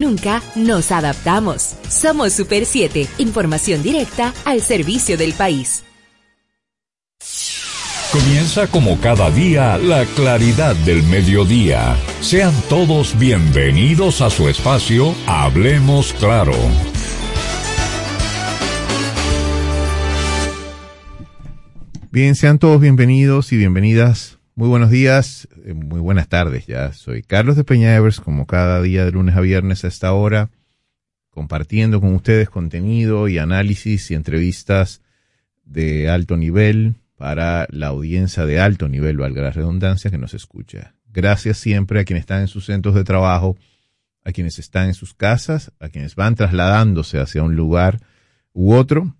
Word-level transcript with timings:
Nunca 0.00 0.40
nos 0.54 0.92
adaptamos. 0.92 1.74
Somos 1.88 2.32
Super 2.32 2.66
7, 2.66 3.08
información 3.18 3.82
directa 3.82 4.32
al 4.44 4.60
servicio 4.62 5.16
del 5.18 5.32
país. 5.32 5.82
Comienza 8.12 8.68
como 8.68 9.00
cada 9.00 9.28
día 9.32 9.76
la 9.76 10.04
claridad 10.14 10.76
del 10.76 11.02
mediodía. 11.02 11.96
Sean 12.20 12.54
todos 12.68 13.18
bienvenidos 13.18 14.20
a 14.20 14.30
su 14.30 14.48
espacio 14.48 15.16
Hablemos 15.26 16.12
Claro. 16.12 16.54
Bien, 22.12 22.36
sean 22.36 22.60
todos 22.60 22.80
bienvenidos 22.80 23.52
y 23.52 23.56
bienvenidas 23.56 24.37
muy 24.58 24.68
buenos 24.68 24.90
días, 24.90 25.46
eh, 25.66 25.72
muy 25.72 26.00
buenas 26.00 26.26
tardes 26.26 26.66
ya. 26.66 26.92
Soy 26.92 27.22
Carlos 27.22 27.54
de 27.54 27.62
Peña 27.62 27.94
Evers, 27.94 28.20
como 28.20 28.44
cada 28.44 28.82
día 28.82 29.04
de 29.04 29.12
lunes 29.12 29.36
a 29.36 29.40
viernes 29.40 29.84
a 29.84 29.86
esta 29.86 30.12
hora, 30.12 30.50
compartiendo 31.30 32.00
con 32.00 32.12
ustedes 32.12 32.50
contenido 32.50 33.28
y 33.28 33.38
análisis 33.38 34.10
y 34.10 34.14
entrevistas 34.14 35.00
de 35.62 36.10
alto 36.10 36.36
nivel 36.36 36.96
para 37.16 37.68
la 37.70 37.86
audiencia 37.86 38.46
de 38.46 38.58
alto 38.58 38.88
nivel, 38.88 39.18
valga 39.18 39.42
la 39.42 39.52
redundancia, 39.52 40.10
que 40.10 40.18
nos 40.18 40.34
escucha. 40.34 40.96
Gracias 41.06 41.58
siempre 41.58 42.00
a 42.00 42.04
quienes 42.04 42.22
están 42.22 42.40
en 42.40 42.48
sus 42.48 42.66
centros 42.66 42.96
de 42.96 43.04
trabajo, 43.04 43.56
a 44.24 44.32
quienes 44.32 44.58
están 44.58 44.88
en 44.88 44.94
sus 44.94 45.14
casas, 45.14 45.70
a 45.78 45.88
quienes 45.88 46.16
van 46.16 46.34
trasladándose 46.34 47.20
hacia 47.20 47.44
un 47.44 47.54
lugar 47.54 48.00
u 48.52 48.74
otro. 48.74 49.14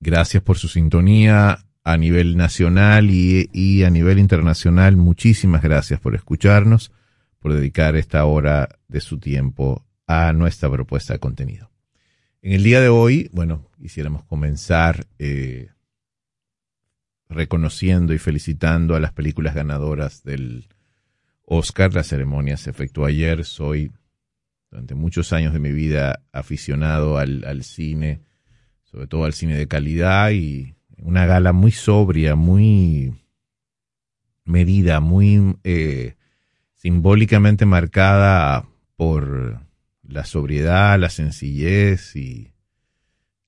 Gracias 0.00 0.42
por 0.42 0.56
su 0.56 0.68
sintonía 0.68 1.65
a 1.86 1.96
nivel 1.96 2.36
nacional 2.36 3.10
y, 3.12 3.84
a 3.84 3.90
nivel 3.90 4.18
internacional. 4.18 4.96
Muchísimas 4.96 5.62
gracias 5.62 6.00
por 6.00 6.16
escucharnos, 6.16 6.90
por 7.38 7.54
dedicar 7.54 7.94
esta 7.94 8.24
hora 8.24 8.80
de 8.88 9.00
su 9.00 9.20
tiempo 9.20 9.86
a 10.08 10.32
nuestra 10.32 10.68
propuesta 10.68 11.12
de 11.12 11.20
contenido. 11.20 11.70
En 12.42 12.54
el 12.54 12.64
día 12.64 12.80
de 12.80 12.88
hoy, 12.88 13.30
bueno, 13.32 13.70
quisiéramos 13.80 14.24
comenzar 14.24 15.06
eh, 15.20 15.68
reconociendo 17.28 18.12
y 18.12 18.18
felicitando 18.18 18.96
a 18.96 19.00
las 19.00 19.12
películas 19.12 19.54
ganadoras 19.54 20.24
del 20.24 20.66
Oscar. 21.44 21.94
La 21.94 22.02
ceremonia 22.02 22.56
se 22.56 22.70
efectuó 22.70 23.06
ayer. 23.06 23.44
Soy, 23.44 23.92
durante 24.72 24.96
muchos 24.96 25.32
años 25.32 25.52
de 25.52 25.60
mi 25.60 25.70
vida, 25.70 26.24
aficionado 26.32 27.16
al, 27.16 27.44
al 27.44 27.62
cine, 27.62 28.22
sobre 28.82 29.06
todo 29.06 29.24
al 29.24 29.34
cine 29.34 29.56
de 29.56 29.68
calidad 29.68 30.32
y 30.32 30.75
una 30.98 31.26
gala 31.26 31.52
muy 31.52 31.72
sobria, 31.72 32.34
muy 32.34 33.14
medida, 34.44 35.00
muy 35.00 35.56
eh, 35.64 36.14
simbólicamente 36.74 37.66
marcada 37.66 38.66
por 38.96 39.60
la 40.02 40.24
sobriedad, 40.24 40.98
la 40.98 41.10
sencillez 41.10 42.16
y 42.16 42.52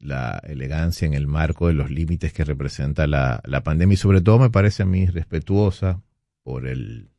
la 0.00 0.40
elegancia 0.44 1.06
en 1.06 1.14
el 1.14 1.26
marco 1.26 1.68
de 1.68 1.74
los 1.74 1.90
límites 1.90 2.32
que 2.32 2.44
representa 2.44 3.06
la, 3.06 3.40
pandemia 3.64 3.94
y 3.94 3.96
sobre 3.96 4.20
todo 4.20 4.38
me 4.38 4.50
parece 4.50 4.82
a 4.82 4.86
mí 4.86 5.06
respetuosa 5.06 6.02
por 6.42 6.66
el, 6.66 7.10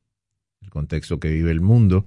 contexto 0.69 1.19
que 1.19 1.29
vive 1.29 1.49
el 1.49 1.61
mundo. 1.61 2.05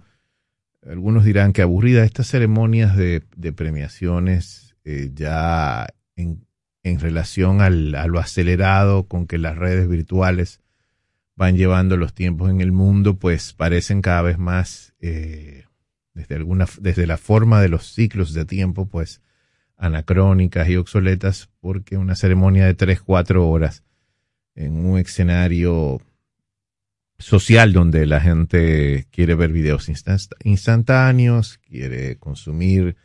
Algunos 0.87 1.25
dirán 1.25 1.53
que 1.53 1.63
aburrida 1.63 2.05
estas 2.05 2.29
ceremonias 2.29 2.97
de, 2.97 3.23
premiaciones 3.57 4.77
eh, 4.85 5.11
ya 5.13 5.89
en, 6.15 6.47
en 6.83 6.99
relación 6.99 7.61
al, 7.61 7.95
a 7.95 8.07
lo 8.07 8.19
acelerado 8.19 9.07
con 9.07 9.27
que 9.27 9.39
las 9.39 9.57
redes 9.57 9.89
virtuales 9.89 10.61
van 11.37 11.57
llevando 11.57 11.97
los 11.97 12.15
tiempos 12.15 12.51
en 12.51 12.61
el 12.61 12.73
mundo, 12.73 13.19
pues 13.19 13.53
parecen 13.53 14.03
cada 14.03 14.23
vez 14.23 14.39
más, 14.39 14.95
eh, 15.01 15.65
desde, 16.15 16.35
alguna, 16.35 16.67
desde 16.81 17.07
la 17.07 17.17
forma 17.17 17.61
de 17.61 17.69
los 17.69 17.93
ciclos 17.93 18.35
de 18.35 18.45
tiempo, 18.45 18.87
pues 18.87 19.23
anacrónicas 19.77 20.69
y 20.69 20.77
obsoletas, 20.77 21.49
porque 21.61 21.97
una 21.97 22.15
ceremonia 22.15 22.67
de 22.67 22.75
tres, 22.75 23.01
cuatro 23.01 23.49
horas 23.49 23.83
en 24.55 24.85
un 24.85 24.99
escenario 24.99 26.01
social 27.19 27.73
donde 27.73 28.05
la 28.07 28.21
gente 28.21 29.07
quiere 29.11 29.35
ver 29.35 29.53
videos 29.53 29.89
instantáneos, 30.45 31.59
quiere 31.59 32.17
consumir 32.19 32.97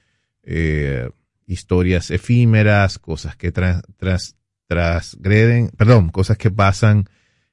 eh, 0.44 1.10
historias 1.48 2.12
efímeras, 2.12 3.00
cosas 3.00 3.36
que 3.36 3.52
tras, 3.52 3.82
tras, 3.98 4.38
transgreden, 4.68 5.70
perdón, 5.76 6.10
cosas 6.10 6.38
que 6.38 6.52
pasan 6.52 7.06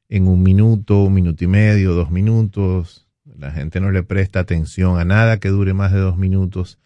en 0.09 0.27
un 0.27 0.43
minuto, 0.43 1.05
un 1.05 1.15
minuto 1.15 1.45
y 1.45 1.47
medio, 1.47 1.95
dos 1.95 2.11
minutos. 2.11 3.09
La 3.25 3.53
gente 3.53 3.81
no 3.81 3.91
le 3.91 4.03
presta 4.03 4.41
atención 4.41 4.99
a 4.99 5.05
nada 5.05 5.39
que 5.39 5.49
dure 5.49 5.73
más 5.73 5.93
de 5.93 6.01
dos 6.01 6.19
minutos 6.19 6.79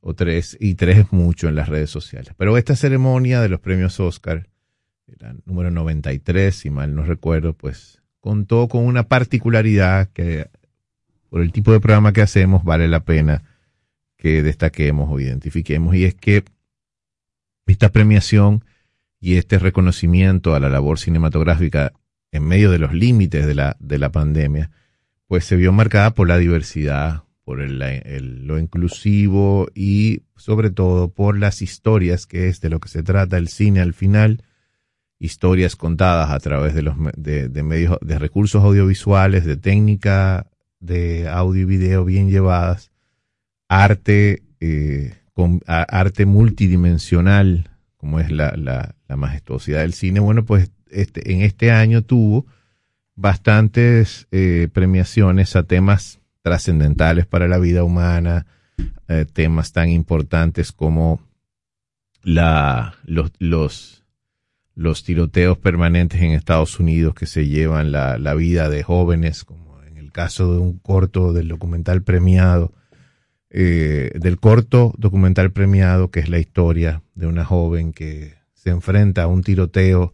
o 0.00 0.14
tres, 0.14 0.56
y 0.60 0.74
tres 0.74 0.98
es 0.98 1.12
mucho 1.12 1.48
en 1.48 1.54
las 1.54 1.68
redes 1.68 1.90
sociales. 1.90 2.34
Pero 2.36 2.56
esta 2.56 2.76
ceremonia 2.76 3.40
de 3.40 3.48
los 3.48 3.60
premios 3.60 3.98
Oscar, 4.00 4.48
la 5.18 5.34
número 5.44 5.70
93, 5.70 6.54
si 6.54 6.70
mal 6.70 6.94
no 6.94 7.04
recuerdo, 7.04 7.54
pues 7.54 8.02
contó 8.20 8.68
con 8.68 8.84
una 8.84 9.04
particularidad 9.04 10.08
que 10.08 10.50
por 11.30 11.40
el 11.40 11.52
tipo 11.52 11.72
de 11.72 11.80
programa 11.80 12.12
que 12.12 12.22
hacemos 12.22 12.64
vale 12.64 12.88
la 12.88 13.00
pena 13.00 13.42
que 14.18 14.42
destaquemos 14.42 15.08
o 15.10 15.18
identifiquemos 15.20 15.94
y 15.94 16.04
es 16.04 16.14
que 16.14 16.44
esta 17.66 17.90
premiación 17.90 18.64
y 19.20 19.36
este 19.36 19.58
reconocimiento 19.58 20.54
a 20.54 20.60
la 20.60 20.68
labor 20.68 20.98
cinematográfica 20.98 21.92
en 22.32 22.44
medio 22.44 22.70
de 22.70 22.78
los 22.78 22.92
límites 22.92 23.46
de 23.46 23.54
la, 23.54 23.76
de 23.78 23.98
la 23.98 24.12
pandemia, 24.12 24.70
pues 25.26 25.44
se 25.44 25.56
vio 25.56 25.72
marcada 25.72 26.14
por 26.14 26.28
la 26.28 26.38
diversidad, 26.38 27.24
por 27.44 27.60
el, 27.60 28.46
lo 28.46 28.58
inclusivo 28.58 29.68
y 29.74 30.22
sobre 30.36 30.70
todo 30.70 31.08
por 31.08 31.38
las 31.38 31.62
historias, 31.62 32.26
que 32.26 32.48
es 32.48 32.60
de 32.60 32.70
lo 32.70 32.80
que 32.80 32.88
se 32.88 33.02
trata 33.02 33.38
el 33.38 33.48
cine 33.48 33.80
al 33.80 33.94
final, 33.94 34.42
historias 35.18 35.74
contadas 35.74 36.30
a 36.30 36.38
través 36.40 36.74
de 36.74 36.82
los 36.82 36.96
de, 37.16 37.48
de 37.48 37.62
medios 37.62 37.98
de 38.02 38.18
recursos 38.18 38.62
audiovisuales, 38.62 39.44
de 39.44 39.56
técnica 39.56 40.50
de 40.80 41.28
audio 41.28 41.62
y 41.62 41.64
video 41.64 42.04
bien 42.04 42.30
llevadas 42.30 42.92
arte, 43.68 44.42
eh, 44.60 45.14
arte 45.66 46.26
multidimensional, 46.26 47.70
como 47.96 48.18
es 48.18 48.30
la, 48.30 48.54
la, 48.56 48.94
majestuosidad 49.16 49.80
del 49.80 49.94
cine, 49.94 50.20
bueno, 50.20 50.44
pues 50.44 50.70
este, 50.90 51.32
en 51.32 51.42
este 51.42 51.70
año 51.70 52.02
tuvo 52.02 52.46
bastantes 53.14 54.26
eh, 54.30 54.68
premiaciones 54.72 55.56
a 55.56 55.62
temas 55.62 56.20
trascendentales 56.42 57.26
para 57.26 57.48
la 57.48 57.58
vida 57.58 57.84
humana, 57.84 58.46
eh, 59.08 59.26
temas 59.30 59.72
tan 59.72 59.88
importantes 59.88 60.72
como 60.72 61.20
la, 62.22 62.94
los, 63.04 63.32
los, 63.38 64.04
los, 64.74 65.04
tiroteos 65.04 65.58
permanentes 65.58 66.20
en 66.20 66.32
Estados 66.32 66.78
Unidos 66.78 67.14
que 67.14 67.26
se 67.26 67.48
llevan 67.48 67.90
la, 67.90 68.18
la 68.18 68.34
vida 68.34 68.68
de 68.68 68.82
jóvenes, 68.82 69.44
como 69.44 69.82
en 69.82 69.96
el 69.96 70.12
caso 70.12 70.52
de 70.52 70.58
un 70.58 70.78
corto 70.78 71.32
del 71.32 71.48
documental 71.48 72.02
premiado 72.02 72.72
eh, 73.50 74.10
del 74.14 74.38
corto 74.38 74.94
documental 74.98 75.52
premiado, 75.52 76.10
que 76.10 76.20
es 76.20 76.28
la 76.28 76.38
historia 76.38 77.02
de 77.14 77.26
una 77.26 77.44
joven 77.44 77.92
que 77.92 78.34
se 78.52 78.70
enfrenta 78.70 79.22
a 79.22 79.26
un 79.26 79.42
tiroteo 79.42 80.12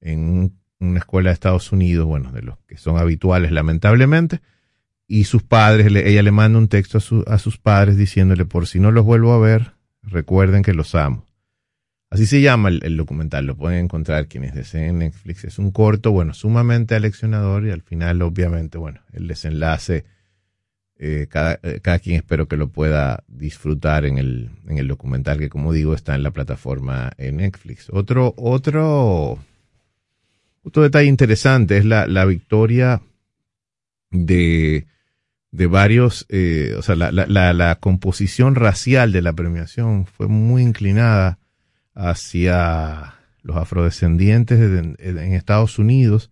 en 0.00 0.58
una 0.80 0.98
escuela 0.98 1.30
de 1.30 1.34
Estados 1.34 1.70
Unidos, 1.70 2.06
bueno, 2.06 2.32
de 2.32 2.42
los 2.42 2.58
que 2.66 2.76
son 2.76 2.98
habituales 2.98 3.52
lamentablemente, 3.52 4.40
y 5.06 5.24
sus 5.24 5.42
padres, 5.42 5.86
ella 5.94 6.22
le 6.22 6.30
manda 6.32 6.58
un 6.58 6.68
texto 6.68 6.98
a, 7.26 7.38
sus 7.38 7.58
padres 7.58 7.96
diciéndole, 7.96 8.46
por 8.46 8.66
si 8.66 8.80
no 8.80 8.90
los 8.90 9.04
vuelvo 9.04 9.32
a 9.32 9.38
ver, 9.38 9.72
recuerden 10.02 10.62
que 10.62 10.74
los 10.74 10.94
amo. 10.94 11.26
Así 12.10 12.26
se 12.26 12.40
llama 12.40 12.68
el, 12.68 12.84
el, 12.84 12.96
documental, 12.96 13.46
lo 13.46 13.56
pueden 13.56 13.84
encontrar 13.84 14.26
quienes 14.26 14.54
deseen 14.54 14.98
Netflix. 14.98 15.44
Es 15.44 15.58
un 15.58 15.70
corto, 15.70 16.10
bueno, 16.10 16.34
sumamente 16.34 16.94
aleccionador 16.94 17.64
y 17.64 17.70
al 17.70 17.82
final, 17.82 18.22
obviamente, 18.22 18.76
bueno, 18.76 19.00
el 19.12 19.28
desenlace 19.28 20.04
eh, 21.04 21.26
cada, 21.28 21.58
eh, 21.64 21.80
cada, 21.82 21.98
quien 21.98 22.14
espero 22.14 22.46
que 22.46 22.56
lo 22.56 22.68
pueda 22.68 23.24
disfrutar 23.26 24.04
en 24.04 24.18
el, 24.18 24.50
en 24.68 24.78
el 24.78 24.86
documental 24.86 25.36
que 25.36 25.48
como 25.48 25.72
digo 25.72 25.94
está 25.94 26.14
en 26.14 26.22
la 26.22 26.30
plataforma 26.30 27.10
en 27.18 27.38
Netflix. 27.38 27.88
Otro, 27.90 28.34
otro, 28.36 29.36
otro 30.62 30.82
detalle 30.84 31.08
interesante 31.08 31.76
es 31.76 31.84
la, 31.84 32.06
la 32.06 32.24
victoria 32.24 33.02
de, 34.12 34.86
de 35.50 35.66
varios, 35.66 36.24
eh, 36.28 36.76
o 36.78 36.82
sea, 36.82 36.94
la, 36.94 37.10
la, 37.10 37.52
la, 37.52 37.74
composición 37.80 38.54
racial 38.54 39.10
de 39.10 39.22
la 39.22 39.32
premiación 39.32 40.06
fue 40.06 40.28
muy 40.28 40.62
inclinada 40.62 41.40
hacia 41.96 43.14
los 43.42 43.56
afrodescendientes 43.56 44.60
en, 44.60 44.96
en 45.00 45.32
Estados 45.32 45.80
Unidos 45.80 46.30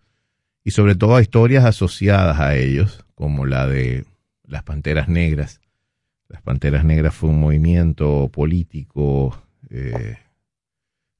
y 0.62 0.70
sobre 0.70 0.94
todo 0.94 1.16
a 1.16 1.22
historias 1.22 1.64
asociadas 1.64 2.38
a 2.38 2.54
ellos, 2.54 3.04
como 3.16 3.46
la 3.46 3.66
de 3.66 4.04
las 4.50 4.64
Panteras 4.64 5.08
Negras. 5.08 5.60
Las 6.28 6.42
Panteras 6.42 6.84
Negras 6.84 7.14
fue 7.14 7.30
un 7.30 7.40
movimiento 7.40 8.28
político 8.32 9.42
eh, 9.70 10.16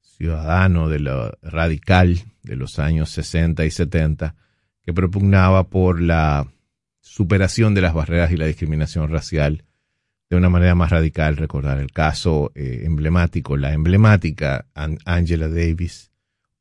ciudadano 0.01 0.89
de 0.89 0.99
lo 0.99 1.31
radical 1.41 2.19
de 2.43 2.55
los 2.55 2.77
años 2.79 3.09
60 3.09 3.65
y 3.65 3.71
70 3.71 4.35
que 4.83 4.93
propugnaba 4.93 5.69
por 5.69 6.01
la 6.01 6.47
superación 6.99 7.73
de 7.73 7.81
las 7.81 7.93
barreras 7.93 8.31
y 8.31 8.37
la 8.37 8.45
discriminación 8.45 9.09
racial 9.09 9.63
de 10.29 10.37
una 10.37 10.49
manera 10.49 10.75
más 10.75 10.91
radical 10.91 11.37
recordar 11.37 11.79
el 11.79 11.91
caso 11.91 12.51
eh, 12.55 12.83
emblemático, 12.85 13.57
la 13.57 13.73
emblemática 13.73 14.65
Angela 14.73 15.49
Davis, 15.49 16.11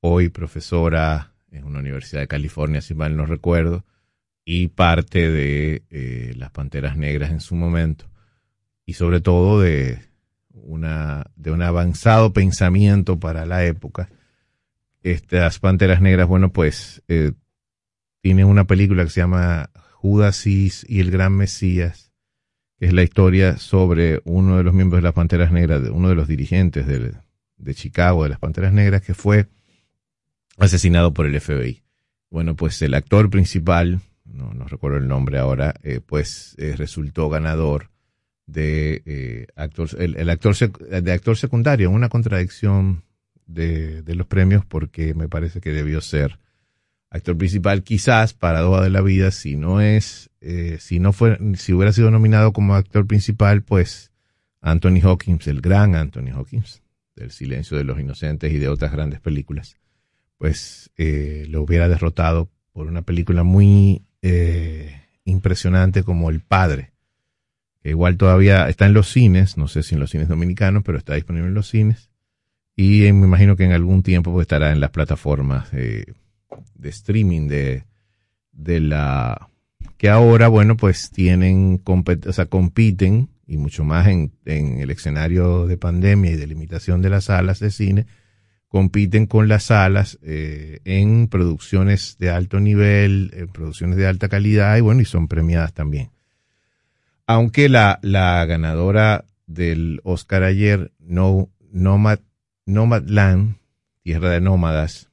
hoy 0.01 0.29
profesora 0.29 1.35
en 1.53 1.65
una 1.65 1.79
universidad 1.79 2.21
de 2.21 2.29
California, 2.29 2.81
si 2.81 2.95
mal 2.95 3.17
no 3.17 3.27
recuerdo, 3.27 3.85
y 4.45 4.69
parte 4.69 5.31
de 5.31 5.83
eh, 5.91 6.33
las 6.37 6.51
Panteras 6.51 6.97
Negras 6.97 7.31
en 7.31 7.41
su 7.41 7.55
momento, 7.55 8.11
y 8.85 8.95
sobre 8.95 9.21
todo 9.21 9.61
de, 9.61 10.01
una, 10.53 11.27
de 11.37 11.51
un 11.51 11.63
avanzado 11.63 12.33
pensamiento 12.33 13.19
para 13.19 13.47
la 13.47 13.65
época. 13.65 14.09
Estas 15.03 15.59
Panteras 15.59 16.01
Negras, 16.01 16.29
bueno, 16.29 16.53
pues 16.53 17.03
eh, 17.09 17.33
tienen 18.21 18.47
una 18.47 18.67
película 18.67 19.05
que 19.05 19.11
se 19.11 19.21
llama 19.21 19.71
Judas 19.95 20.47
y 20.47 20.71
el 20.89 21.11
Gran 21.11 21.33
Mesías, 21.33 22.13
que 22.79 22.87
es 22.87 22.93
la 22.93 23.03
historia 23.03 23.59
sobre 23.59 24.21
uno 24.25 24.57
de 24.57 24.63
los 24.63 24.75
miembros 24.75 24.99
de 24.99 25.05
las 25.05 25.15
Panteras 25.15 25.53
Negras, 25.53 25.83
uno 25.91 26.09
de 26.09 26.15
los 26.15 26.29
dirigentes 26.29 26.87
de, 26.87 27.13
de 27.57 27.75
Chicago, 27.75 28.25
de 28.25 28.31
las 28.31 28.39
Panteras 28.39 28.73
Negras, 28.73 29.03
que 29.03 29.15
fue 29.15 29.47
asesinado 30.59 31.13
por 31.13 31.27
el 31.27 31.41
FBI. 31.41 31.83
Bueno, 32.31 32.55
pues 32.55 32.81
el 32.83 32.95
actor 32.95 33.31
principal, 33.31 34.01
no, 34.33 34.53
no 34.53 34.65
recuerdo 34.67 34.99
el 34.99 35.09
nombre 35.09 35.39
ahora, 35.39 35.75
eh, 35.83 36.01
pues 36.05 36.55
eh, 36.59 36.75
resultó 36.77 37.29
ganador 37.29 37.91
de 38.47 39.03
eh, 39.07 39.47
actor, 39.55 39.89
el, 39.99 40.29
actor 40.29 40.57
de 40.57 41.13
actor 41.13 41.37
secundario, 41.37 41.91
una 41.91 42.09
contradicción 42.09 43.05
de, 43.47 44.03
de, 44.03 44.15
los 44.15 44.27
premios 44.27 44.65
porque 44.65 45.15
me 45.15 45.29
parece 45.29 45.61
que 45.61 45.73
debió 45.73 46.01
ser 46.01 46.39
actor 47.11 47.37
principal, 47.37 47.83
quizás 47.83 48.35
paradoja 48.35 48.83
de 48.83 48.91
la 48.91 49.03
vida, 49.03 49.31
si 49.31 49.57
no 49.57 49.81
es, 49.81 50.31
si 50.79 51.01
no 51.01 51.13
fue, 51.13 51.39
si 51.57 51.73
hubiera 51.73 51.93
sido 51.93 52.11
nominado 52.11 52.53
como 52.53 52.75
actor 52.75 53.07
principal, 53.07 53.63
pues 53.63 54.13
Anthony 54.61 55.01
Hawkins, 55.03 55.47
el 55.49 55.61
gran 55.61 55.97
Anthony 55.97 56.31
Hawkins, 56.33 56.83
del 57.17 57.33
Silencio 57.33 57.77
de 57.77 57.85
los 57.85 57.99
Inocentes 57.99 58.53
y 58.53 58.59
de 58.59 58.69
otras 58.69 58.93
grandes 58.93 59.21
películas, 59.21 59.77
pues 60.39 60.91
lo 60.97 61.63
hubiera 61.63 61.89
derrotado 61.89 62.49
por 62.73 62.87
una 62.87 63.03
película 63.03 63.43
muy 63.43 64.05
eh, 64.23 65.03
impresionante 65.25 66.03
como 66.03 66.31
El 66.31 66.41
Padre, 66.41 66.93
que 67.83 67.91
igual 67.91 68.17
todavía 68.17 68.69
está 68.69 68.87
en 68.87 68.95
los 68.95 69.09
cines, 69.09 69.57
no 69.57 69.69
sé 69.69 69.83
si 69.83 69.95
en 69.95 70.01
los 70.01 70.11
cines 70.11 70.29
dominicanos, 70.29 70.83
pero 70.85 70.99
está 70.99 71.15
disponible 71.15 71.49
en 71.49 71.55
los 71.55 71.69
cines. 71.69 72.11
Y 72.77 73.01
me 73.13 73.27
imagino 73.27 73.57
que 73.57 73.65
en 73.65 73.73
algún 73.73 74.03
tiempo 74.03 74.33
pues, 74.33 74.45
estará 74.45 74.73
en 74.73 74.81
las 74.81 74.91
plataformas 74.91 75.71
de 75.71 76.15
streaming 76.83 77.49
de, 77.49 77.85
de 78.53 78.81
la 78.81 79.51
que 80.01 80.09
ahora, 80.09 80.49
bueno, 80.49 80.79
pues 80.79 81.11
tienen, 81.11 81.83
o 81.85 82.33
sea, 82.33 82.47
compiten 82.47 83.29
y 83.47 83.59
mucho 83.59 83.85
más 83.85 84.07
en, 84.07 84.33
en 84.47 84.81
el 84.81 84.91
escenario 84.91 85.67
de 85.67 85.77
pandemia 85.77 86.31
y 86.31 86.37
de 86.37 86.47
limitación 86.47 87.03
de 87.03 87.11
las 87.11 87.25
salas 87.25 87.61
de 87.61 87.71
cine, 87.71 88.07
compiten 88.71 89.27
con 89.27 89.49
las 89.49 89.65
salas 89.65 90.17
eh, 90.23 90.79
en 90.85 91.27
producciones 91.27 92.19
de 92.19 92.31
alto 92.31 92.61
nivel, 92.61 93.33
en 93.35 93.49
producciones 93.49 93.97
de 93.97 94.07
alta 94.07 94.29
calidad 94.29 94.77
y 94.77 94.81
bueno, 94.81 95.01
y 95.01 95.05
son 95.05 95.27
premiadas 95.27 95.75
también. 95.75 96.11
Aunque 97.27 97.69
la, 97.69 97.99
la 98.03 98.45
ganadora 98.47 99.25
del 99.49 100.01
Oscar 100.05 100.45
ayer, 100.45 100.93
no, 101.01 101.51
Nomad, 101.73 102.21
Nomadland, 102.65 103.57
Tierra 104.05 104.31
de 104.31 104.41
Nómadas, 104.41 105.11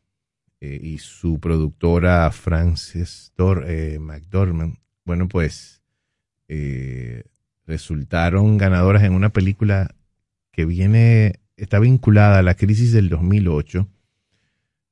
eh, 0.62 0.80
y 0.80 1.00
su 1.00 1.40
productora 1.40 2.30
Frances 2.30 3.34
eh, 3.66 3.98
McDormand, 4.00 4.78
bueno, 5.04 5.28
pues 5.28 5.82
resultaron 7.66 8.58
ganadoras 8.58 9.04
en 9.04 9.14
una 9.14 9.30
película 9.30 9.96
que 10.52 10.64
viene 10.64 11.40
está 11.58 11.80
vinculada 11.80 12.40
a 12.40 12.44
la 12.44 12.54
crisis 12.54 12.94
del 12.94 13.10
2008, 13.10 13.88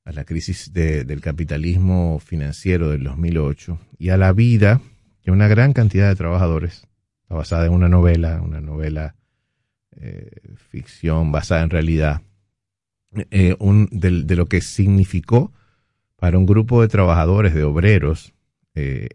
a 0.04 0.12
la 0.12 0.26
crisis 0.26 0.74
del 0.74 1.22
capitalismo 1.22 2.20
financiero 2.20 2.90
del 2.90 3.04
2008 3.04 3.80
y 3.98 4.10
a 4.10 4.18
la 4.18 4.34
vida 4.34 4.82
de 5.24 5.32
una 5.32 5.48
gran 5.48 5.74
cantidad 5.74 6.10
de 6.10 6.16
trabajadores, 6.16 6.88
basada 7.30 7.68
en 7.68 7.74
una 7.74 7.88
novela, 7.88 8.42
una 8.42 8.62
novela 8.62 9.16
eh, 9.96 10.30
ficción 10.70 11.32
basada 11.32 11.62
en 11.64 11.70
realidad, 11.70 12.22
eh, 13.32 13.56
de, 13.92 14.36
lo 14.36 14.48
que 14.48 14.62
significó 14.62 15.54
para 16.18 16.38
un 16.38 16.46
grupo 16.46 16.82
de 16.82 16.88
trabajadores, 16.88 17.54
de 17.54 17.64
obreros, 17.64 18.34
eh, 18.74 19.10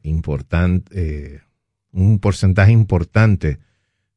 un 1.92 2.18
porcentaje 2.20 2.72
importante 2.72 3.58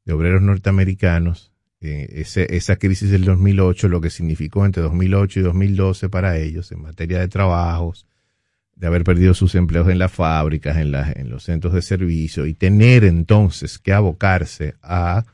de 0.06 0.14
obreros 0.14 0.42
norteamericanos 0.42 1.53
eh, 1.84 2.22
ese, 2.22 2.48
esa 2.56 2.78
crisis 2.78 3.12
del 3.12 3.26
2008, 3.26 3.90
lo 3.90 4.00
que 4.00 4.10
significó 4.10 4.66
entre 4.66 4.82
2008 4.84 5.42
y 5.42 5.44
2012 5.44 6.08
para 6.08 6.38
ellos 6.38 6.72
en 6.72 6.82
materia 6.82 7.20
de 7.20 7.28
trabajos, 7.28 8.08
de 8.76 8.88
haber 8.88 9.04
perdido 9.04 9.34
sus 9.34 9.54
empleos 9.56 9.90
en 9.90 10.00
las 10.00 10.12
fábricas, 10.14 10.78
en, 10.78 10.96
en 10.96 11.30
los 11.30 11.44
centros 11.44 11.74
de 11.74 11.82
servicio 11.82 12.46
y 12.46 12.54
tener 12.54 13.04
entonces 13.04 13.80
que 13.80 13.92
abocarse 13.92 14.76
a, 14.82 15.26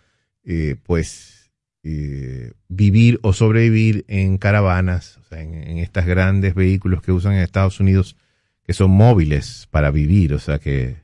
eh, 0.44 0.76
pues, 0.84 1.52
eh, 1.84 2.54
vivir 2.68 3.20
o 3.22 3.32
sobrevivir 3.32 4.04
en 4.08 4.40
caravanas, 4.40 5.18
o 5.18 5.24
sea, 5.26 5.42
en, 5.42 5.54
en 5.54 5.78
estos 5.78 6.06
grandes 6.06 6.56
vehículos 6.56 7.04
que 7.04 7.12
usan 7.12 7.34
en 7.34 7.42
Estados 7.42 7.80
Unidos, 7.80 8.18
que 8.66 8.74
son 8.74 8.90
móviles 8.90 9.68
para 9.70 9.92
vivir, 9.92 10.34
o 10.34 10.40
sea, 10.40 10.58
que, 10.58 10.98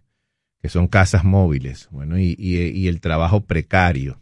son 0.68 0.88
casas 0.88 1.24
móviles, 1.24 1.88
bueno, 1.92 2.18
y 2.18 2.88
el 2.88 3.00
trabajo 3.00 3.42
precario 3.42 4.20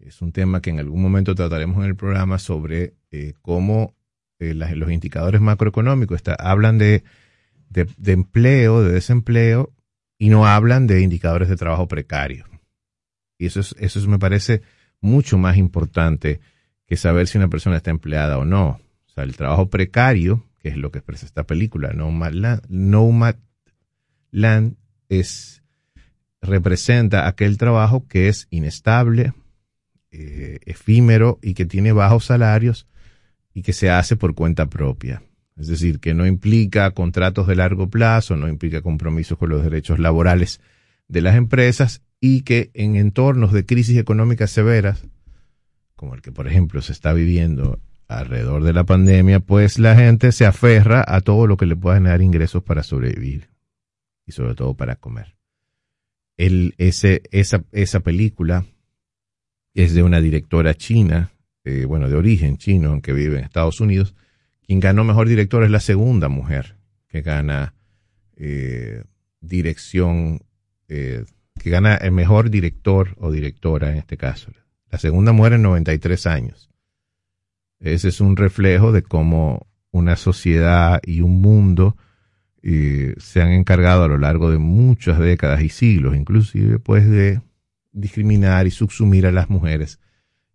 es 0.00 0.22
un 0.22 0.32
tema 0.32 0.60
que 0.60 0.70
en 0.70 0.78
algún 0.78 1.02
momento 1.02 1.34
trataremos 1.34 1.78
en 1.78 1.84
el 1.84 1.96
programa 1.96 2.38
sobre 2.38 2.94
eh, 3.10 3.34
cómo 3.42 3.94
eh, 4.38 4.54
los 4.54 4.90
indicadores 4.90 5.40
macroeconómicos 5.40 6.22
hablan 6.38 6.78
de, 6.78 7.04
empleo, 8.06 8.82
de 8.82 8.92
desempleo, 8.92 9.72
y 10.18 10.28
no 10.28 10.46
hablan 10.46 10.86
de 10.86 11.00
indicadores 11.00 11.48
de 11.48 11.56
trabajo 11.56 11.88
precario. 11.88 12.44
Y 13.38 13.46
eso, 13.46 13.60
es, 13.60 13.74
eso 13.78 14.06
me 14.08 14.18
parece 14.18 14.62
mucho 15.00 15.38
más 15.38 15.56
importante 15.56 16.40
que 16.86 16.96
saber 16.96 17.26
si 17.26 17.38
una 17.38 17.48
persona 17.48 17.76
está 17.76 17.90
empleada 17.90 18.36
o 18.36 18.44
no. 18.44 18.80
O 19.06 19.12
sea, 19.14 19.24
el 19.24 19.36
trabajo 19.36 19.70
precario, 19.70 20.44
que 20.58 20.68
es 20.68 20.76
lo 20.76 20.90
que 20.90 20.98
expresa 20.98 21.24
esta 21.24 21.44
película, 21.44 21.92
Nomadland, 21.94 22.62
Land 24.32 24.76
es, 25.08 25.62
representa 26.40 27.26
aquel 27.26 27.58
trabajo 27.58 28.06
que 28.06 28.28
es 28.28 28.46
inestable, 28.50 29.32
eh, 30.12 30.58
efímero 30.66 31.38
y 31.42 31.54
que 31.54 31.66
tiene 31.66 31.92
bajos 31.92 32.26
salarios 32.26 32.86
y 33.54 33.62
que 33.62 33.72
se 33.72 33.90
hace 33.90 34.16
por 34.16 34.34
cuenta 34.34 34.66
propia. 34.66 35.22
Es 35.56 35.68
decir, 35.68 36.00
que 36.00 36.14
no 36.14 36.26
implica 36.26 36.90
contratos 36.92 37.46
de 37.46 37.56
largo 37.56 37.90
plazo, 37.90 38.36
no 38.36 38.48
implica 38.48 38.80
compromisos 38.80 39.38
con 39.38 39.50
los 39.50 39.62
derechos 39.62 39.98
laborales 39.98 40.60
de 41.08 41.20
las 41.20 41.36
empresas 41.36 42.02
y 42.20 42.42
que 42.42 42.70
en 42.74 42.96
entornos 42.96 43.52
de 43.52 43.66
crisis 43.66 43.98
económicas 43.98 44.50
severas, 44.50 45.06
como 45.96 46.14
el 46.14 46.22
que 46.22 46.32
por 46.32 46.46
ejemplo 46.46 46.80
se 46.82 46.92
está 46.92 47.12
viviendo 47.12 47.78
alrededor 48.08 48.64
de 48.64 48.72
la 48.72 48.84
pandemia, 48.84 49.40
pues 49.40 49.78
la 49.78 49.94
gente 49.94 50.32
se 50.32 50.46
aferra 50.46 51.04
a 51.06 51.20
todo 51.20 51.46
lo 51.46 51.56
que 51.56 51.66
le 51.66 51.76
pueda 51.76 51.96
generar 51.96 52.22
ingresos 52.22 52.62
para 52.62 52.82
sobrevivir 52.82 53.50
y 54.26 54.32
sobre 54.32 54.54
todo 54.54 54.74
para 54.74 54.96
comer. 54.96 55.36
El, 56.36 56.74
ese, 56.78 57.22
esa, 57.30 57.64
esa 57.72 58.00
película 58.00 58.64
es 59.82 59.94
de 59.94 60.02
una 60.02 60.20
directora 60.20 60.74
china, 60.74 61.32
eh, 61.64 61.84
bueno, 61.84 62.08
de 62.08 62.16
origen 62.16 62.58
chino, 62.58 62.90
aunque 62.90 63.12
vive 63.12 63.38
en 63.38 63.44
Estados 63.44 63.80
Unidos. 63.80 64.14
Quien 64.66 64.80
ganó 64.80 65.04
mejor 65.04 65.28
director 65.28 65.64
es 65.64 65.70
la 65.70 65.80
segunda 65.80 66.28
mujer 66.28 66.76
que 67.08 67.22
gana 67.22 67.74
eh, 68.36 69.02
dirección, 69.40 70.40
eh, 70.88 71.24
que 71.58 71.70
gana 71.70 71.96
el 71.96 72.12
mejor 72.12 72.50
director 72.50 73.16
o 73.18 73.32
directora 73.32 73.90
en 73.90 73.98
este 73.98 74.16
caso. 74.16 74.52
La 74.90 74.98
segunda 74.98 75.32
mujer 75.32 75.54
en 75.54 75.62
93 75.62 76.26
años. 76.26 76.70
Ese 77.80 78.08
es 78.08 78.20
un 78.20 78.36
reflejo 78.36 78.92
de 78.92 79.02
cómo 79.02 79.66
una 79.90 80.16
sociedad 80.16 81.00
y 81.04 81.22
un 81.22 81.40
mundo 81.40 81.96
se 82.62 83.40
han 83.40 83.52
encargado 83.52 84.04
a 84.04 84.08
lo 84.08 84.18
largo 84.18 84.50
de 84.50 84.58
muchas 84.58 85.18
décadas 85.18 85.62
y 85.62 85.70
siglos, 85.70 86.14
inclusive, 86.14 86.78
pues, 86.78 87.08
de 87.08 87.40
discriminar 87.92 88.66
y 88.66 88.70
subsumir 88.70 89.26
a 89.26 89.32
las 89.32 89.50
mujeres 89.50 90.00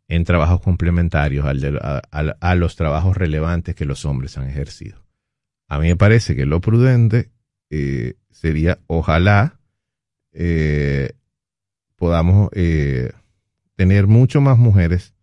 en 0.07 0.23
trabajos 0.23 0.61
complementarios 0.61 1.45
a, 1.45 2.55
los 2.55 2.75
trabajos 2.75 3.17
relevantes 3.17 3.75
que 3.75 3.85
los 3.85 4.05
hombres 4.05 4.37
han 4.37 4.47
ejercido. 4.47 5.03
A 5.67 5.79
mí 5.79 5.87
me 5.87 5.95
parece 5.95 6.35
que 6.35 6.45
lo 6.45 6.61
prudente 6.61 7.31
eh, 7.69 8.13
sería, 8.29 8.79
ojalá, 8.87 9.59
eh, 10.31 11.13
podamos 11.95 12.49
eh, 12.53 13.11
tener 13.75 14.05
mucho 14.05 14.41
más 14.41 14.59
mujeres 14.59 15.15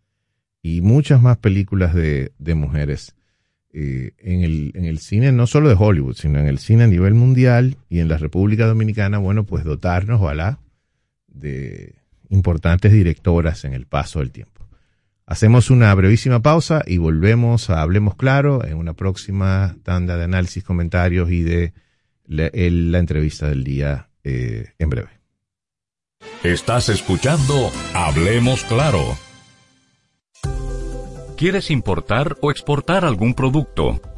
y 0.62 0.80
muchas 0.80 1.22
más 1.22 1.38
películas 1.38 1.94
de, 1.94 2.32
mujeres 2.54 3.14
en, 3.72 4.42
el, 4.42 4.72
en 4.74 4.84
el 4.84 4.98
cine, 4.98 5.32
no 5.32 5.46
solo 5.46 5.68
de 5.68 5.76
Hollywood, 5.78 6.14
sino 6.14 6.38
en 6.38 6.46
el 6.46 6.58
cine 6.58 6.84
a 6.84 6.88
nivel 6.88 7.14
mundial 7.14 7.76
y 7.88 8.00
en 8.00 8.08
la 8.08 8.18
República 8.18 8.66
Dominicana, 8.66 9.18
bueno, 9.18 9.44
pues 9.44 9.64
dotarnos, 9.64 10.20
ojalá, 10.20 10.58
de 11.26 12.01
importantes 12.32 12.90
directoras 12.90 13.64
en 13.64 13.74
el 13.74 13.86
paso 13.86 14.18
del 14.18 14.32
tiempo. 14.32 14.66
Hacemos 15.26 15.70
una 15.70 15.94
brevísima 15.94 16.40
pausa 16.40 16.82
y 16.84 16.98
volvemos 16.98 17.70
a 17.70 17.80
Hablemos 17.80 18.16
Claro 18.16 18.64
en 18.64 18.76
una 18.76 18.94
próxima 18.94 19.76
tanda 19.84 20.16
de 20.16 20.24
análisis, 20.24 20.64
comentarios 20.64 21.30
y 21.30 21.42
de 21.42 21.72
la, 22.26 22.50
la 22.52 22.98
entrevista 22.98 23.48
del 23.48 23.62
día 23.62 24.08
eh, 24.24 24.72
en 24.78 24.90
breve. 24.90 25.10
Estás 26.42 26.88
escuchando 26.88 27.70
Hablemos 27.94 28.64
Claro 28.64 29.16
¿Quieres 31.42 31.72
importar 31.72 32.36
o 32.40 32.52
exportar 32.52 33.04
algún 33.04 33.34
producto? 33.34 34.00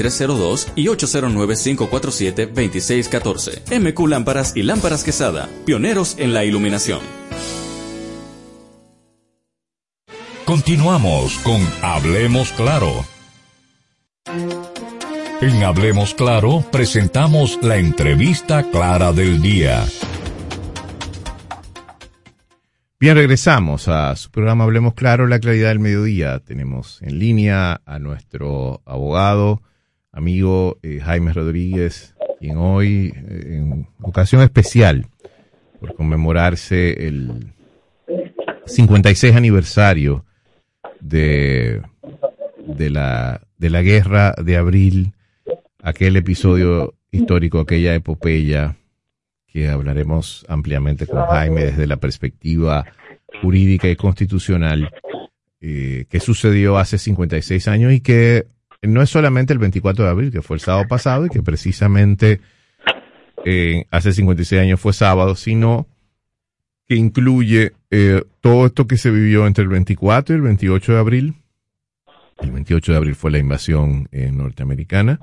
2302 0.00 0.72
y 0.76 0.86
809-547-2614. 0.86 3.80
MQ 3.80 4.08
Lámparas 4.08 4.56
y 4.56 4.62
Lámparas 4.62 5.04
Quesada, 5.04 5.50
pioneros 5.66 6.16
en 6.18 6.32
la 6.32 6.44
iluminación. 6.44 7.00
Continuamos 10.44 11.38
con 11.38 11.60
Hablemos 11.82 12.52
Claro. 12.52 13.04
En 15.40 15.62
Hablemos 15.62 16.14
Claro 16.14 16.64
presentamos 16.72 17.58
la 17.62 17.76
entrevista 17.76 18.68
clara 18.70 19.12
del 19.12 19.40
día. 19.40 19.84
Bien, 22.98 23.16
regresamos 23.16 23.86
a 23.88 24.14
su 24.16 24.30
programa 24.30 24.64
Hablemos 24.64 24.94
Claro, 24.94 25.26
la 25.26 25.38
claridad 25.38 25.68
del 25.68 25.78
mediodía. 25.78 26.40
Tenemos 26.40 27.00
en 27.00 27.18
línea 27.18 27.80
a 27.86 27.98
nuestro 27.98 28.82
abogado, 28.84 29.62
amigo 30.12 30.78
eh, 30.82 31.00
Jaime 31.00 31.32
Rodríguez, 31.32 32.14
quien 32.38 32.56
hoy, 32.56 33.12
eh, 33.28 33.56
en 33.58 33.88
ocasión 34.02 34.42
especial, 34.42 35.06
por 35.78 35.94
conmemorarse 35.94 37.06
el 37.06 37.52
56 38.66 39.34
aniversario 39.34 40.24
de, 41.00 41.82
de, 42.58 42.90
la, 42.90 43.40
de 43.58 43.70
la 43.70 43.82
guerra 43.82 44.34
de 44.42 44.56
abril, 44.56 45.14
aquel 45.82 46.16
episodio 46.16 46.94
histórico, 47.10 47.60
aquella 47.60 47.94
epopeya 47.94 48.76
que 49.46 49.68
hablaremos 49.68 50.44
ampliamente 50.48 51.06
con 51.06 51.24
Jaime 51.26 51.64
desde 51.64 51.86
la 51.86 51.96
perspectiva 51.96 52.84
jurídica 53.42 53.88
y 53.88 53.96
constitucional, 53.96 54.92
eh, 55.60 56.06
que 56.08 56.20
sucedió 56.20 56.78
hace 56.78 56.98
56 56.98 57.68
años 57.68 57.92
y 57.92 58.00
que 58.00 58.46
no 58.82 59.02
es 59.02 59.10
solamente 59.10 59.52
el 59.52 59.58
24 59.58 60.04
de 60.04 60.10
abril, 60.10 60.32
que 60.32 60.42
fue 60.42 60.56
el 60.56 60.60
sábado 60.60 60.86
pasado 60.88 61.26
y 61.26 61.28
que 61.28 61.42
precisamente 61.42 62.40
eh, 63.44 63.84
hace 63.90 64.12
56 64.12 64.60
años 64.60 64.80
fue 64.80 64.92
sábado, 64.92 65.34
sino 65.34 65.86
que 66.86 66.96
incluye 66.96 67.72
eh, 67.90 68.22
todo 68.40 68.66
esto 68.66 68.86
que 68.86 68.96
se 68.96 69.10
vivió 69.10 69.46
entre 69.46 69.62
el 69.62 69.68
24 69.68 70.34
y 70.34 70.36
el 70.36 70.42
28 70.42 70.92
de 70.92 70.98
abril. 70.98 71.34
El 72.40 72.52
28 72.52 72.92
de 72.92 72.98
abril 72.98 73.14
fue 73.14 73.30
la 73.30 73.38
invasión 73.38 74.08
eh, 74.12 74.30
norteamericana. 74.32 75.20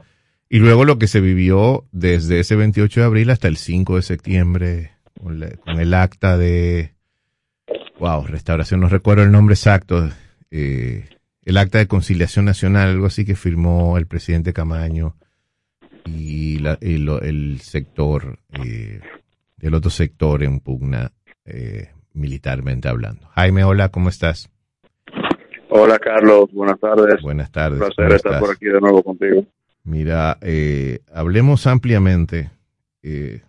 Y 0.49 0.59
luego 0.59 0.85
lo 0.85 0.97
que 0.97 1.07
se 1.07 1.19
vivió 1.19 1.85
desde 1.91 2.39
ese 2.39 2.55
28 2.55 3.01
de 3.01 3.05
abril 3.05 3.29
hasta 3.31 3.47
el 3.47 3.57
5 3.57 3.97
de 3.97 4.01
septiembre, 4.01 4.91
con, 5.21 5.79
el 5.79 5.93
acta 5.93 6.37
de, 6.37 6.93
wow, 7.99 8.25
restauración, 8.25 8.79
no 8.79 8.87
recuerdo 8.87 9.23
el 9.23 9.31
nombre 9.31 9.55
exacto, 9.55 10.09
eh, 10.51 11.09
el 11.47 11.55
acta 11.55 11.77
de 11.77 11.87
conciliación 11.87 12.43
nacional, 12.43 12.89
algo 12.89 13.05
así 13.05 13.23
que 13.23 13.33
firmó 13.33 13.97
el 13.97 14.05
presidente 14.05 14.51
Camaño 14.51 15.15
y, 16.05 16.61
el 16.81 17.61
sector, 17.61 18.39
eh, 18.61 18.99
el 19.61 19.73
otro 19.73 19.89
sector 19.89 20.43
en 20.43 20.59
pugna 20.59 21.13
eh, 21.45 21.91
militarmente 22.11 22.89
hablando. 22.89 23.27
Jaime, 23.27 23.63
hola, 23.63 23.87
¿cómo 23.87 24.09
estás? 24.09 24.49
Hola 25.69 25.97
Carlos, 25.99 26.51
buenas 26.51 26.81
tardes. 26.81 27.21
Buenas 27.21 27.49
tardes. 27.49 27.79
Un 27.79 27.87
placer 27.87 28.11
estar 28.13 28.39
por 28.41 28.51
aquí 28.51 28.65
de 28.65 28.81
nuevo 28.81 29.01
contigo. 29.01 29.45
Mira, 29.85 30.37
eh, 30.41 30.99
hablemos 31.13 31.65
ampliamente 31.65 32.51
eh, 33.03 33.43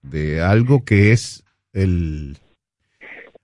de 0.00 0.40
algo 0.40 0.82
que 0.82 1.12
es 1.12 1.44
el, 1.74 2.38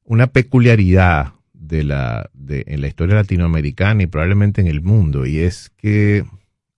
una 0.05 0.29
peculiaridad 0.29 1.35
de 1.71 1.85
la, 1.85 2.29
de, 2.35 2.65
en 2.67 2.81
la 2.81 2.89
historia 2.89 3.15
latinoamericana 3.15 4.03
y 4.03 4.07
probablemente 4.07 4.61
en 4.61 4.67
el 4.67 4.83
mundo, 4.83 5.25
y 5.25 5.39
es 5.39 5.71
que 5.77 6.25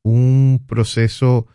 un 0.02 0.62
proceso, 0.66 1.46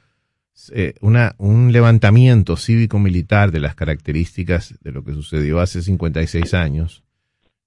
eh, 0.72 0.96
una, 1.02 1.36
un 1.38 1.72
levantamiento 1.72 2.58
cívico-militar 2.58 3.52
de 3.52 3.60
las 3.60 3.76
características 3.76 4.76
de 4.82 4.92
lo 4.92 5.04
que 5.04 5.14
sucedió 5.14 5.60
hace 5.60 5.82
56 5.82 6.54
años, 6.56 7.04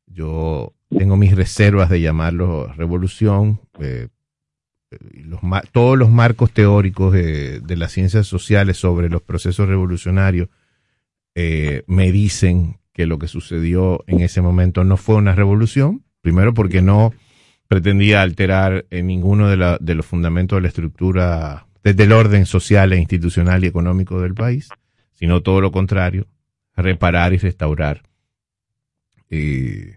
yo 0.07 0.75
tengo 0.91 1.17
mis 1.17 1.37
reservas 1.37 1.89
de 1.89 2.01
llamarlo 2.01 2.73
revolución, 2.73 3.61
eh, 3.79 4.09
los, 5.13 5.41
todos 5.71 5.97
los 5.97 6.11
marcos 6.11 6.51
teóricos 6.51 7.13
de, 7.13 7.61
de, 7.61 7.77
las 7.77 7.93
ciencias 7.93 8.27
sociales 8.27 8.77
sobre 8.77 9.09
los 9.09 9.23
procesos 9.23 9.69
revolucionarios 9.69 10.49
eh, 11.37 11.85
me 11.87 12.11
dicen 12.11 12.80
que 13.01 13.07
lo 13.07 13.19
que 13.19 13.29
sucedió 13.29 14.05
en 14.07 14.21
ese 14.21 14.43
momento 14.43 14.85
no 14.85 14.99
fue 14.99 15.15
una 15.15 15.35
revolución, 15.35 16.05
primero 16.21 16.53
porque 16.53 16.83
no 16.83 17.15
pretendía 17.67 18.21
alterar 18.21 18.85
en 18.91 19.07
ninguno 19.07 19.49
de, 19.49 19.95
los 19.95 20.05
fundamentos 20.05 20.59
de 20.59 20.61
la 20.61 20.69
estructura, 20.69 21.67
desde 21.83 22.03
el 22.03 22.13
orden 22.13 22.45
social 22.45 22.93
e 22.93 22.99
institucional 22.99 23.65
y 23.65 23.69
económico 23.69 24.21
del 24.21 24.35
país, 24.35 24.69
sino 25.15 25.41
todo 25.41 25.63
lo 25.63 25.73
contrario, 25.73 26.27
reparar 26.77 27.33
y 27.33 27.39
restaurar 27.39 28.03
eh, 29.31 29.97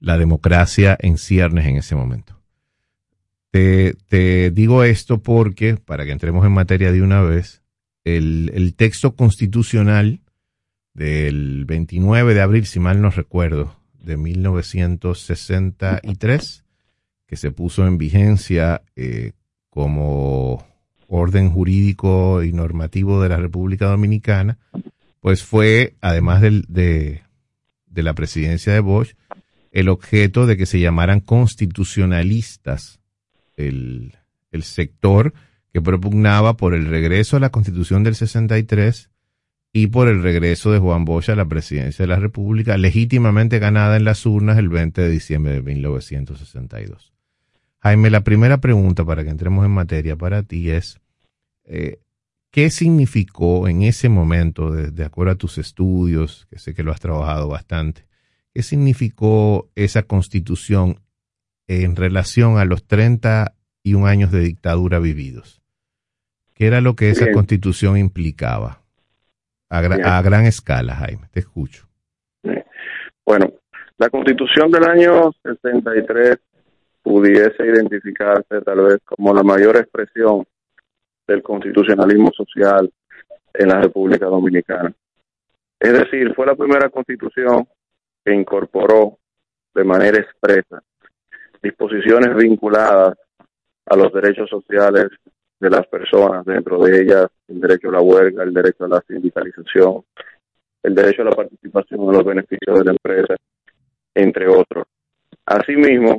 la 0.00 0.18
democracia 0.18 0.98
en 1.00 1.18
ciernes 1.18 1.68
en 1.68 1.76
ese 1.76 1.94
momento. 1.94 2.36
Te, 3.52 3.94
te, 4.08 4.50
digo 4.50 4.82
esto 4.82 5.22
porque, 5.22 5.76
para 5.76 6.04
que 6.04 6.10
entremos 6.10 6.44
en 6.44 6.50
materia 6.50 6.90
de 6.90 7.00
una 7.00 7.22
vez, 7.22 7.62
el 8.02 8.74
texto 8.76 9.14
constitucional 9.14 10.20
del 11.00 11.64
29 11.64 12.34
de 12.34 12.42
abril, 12.42 12.66
si 12.66 12.78
mal 12.78 13.00
no 13.00 13.08
recuerdo, 13.08 13.74
de 14.02 14.18
1963, 14.18 16.64
que 17.26 17.36
se 17.36 17.50
puso 17.52 17.86
en 17.86 17.96
vigencia 17.96 18.82
eh, 18.96 19.32
como 19.70 20.66
orden 21.06 21.48
jurídico 21.48 22.42
y 22.42 22.52
normativo 22.52 23.22
de 23.22 23.30
la 23.30 23.38
República 23.38 23.86
Dominicana, 23.86 24.58
pues 25.20 25.42
fue, 25.42 25.94
además 26.02 26.42
de, 26.42 26.64
de, 26.68 27.22
la 28.02 28.12
presidencia 28.12 28.74
de 28.74 28.80
Bosch, 28.80 29.14
el 29.72 29.88
objeto 29.88 30.44
de 30.44 30.58
que 30.58 30.66
se 30.66 30.80
llamaran 30.80 31.20
constitucionalistas 31.20 33.00
el, 33.56 34.18
el 34.52 34.64
sector 34.64 35.32
que 35.72 35.80
propugnaba 35.80 36.58
por 36.58 36.74
el 36.74 36.84
regreso 36.84 37.38
a 37.38 37.40
la 37.40 37.48
constitución 37.48 38.04
del 38.04 38.16
63 38.16 39.09
y 39.72 39.86
por 39.86 40.08
el 40.08 40.22
regreso 40.22 40.72
de 40.72 40.78
Juan 40.78 41.04
Bosch 41.04 41.30
a 41.30 41.36
la 41.36 41.46
presidencia 41.46 42.02
de 42.02 42.08
la 42.08 42.18
República, 42.18 42.76
legítimamente 42.76 43.58
ganada 43.58 43.96
en 43.96 44.04
las 44.04 44.26
urnas 44.26 44.58
el 44.58 44.68
20 44.68 45.00
de 45.00 45.08
diciembre 45.08 45.52
de 45.52 45.62
1962. 45.62 47.12
Jaime, 47.78 48.10
la 48.10 48.22
primera 48.22 48.58
pregunta 48.58 49.04
para 49.04 49.24
que 49.24 49.30
entremos 49.30 49.64
en 49.64 49.70
materia 49.70 50.16
para 50.16 50.42
ti 50.42 50.70
es, 50.70 51.00
eh, 51.64 52.00
¿qué 52.50 52.68
significó 52.70 53.68
en 53.68 53.82
ese 53.82 54.08
momento, 54.08 54.72
de, 54.72 55.04
acuerdo 55.04 55.32
a 55.32 55.36
tus 55.36 55.56
estudios, 55.56 56.46
que 56.50 56.58
sé 56.58 56.74
que 56.74 56.82
lo 56.82 56.92
has 56.92 57.00
trabajado 57.00 57.48
bastante, 57.48 58.06
qué 58.52 58.62
significó 58.62 59.70
esa 59.76 60.02
constitución 60.02 61.00
en 61.68 61.94
relación 61.94 62.58
a 62.58 62.64
los 62.64 62.84
31 62.86 64.06
años 64.06 64.32
de 64.32 64.40
dictadura 64.40 64.98
vividos? 64.98 65.62
¿Qué 66.54 66.66
era 66.66 66.80
lo 66.80 66.96
que 66.96 67.10
esa 67.10 67.32
constitución 67.32 67.96
implicaba? 67.96 68.79
A, 69.70 70.22
gran 70.22 70.44
escala, 70.44 70.94
Jaime. 70.96 71.28
Te 71.32 71.40
escucho. 71.40 71.86
Bueno, 73.24 73.52
la 73.98 74.10
constitución 74.10 74.70
del 74.70 74.84
año 74.84 75.30
63 75.42 76.36
pudiese 77.02 77.64
identificarse 77.64 78.60
tal 78.64 78.80
vez 78.80 78.98
como 79.04 79.32
la 79.32 79.42
mayor 79.42 79.76
expresión 79.76 80.44
del 81.26 81.42
constitucionalismo 81.42 82.30
social 82.32 82.92
en 83.54 83.68
la 83.68 83.80
República 83.80 84.26
Dominicana. 84.26 84.92
Es 85.78 85.92
decir, 85.92 86.34
fue 86.34 86.46
la 86.46 86.56
primera 86.56 86.88
constitución 86.90 87.66
que 88.24 88.34
incorporó 88.34 89.18
de 89.74 89.84
manera 89.84 90.18
expresa 90.18 90.82
disposiciones 91.62 92.34
vinculadas 92.34 93.16
a 93.86 93.96
los 93.96 94.12
derechos 94.12 94.48
sociales 94.50 95.08
de 95.60 95.68
las 95.68 95.86
personas, 95.86 96.44
dentro 96.46 96.82
de 96.82 97.02
ellas 97.02 97.26
el 97.48 97.60
derecho 97.60 97.90
a 97.90 97.92
la 97.92 98.00
huelga, 98.00 98.42
el 98.42 98.54
derecho 98.54 98.84
a 98.84 98.88
la 98.88 99.04
sindicalización, 99.06 100.02
el 100.82 100.94
derecho 100.94 101.20
a 101.20 101.26
la 101.26 101.32
participación 101.32 102.00
en 102.00 102.12
los 102.12 102.24
beneficios 102.24 102.78
de 102.78 102.84
la 102.84 102.92
empresa, 102.92 103.36
entre 104.14 104.48
otros. 104.48 104.86
Asimismo, 105.44 106.18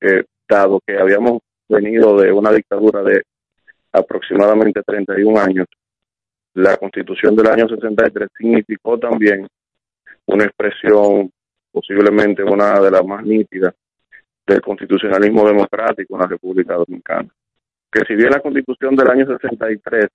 eh, 0.00 0.24
dado 0.48 0.80
que 0.86 0.98
habíamos 0.98 1.42
venido 1.68 2.18
de 2.18 2.32
una 2.32 2.52
dictadura 2.52 3.02
de 3.02 3.22
aproximadamente 3.92 4.82
31 4.82 5.38
años, 5.38 5.66
la 6.54 6.78
constitución 6.78 7.36
del 7.36 7.48
año 7.48 7.68
63 7.68 8.30
significó 8.36 8.98
también 8.98 9.46
una 10.26 10.44
expresión 10.44 11.30
posiblemente 11.70 12.42
una 12.42 12.80
de 12.80 12.90
las 12.90 13.04
más 13.04 13.24
nítidas 13.24 13.74
del 14.46 14.60
constitucionalismo 14.62 15.46
democrático 15.46 16.14
en 16.14 16.20
la 16.20 16.28
República 16.28 16.74
Dominicana 16.74 17.28
que 17.94 18.04
si 18.06 18.16
bien 18.16 18.30
la 18.30 18.40
constitución 18.40 18.96
del 18.96 19.08
año 19.08 19.24
63 19.24 20.06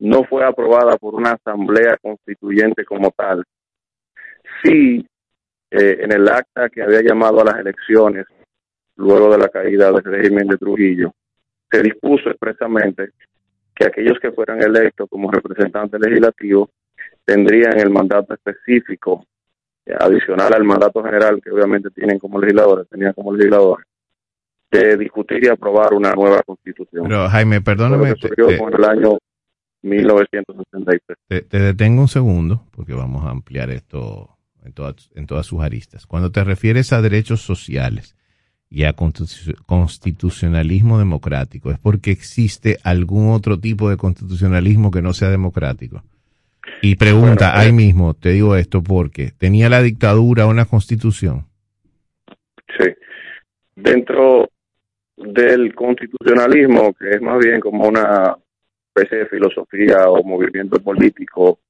no 0.00 0.24
fue 0.24 0.42
aprobada 0.42 0.96
por 0.96 1.14
una 1.14 1.32
asamblea 1.32 1.98
constituyente 2.00 2.84
como 2.86 3.10
tal, 3.10 3.44
sí 4.62 5.06
eh, 5.70 5.98
en 6.00 6.12
el 6.12 6.26
acta 6.28 6.70
que 6.70 6.82
había 6.82 7.02
llamado 7.02 7.42
a 7.42 7.44
las 7.44 7.58
elecciones 7.58 8.24
luego 8.96 9.30
de 9.30 9.38
la 9.38 9.48
caída 9.48 9.92
del 9.92 10.02
régimen 10.02 10.48
de 10.48 10.56
Trujillo, 10.56 11.12
se 11.70 11.82
dispuso 11.82 12.30
expresamente 12.30 13.10
que 13.74 13.84
aquellos 13.84 14.18
que 14.18 14.32
fueran 14.32 14.62
electos 14.62 15.08
como 15.10 15.30
representantes 15.30 16.00
legislativos 16.00 16.70
tendrían 17.22 17.78
el 17.78 17.90
mandato 17.90 18.32
específico 18.32 19.26
eh, 19.84 19.94
adicional 20.00 20.54
al 20.54 20.64
mandato 20.64 21.04
general 21.04 21.38
que 21.42 21.50
obviamente 21.50 21.90
tienen 21.90 22.18
como 22.18 22.40
legisladores, 22.40 22.88
tenían 22.88 23.12
como 23.12 23.34
legisladores, 23.34 23.86
de 24.70 24.96
discutir 24.96 25.44
y 25.44 25.48
aprobar 25.48 25.94
una 25.94 26.12
nueva 26.12 26.42
constitución. 26.42 27.04
Pero 27.04 27.28
Jaime, 27.28 27.60
perdóname. 27.60 28.14
Te, 28.14 28.58
con 28.58 28.74
el 28.74 28.84
año 28.84 29.18
1963. 29.82 31.48
Te, 31.48 31.58
detengo 31.58 32.02
un 32.02 32.08
segundo 32.08 32.64
porque 32.72 32.94
vamos 32.94 33.24
a 33.24 33.30
ampliar 33.30 33.70
esto 33.70 34.36
en 34.64 34.72
todas, 34.72 35.10
en 35.14 35.26
todas 35.26 35.46
sus 35.46 35.62
aristas. 35.62 36.06
Cuando 36.06 36.30
te 36.30 36.44
refieres 36.44 36.92
a 36.92 37.00
derechos 37.00 37.40
sociales 37.40 38.16
y 38.70 38.84
a 38.84 38.92
constitucionalismo 38.92 40.98
democrático, 40.98 41.70
¿es 41.70 41.78
porque 41.78 42.10
existe 42.10 42.78
algún 42.82 43.30
otro 43.30 43.58
tipo 43.58 43.88
de 43.88 43.96
constitucionalismo 43.96 44.90
que 44.90 45.02
no 45.02 45.14
sea 45.14 45.30
democrático? 45.30 46.02
Y 46.82 46.96
pregunta, 46.96 47.58
ahí 47.58 47.70
eh, 47.70 47.72
mismo, 47.72 48.14
te 48.14 48.30
digo 48.30 48.56
esto 48.56 48.82
porque 48.82 49.32
tenía 49.36 49.68
la 49.68 49.82
dictadura 49.82 50.46
una 50.46 50.66
constitución. 50.66 51.46
Sí. 52.78 52.90
Dentro 53.74 54.50
del 55.18 55.74
constitucionalismo, 55.74 56.92
que 56.94 57.10
es 57.10 57.20
más 57.20 57.38
bien 57.38 57.60
como 57.60 57.88
una 57.88 58.36
especie 58.94 59.18
de 59.18 59.26
filosofía 59.26 60.08
o 60.08 60.22
movimiento 60.22 60.78
político 60.80 61.60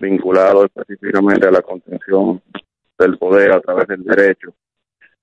vinculado 0.00 0.64
específicamente 0.64 1.46
a 1.46 1.50
la 1.50 1.62
contención 1.62 2.42
del 2.98 3.18
poder 3.18 3.52
a 3.52 3.60
través 3.60 3.88
del 3.88 4.04
derecho 4.04 4.54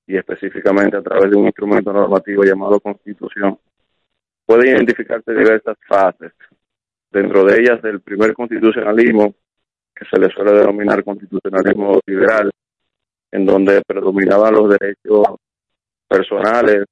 y 0.05 0.17
específicamente 0.17 0.97
a 0.97 1.01
través 1.01 1.29
de 1.29 1.37
un 1.37 1.45
instrumento 1.45 1.91
normativo 1.91 2.43
llamado 2.43 2.79
constitución, 2.79 3.59
puede 4.45 4.69
identificarse 4.69 5.33
diversas 5.33 5.77
fases. 5.85 6.31
Dentro 7.11 7.43
de 7.43 7.59
ellas, 7.59 7.83
el 7.83 7.99
primer 8.01 8.33
constitucionalismo, 8.33 9.35
que 9.93 10.05
se 10.05 10.19
le 10.19 10.29
suele 10.29 10.53
denominar 10.53 11.03
constitucionalismo 11.03 11.99
liberal, 12.05 12.51
en 13.31 13.45
donde 13.45 13.81
predominaban 13.85 14.53
los 14.53 14.77
derechos 14.77 15.25
personales 16.07 16.85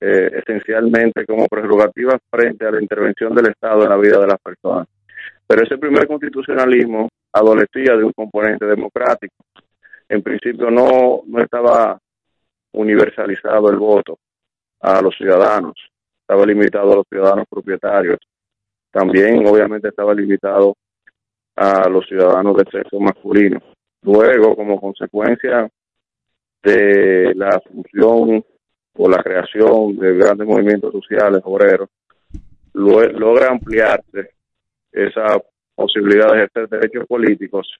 eh, 0.00 0.30
esencialmente 0.32 1.26
como 1.26 1.46
prerrogativas 1.46 2.20
frente 2.30 2.66
a 2.66 2.70
la 2.70 2.80
intervención 2.80 3.34
del 3.34 3.48
Estado 3.48 3.82
en 3.82 3.90
la 3.90 3.96
vida 3.96 4.18
de 4.20 4.26
las 4.26 4.40
personas. 4.40 4.86
Pero 5.46 5.64
ese 5.64 5.78
primer 5.78 6.06
constitucionalismo 6.06 7.08
adolecía 7.32 7.96
de 7.96 8.04
un 8.04 8.12
componente 8.12 8.66
democrático. 8.66 9.34
En 10.08 10.22
principio 10.22 10.70
no, 10.70 11.22
no 11.26 11.42
estaba 11.42 11.98
universalizado 12.72 13.70
el 13.70 13.76
voto 13.76 14.18
a 14.80 15.02
los 15.02 15.16
ciudadanos, 15.16 15.74
estaba 16.20 16.46
limitado 16.46 16.92
a 16.92 16.96
los 16.96 17.06
ciudadanos 17.08 17.46
propietarios. 17.48 18.18
También 18.90 19.46
obviamente 19.46 19.88
estaba 19.88 20.14
limitado 20.14 20.76
a 21.56 21.88
los 21.88 22.06
ciudadanos 22.06 22.56
de 22.56 22.64
sexo 22.70 23.00
masculino. 23.00 23.60
Luego, 24.02 24.54
como 24.54 24.80
consecuencia 24.80 25.68
de 26.62 27.34
la 27.34 27.60
función 27.60 28.44
por 28.98 29.12
la 29.12 29.22
creación 29.22 29.96
de 29.96 30.12
grandes 30.16 30.44
movimientos 30.44 30.90
sociales, 30.90 31.40
obreros, 31.44 31.88
logra 32.74 33.48
ampliarse 33.48 34.32
esa 34.90 35.40
posibilidad 35.76 36.32
de 36.32 36.38
ejercer 36.38 36.68
derechos 36.68 37.06
políticos 37.06 37.72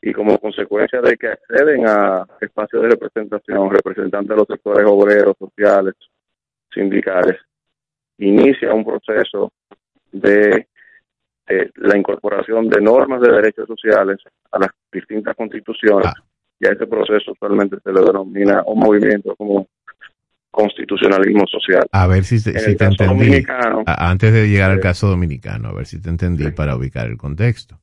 y 0.00 0.12
como 0.12 0.38
consecuencia 0.38 1.00
de 1.00 1.16
que 1.16 1.26
acceden 1.26 1.84
a 1.88 2.24
espacios 2.40 2.80
de 2.80 2.90
representación, 2.90 3.70
representantes 3.70 4.28
de 4.28 4.36
los 4.36 4.46
sectores 4.46 4.86
obreros, 4.86 5.34
sociales, 5.36 5.94
sindicales, 6.72 7.40
inicia 8.18 8.72
un 8.72 8.84
proceso 8.84 9.50
de 10.12 10.68
la 11.74 11.98
incorporación 11.98 12.68
de 12.68 12.80
normas 12.80 13.20
de 13.20 13.32
derechos 13.32 13.66
sociales 13.66 14.18
a 14.52 14.60
las 14.60 14.70
distintas 14.92 15.34
constituciones 15.34 16.06
ah. 16.06 16.22
y 16.60 16.68
a 16.68 16.70
ese 16.70 16.86
proceso 16.86 17.32
usualmente 17.32 17.78
se 17.82 17.92
le 17.92 18.00
denomina 18.00 18.62
un 18.64 18.78
movimiento 18.78 19.34
como 19.34 19.66
constitucionalismo 20.52 21.44
social. 21.48 21.84
A 21.90 22.06
ver 22.06 22.24
si, 22.24 22.40
te 22.40 22.50
entendí. 22.84 23.44
Antes 23.86 24.32
de 24.32 24.48
llegar 24.48 24.70
al 24.70 24.80
caso 24.80 25.08
dominicano, 25.08 25.70
a 25.70 25.72
ver 25.72 25.86
si 25.86 26.00
te 26.00 26.10
entendí 26.10 26.52
para 26.52 26.76
ubicar 26.76 27.08
el 27.08 27.16
contexto. 27.16 27.80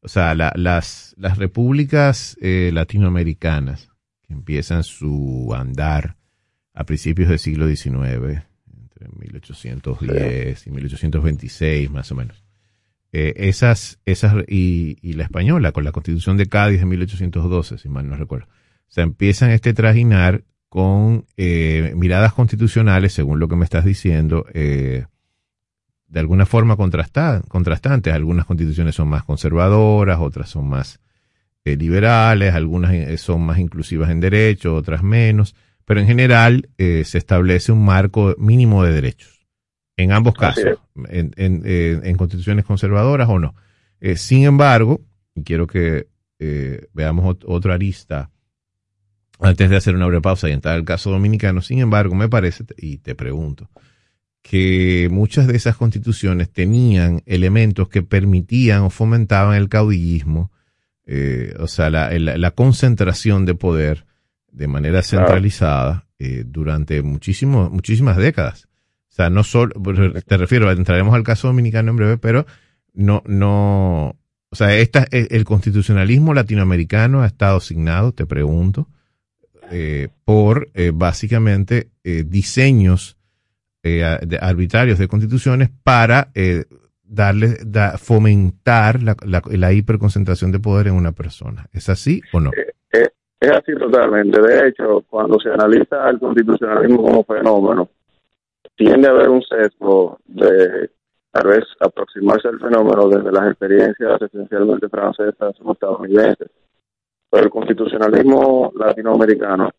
O 0.00 0.08
sea, 0.08 0.34
las, 0.34 1.14
las 1.18 1.36
repúblicas 1.36 2.38
eh, 2.40 2.70
latinoamericanas 2.72 3.90
que 4.22 4.34
empiezan 4.34 4.84
su 4.84 5.52
andar 5.54 6.16
a 6.72 6.84
principios 6.84 7.28
del 7.28 7.40
siglo 7.40 7.66
XIX, 7.66 8.44
entre 8.72 9.08
1810 9.18 10.66
y 10.66 10.70
1826 10.70 11.90
más 11.90 12.12
o 12.12 12.14
menos. 12.14 12.44
Eh, 13.12 13.34
esas, 13.36 13.98
esas 14.04 14.34
y, 14.46 14.98
y, 15.00 15.14
la 15.14 15.24
española 15.24 15.72
con 15.72 15.84
la 15.84 15.92
constitución 15.92 16.36
de 16.36 16.46
Cádiz 16.46 16.80
de 16.80 16.86
1812, 16.86 17.78
si 17.78 17.88
mal 17.88 18.08
no 18.08 18.16
recuerdo, 18.16 18.46
se 18.88 19.00
empiezan 19.00 19.50
este 19.50 19.74
trajinar 19.74 20.44
con 20.68 21.26
eh, 21.36 21.92
miradas 21.96 22.32
constitucionales, 22.32 23.12
según 23.12 23.38
lo 23.38 23.48
que 23.48 23.56
me 23.56 23.64
estás 23.64 23.84
diciendo, 23.84 24.46
eh, 24.52 25.06
de 26.08 26.20
alguna 26.20 26.46
forma 26.46 26.76
contrastantes. 26.76 28.12
Algunas 28.12 28.46
constituciones 28.46 28.94
son 28.94 29.08
más 29.08 29.24
conservadoras, 29.24 30.18
otras 30.20 30.50
son 30.50 30.68
más 30.68 31.00
eh, 31.64 31.76
liberales, 31.76 32.54
algunas 32.54 33.20
son 33.20 33.42
más 33.42 33.58
inclusivas 33.58 34.10
en 34.10 34.20
derecho, 34.20 34.74
otras 34.74 35.02
menos, 35.02 35.54
pero 35.84 36.00
en 36.00 36.06
general 36.06 36.68
se 36.76 37.18
establece 37.18 37.72
un 37.72 37.84
marco 37.84 38.34
mínimo 38.38 38.82
de 38.84 38.92
derechos. 38.92 39.46
En 39.96 40.12
ambos 40.12 40.34
casos, 40.34 40.78
en, 41.08 41.32
en, 41.36 42.16
constituciones 42.16 42.64
conservadoras 42.64 43.28
o 43.28 43.38
no. 43.38 43.54
sin 44.16 44.44
embargo, 44.44 45.00
y 45.34 45.42
quiero 45.42 45.66
que 45.66 46.08
veamos 46.92 47.36
otra 47.44 47.74
arista 47.74 48.30
antes 49.38 49.70
de 49.70 49.76
hacer 49.76 49.94
una 49.94 50.06
breve 50.06 50.22
pausa 50.22 50.48
y 50.48 50.52
entrar 50.52 50.74
al 50.74 50.84
caso 50.84 51.10
dominicano, 51.10 51.60
sin 51.62 51.80
embargo, 51.80 52.14
me 52.14 52.28
parece, 52.28 52.64
y 52.76 52.98
te 52.98 53.14
pregunto, 53.14 53.68
que 54.42 55.08
muchas 55.10 55.48
de 55.48 55.56
esas 55.56 55.76
constituciones 55.76 56.50
tenían 56.50 57.22
elementos 57.26 57.88
que 57.88 58.02
permitían 58.02 58.82
o 58.82 58.90
fomentaban 58.90 59.56
el 59.56 59.68
caudillismo, 59.68 60.52
eh, 61.04 61.54
o 61.58 61.66
sea, 61.66 61.90
la, 61.90 62.50
concentración 62.52 63.44
de 63.44 63.54
poder 63.54 64.06
de 64.52 64.68
manera 64.68 65.02
centralizada 65.02 66.06
eh, 66.18 66.44
durante 66.46 67.02
muchísimo, 67.02 67.70
muchísimas 67.70 68.16
décadas. 68.16 68.68
O 69.10 69.14
sea, 69.16 69.30
no 69.30 69.42
solo, 69.44 69.74
te 70.26 70.36
refiero, 70.36 70.70
entraremos 70.70 71.14
al 71.14 71.24
caso 71.24 71.48
dominicano 71.48 71.90
en 71.90 71.96
breve, 71.96 72.18
pero 72.18 72.46
no, 72.94 73.22
no, 73.26 74.16
o 74.50 74.56
sea, 74.56 74.76
esta, 74.76 75.06
el 75.10 75.44
constitucionalismo 75.44 76.34
latinoamericano 76.34 77.22
ha 77.22 77.26
estado 77.26 77.58
asignado, 77.58 78.12
te 78.12 78.26
pregunto, 78.26 78.88
eh, 79.70 80.08
por 80.24 80.68
básicamente 80.94 81.90
diseños 82.04 83.16
eh, 83.88 84.02
arbitrarios 84.40 84.98
de 84.98 85.06
constituciones 85.06 85.70
para 85.84 86.32
eh, 86.34 86.64
darle, 87.04 87.58
fomentar 87.98 89.00
la, 89.00 89.14
la, 89.24 89.72
hiperconcentración 89.72 90.50
de 90.50 90.58
poder 90.58 90.88
en 90.88 90.94
una 90.94 91.12
persona. 91.12 91.66
¿Es 91.72 91.88
así 91.88 92.20
o 92.32 92.40
no? 92.40 92.50
Eh, 92.92 93.06
es 93.38 93.50
así 93.52 93.72
totalmente. 93.78 94.42
De 94.42 94.66
hecho, 94.66 95.04
cuando 95.08 95.38
se 95.38 95.50
analiza 95.50 96.10
el 96.10 96.18
constitucionalismo 96.18 97.04
como 97.04 97.22
fenómeno, 97.22 97.88
tiende 98.74 99.06
a 99.06 99.12
haber 99.12 99.28
un 99.28 99.42
sesgo 99.42 100.18
de 100.24 100.90
tal 101.30 101.46
vez 101.46 101.64
aproximarse 101.78 102.48
al 102.48 102.58
fenómeno 102.58 103.08
desde 103.08 103.30
las 103.30 103.52
experiencias 103.52 104.20
esencialmente 104.20 104.88
francesas 104.88 105.54
o 105.62 105.72
estadounidenses. 105.72 106.50
Pero 107.30 107.44
el 107.44 107.50
constitucionalismo 107.50 108.72
latinoamericano 108.76 109.70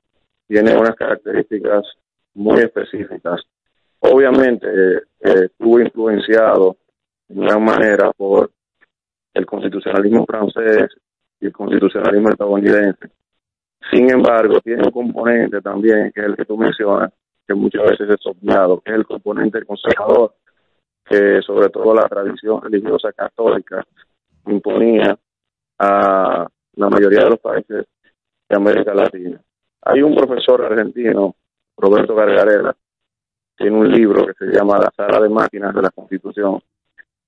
tiene 0.48 0.76
unas 0.76 0.96
características 0.96 1.84
muy 2.34 2.60
específicas 2.60 3.42
obviamente 4.00 4.68
eh, 4.68 5.02
estuvo 5.20 5.80
influenciado 5.80 6.78
de 7.28 7.40
una 7.40 7.58
manera 7.58 8.12
por 8.14 8.52
el 9.34 9.46
constitucionalismo 9.46 10.26
francés 10.26 10.88
y 11.40 11.48
el 11.48 11.54
constitucionalismo 11.54 12.30
estadounidense. 12.30 13.10
Sin 13.92 14.12
embargo, 14.12 14.60
tiene 14.62 14.84
un 14.84 14.92
componente 14.92 15.62
también, 15.62 16.12
que 16.14 16.22
es 16.22 16.28
el 16.28 16.36
que 16.36 16.46
tú 16.46 16.58
mencionas, 16.58 17.12
que 17.48 17.54
muchas 17.54 17.84
veces 17.84 18.10
es 18.10 18.26
obviado, 18.26 18.82
que 18.82 18.92
es 18.92 18.98
el 18.98 19.06
componente 19.06 19.64
conservador, 19.64 20.34
que 21.06 21.42
sobre 21.42 21.70
todo 21.70 21.94
la 21.94 22.08
tradición 22.08 22.62
religiosa 22.62 23.14
católica 23.14 23.86
imponía 24.48 25.18
a 25.80 26.48
la 26.78 26.90
mayoría 26.90 27.24
de 27.24 27.30
los 27.32 27.40
países 27.40 27.86
de 28.50 28.56
América 28.56 28.94
Latina. 28.94 29.42
Hay 29.82 30.02
un 30.02 30.16
profesor 30.16 30.63
argentino, 30.63 31.36
Roberto 31.78 32.16
Gargarela, 32.16 32.76
tiene 33.58 33.78
un 33.78 33.92
libro 33.92 34.26
que 34.28 34.34
se 34.34 34.46
llama 34.46 34.78
La 34.78 34.92
sala 34.96 35.20
de 35.20 35.30
máquinas 35.30 35.74
de 35.74 35.82
la 35.82 35.90
Constitución, 35.90 36.60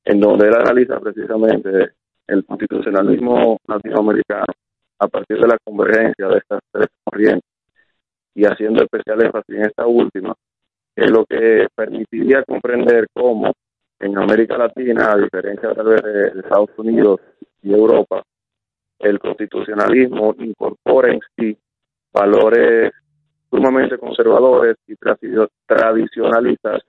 en 0.06 0.20
donde 0.20 0.48
él 0.48 0.56
analiza 0.56 1.00
precisamente 1.00 1.94
el 2.28 2.46
constitucionalismo 2.46 3.58
latinoamericano 3.68 4.46
a 5.00 5.08
partir 5.08 5.40
de 5.40 5.48
la 5.48 5.58
convergencia 5.64 6.28
de 6.28 6.38
estas 6.38 6.60
tres 6.72 6.88
corrientes 7.04 7.50
y 8.36 8.46
haciendo 8.46 8.84
especial 8.84 9.24
énfasis 9.24 9.56
en 9.56 9.62
esta 9.64 9.88
última, 9.88 10.36
que 10.96 11.06
es 11.06 11.12
lo 11.12 11.26
que 11.26 11.68
permitiría 11.76 12.44
comprender 12.44 13.08
cómo 13.14 13.52
en 14.00 14.18
América 14.18 14.58
Latina, 14.58 15.12
a 15.12 15.18
diferencia 15.18 15.74
tal 15.74 15.88
vez 15.88 16.02
de, 16.04 16.40
Estados 16.40 16.70
Unidos 16.78 17.20
y 17.62 17.74
Europa, 17.74 18.24
el 19.00 19.20
constitucionalismo 19.20 20.36
incorpora 20.40 21.14
en 21.14 21.20
sí 21.38 21.58
valores 22.12 22.92
sumamente 23.50 23.98
conservadores 23.98 24.76
y 24.88 24.96
tradicionalistas 25.66 26.82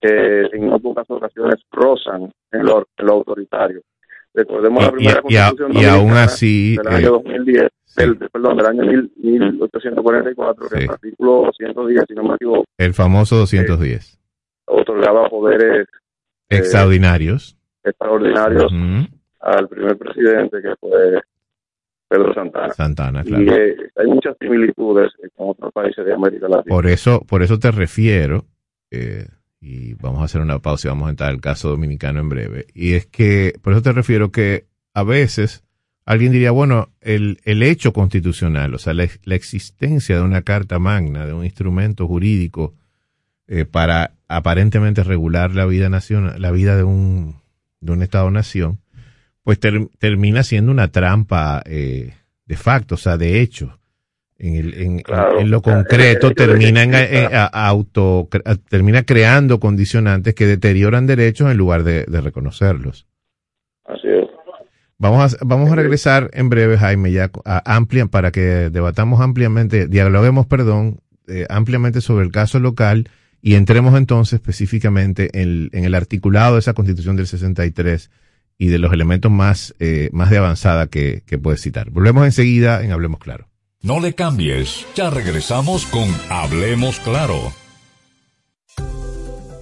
que 0.00 0.46
en 0.52 0.80
pocas 0.80 1.04
ocasiones 1.10 1.56
rozan 1.70 2.32
en 2.52 2.64
lo, 2.64 2.86
autoritario. 2.96 3.82
Recordemos 4.32 4.84
la 4.84 4.92
primera 4.92 5.20
constitución 5.20 5.72
y, 5.74 5.84
aún 5.84 6.12
así, 6.12 6.76
del 6.76 6.88
año 6.88 7.10
2010, 7.10 7.62
eh, 7.64 8.28
perdón, 8.32 8.56
del 8.56 8.66
año 8.66 8.84
1844, 9.16 10.68
que 10.68 10.84
el 10.84 10.90
artículo 10.90 11.32
210, 11.46 12.04
si 12.08 12.14
no 12.14 12.22
me 12.22 12.34
equivoco. 12.36 12.64
El 12.78 12.94
famoso 12.94 13.36
210. 13.36 14.14
Eh, 14.14 14.18
otorgaba 14.66 15.28
poderes 15.28 15.88
eh, 16.48 16.56
extraordinarios. 16.56 17.56
extraordinarios 17.82 18.72
al 19.40 19.68
primer 19.68 19.96
presidente 19.98 20.62
que 20.62 20.74
fue 20.80 21.20
Pedro 22.10 22.34
Santana. 22.34 22.72
Santana, 22.74 23.22
claro. 23.22 23.44
Y 23.44 23.48
eh, 23.48 23.76
hay 23.94 24.06
muchas 24.08 24.36
similitudes 24.40 25.12
con 25.36 25.50
otros 25.50 25.72
países 25.72 26.04
de 26.04 26.12
América 26.12 26.48
Latina. 26.48 26.74
Por 26.74 26.88
eso, 26.88 27.20
por 27.20 27.44
eso 27.44 27.60
te 27.60 27.70
refiero, 27.70 28.46
eh, 28.90 29.28
y 29.60 29.94
vamos 29.94 30.20
a 30.20 30.24
hacer 30.24 30.40
una 30.40 30.58
pausa 30.58 30.88
y 30.88 30.90
vamos 30.90 31.06
a 31.06 31.10
entrar 31.10 31.30
al 31.30 31.40
caso 31.40 31.68
dominicano 31.68 32.18
en 32.18 32.28
breve, 32.28 32.66
y 32.74 32.94
es 32.94 33.06
que, 33.06 33.52
por 33.62 33.74
eso 33.74 33.82
te 33.82 33.92
refiero 33.92 34.32
que 34.32 34.64
a 34.92 35.04
veces 35.04 35.62
alguien 36.04 36.32
diría, 36.32 36.50
bueno, 36.50 36.88
el, 37.00 37.38
el 37.44 37.62
hecho 37.62 37.92
constitucional, 37.92 38.74
o 38.74 38.78
sea, 38.78 38.92
la, 38.92 39.04
existencia 39.04 40.16
de 40.16 40.22
una 40.22 40.42
carta 40.42 40.80
magna, 40.80 41.26
de 41.26 41.32
un 41.32 41.44
instrumento 41.44 42.08
jurídico 42.08 42.74
eh, 43.46 43.66
para 43.66 44.14
aparentemente 44.26 45.04
regular 45.04 45.54
la 45.54 45.64
vida 45.64 45.88
nacional, 45.88 46.42
la 46.42 46.50
vida 46.50 46.76
de 46.76 46.82
un, 46.82 47.36
de 47.78 47.92
un 47.92 48.02
Estado-nación, 48.02 48.80
pues 49.42 49.58
termina 49.60 50.42
siendo 50.42 50.70
una 50.72 50.88
trampa 50.88 51.62
eh, 51.64 52.14
de 52.46 52.56
facto, 52.56 52.96
o 52.96 52.98
sea, 52.98 53.16
de 53.16 53.40
hecho. 53.40 53.76
En, 54.42 54.54
el, 54.54 54.74
en, 54.74 55.50
lo 55.50 55.60
concreto 55.60 56.30
termina 56.30 56.82
en, 56.82 57.28
auto 57.52 58.26
termina 58.70 59.02
creando 59.02 59.60
condicionantes 59.60 60.34
que 60.34 60.46
deterioran 60.46 61.06
derechos 61.06 61.50
en 61.50 61.58
lugar 61.58 61.84
de, 61.84 62.06
reconocerlos. 62.06 63.06
Así 63.84 64.08
es. 64.08 64.30
Vamos 64.96 65.34
a, 65.34 65.36
vamos 65.44 65.70
a 65.70 65.74
regresar 65.74 66.30
en 66.32 66.48
breve, 66.48 66.78
Jaime, 66.78 67.12
ya 67.12 67.30
a, 67.44 67.86
para 68.10 68.30
que 68.30 68.70
debatamos 68.70 69.20
ampliamente, 69.20 69.86
dialoguemos, 69.88 70.46
perdón, 70.46 71.00
eh, 71.28 71.44
ampliamente 71.50 72.00
sobre 72.00 72.24
el 72.24 72.32
caso 72.32 72.60
local 72.60 73.10
y 73.42 73.56
entremos 73.56 73.94
entonces 73.94 74.34
específicamente 74.34 75.28
en, 75.40 75.68
en 75.72 75.84
el 75.84 75.94
articulado 75.94 76.54
de 76.54 76.60
esa 76.60 76.72
constitución 76.72 77.14
del 77.16 77.26
63 77.26 78.10
y 78.60 78.68
de 78.68 78.78
los 78.78 78.92
elementos 78.92 79.32
más, 79.32 79.74
eh, 79.80 80.10
más 80.12 80.28
de 80.28 80.36
avanzada 80.36 80.86
que, 80.86 81.22
que 81.26 81.38
puedes 81.38 81.62
citar. 81.62 81.90
Volvemos 81.90 82.26
enseguida 82.26 82.84
en 82.84 82.92
Hablemos 82.92 83.18
Claro. 83.18 83.48
No 83.82 83.98
le 84.00 84.14
cambies, 84.14 84.86
ya 84.94 85.08
regresamos 85.08 85.86
con 85.86 86.06
Hablemos 86.28 87.00
Claro. 87.00 87.54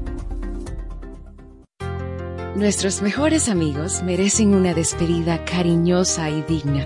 Nuestros 2.55 3.01
mejores 3.01 3.49
amigos 3.49 4.03
merecen 4.03 4.53
una 4.53 4.73
despedida 4.73 5.45
cariñosa 5.45 6.29
y 6.29 6.41
digna. 6.43 6.85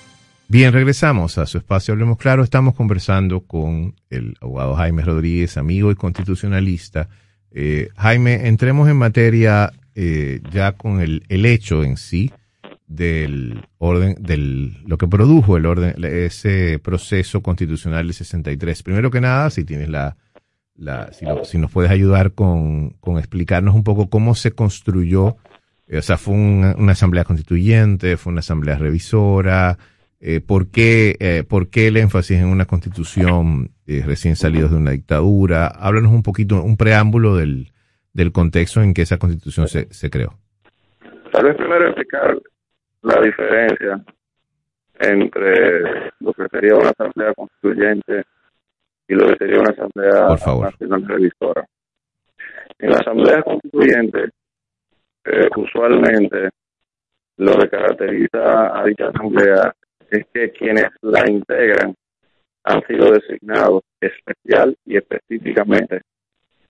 Bien, 0.51 0.73
regresamos 0.73 1.37
a 1.37 1.45
su 1.45 1.59
espacio 1.59 1.93
Hablemos 1.93 2.17
Claro. 2.17 2.43
Estamos 2.43 2.75
conversando 2.75 3.39
con 3.39 3.95
el 4.09 4.35
abogado 4.41 4.75
Jaime 4.75 5.01
Rodríguez, 5.01 5.55
amigo 5.55 5.91
y 5.91 5.95
constitucionalista. 5.95 7.07
Eh, 7.51 7.87
Jaime, 7.95 8.49
entremos 8.49 8.89
en 8.89 8.97
materia 8.97 9.71
eh, 9.95 10.41
ya 10.51 10.73
con 10.73 10.99
el, 10.99 11.23
el, 11.29 11.45
hecho 11.45 11.85
en 11.85 11.95
sí 11.95 12.33
del 12.85 13.65
orden, 13.77 14.17
del 14.19 14.83
lo 14.85 14.97
que 14.97 15.07
produjo 15.07 15.55
el 15.55 15.65
orden, 15.65 15.95
ese 16.03 16.79
proceso 16.79 17.41
constitucional 17.41 18.07
del 18.07 18.13
63. 18.13 18.83
Primero 18.83 19.09
que 19.09 19.21
nada, 19.21 19.49
si 19.51 19.63
tienes 19.63 19.87
la, 19.87 20.17
la 20.75 21.13
si, 21.13 21.25
si, 21.45 21.59
nos 21.59 21.71
puedes 21.71 21.91
ayudar 21.91 22.33
con, 22.33 22.89
con, 22.99 23.19
explicarnos 23.19 23.73
un 23.73 23.85
poco 23.85 24.09
cómo 24.09 24.35
se 24.35 24.51
construyó, 24.51 25.37
eh, 25.87 25.99
o 25.99 26.01
sea, 26.01 26.17
fue 26.17 26.33
una, 26.33 26.75
una, 26.75 26.91
asamblea 26.91 27.23
constituyente, 27.23 28.17
fue 28.17 28.31
una 28.33 28.41
asamblea 28.41 28.77
revisora, 28.77 29.77
eh, 30.23 30.39
¿por, 30.39 30.69
qué, 30.69 31.15
eh, 31.19 31.43
¿por 31.43 31.69
qué 31.69 31.87
el 31.87 31.97
énfasis 31.97 32.39
en 32.39 32.47
una 32.47 32.65
constitución 32.65 33.71
eh, 33.87 34.03
recién 34.05 34.35
salidos 34.35 34.69
de 34.69 34.77
una 34.77 34.91
dictadura? 34.91 35.65
Háblanos 35.67 36.11
un 36.11 36.21
poquito, 36.21 36.61
un 36.61 36.77
preámbulo 36.77 37.35
del, 37.35 37.71
del 38.13 38.31
contexto 38.31 38.83
en 38.83 38.93
que 38.93 39.01
esa 39.01 39.17
constitución 39.17 39.67
se, 39.67 39.91
se 39.91 40.11
creó. 40.11 40.37
Tal 41.31 41.45
vez 41.45 41.55
primero 41.55 41.87
explicar 41.87 42.37
la 43.01 43.19
diferencia 43.19 44.03
entre 44.99 46.11
lo 46.19 46.33
que 46.33 46.47
sería 46.51 46.75
una 46.75 46.89
asamblea 46.89 47.33
constituyente 47.33 48.23
y 49.07 49.15
lo 49.15 49.27
que 49.27 49.37
sería 49.37 49.59
una 49.59 49.71
asamblea 49.71 50.61
nacional 50.69 51.07
revisora. 51.07 51.65
En 52.77 52.91
la 52.91 52.97
asamblea 52.97 53.41
constituyente, 53.41 54.29
eh, 55.25 55.49
usualmente 55.55 56.49
lo 57.37 57.57
que 57.57 57.69
caracteriza 57.69 58.79
a 58.79 58.85
dicha 58.85 59.07
asamblea 59.07 59.73
es 60.11 60.25
que 60.33 60.51
quienes 60.51 60.89
la 61.01 61.23
integran 61.29 61.95
han 62.63 62.85
sido 62.85 63.11
designados 63.11 63.81
especial 63.99 64.77
y 64.85 64.97
específicamente 64.97 66.01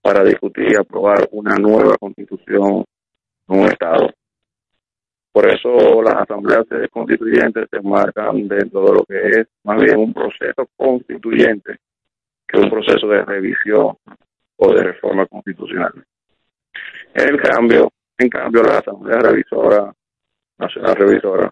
para 0.02 0.24
discutir 0.24 0.72
y 0.72 0.76
aprobar 0.76 1.28
una 1.32 1.56
nueva 1.56 1.98
constitución 2.00 2.86
en 3.48 3.60
un 3.60 3.66
Estado. 3.68 4.10
Por 5.32 5.48
eso 5.50 6.02
las 6.02 6.16
asambleas 6.18 6.66
constituyentes 6.92 7.68
se 7.70 7.82
marcan 7.82 8.48
dentro 8.48 8.86
de 8.86 8.94
lo 8.94 9.04
que 9.04 9.42
es 9.42 9.48
más 9.64 9.82
bien 9.82 9.98
un 9.98 10.14
proceso 10.14 10.68
constituyente 10.76 11.78
que 12.48 12.60
un 12.60 12.70
proceso 12.70 13.08
de 13.08 13.24
revisión 13.24 13.96
o 14.58 14.74
de 14.74 14.84
reforma 14.84 15.26
constitucional. 15.26 15.94
En 17.14 17.38
cambio, 17.38 17.92
en 18.18 18.30
cambio, 18.30 18.62
la 18.62 18.78
Asamblea 18.78 19.20
Revisora, 19.20 19.94
Nacional 20.58 20.96
Revisora, 20.96 21.52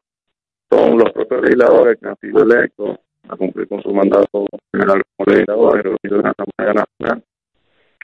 son 0.70 0.98
los 0.98 1.12
propios 1.12 1.42
legisladores 1.42 1.98
que 2.00 2.08
han 2.08 2.18
sido 2.18 2.44
electos 2.44 2.98
a 3.28 3.36
cumplir 3.36 3.68
con 3.68 3.82
su 3.82 3.94
mandato 3.94 4.46
general 4.72 5.02
como 5.16 5.32
legisladores 5.32 5.84
reunidos 5.84 6.20
en 6.20 6.24
la 6.24 6.34
Asamblea 6.38 6.86
Nacional, 6.86 7.24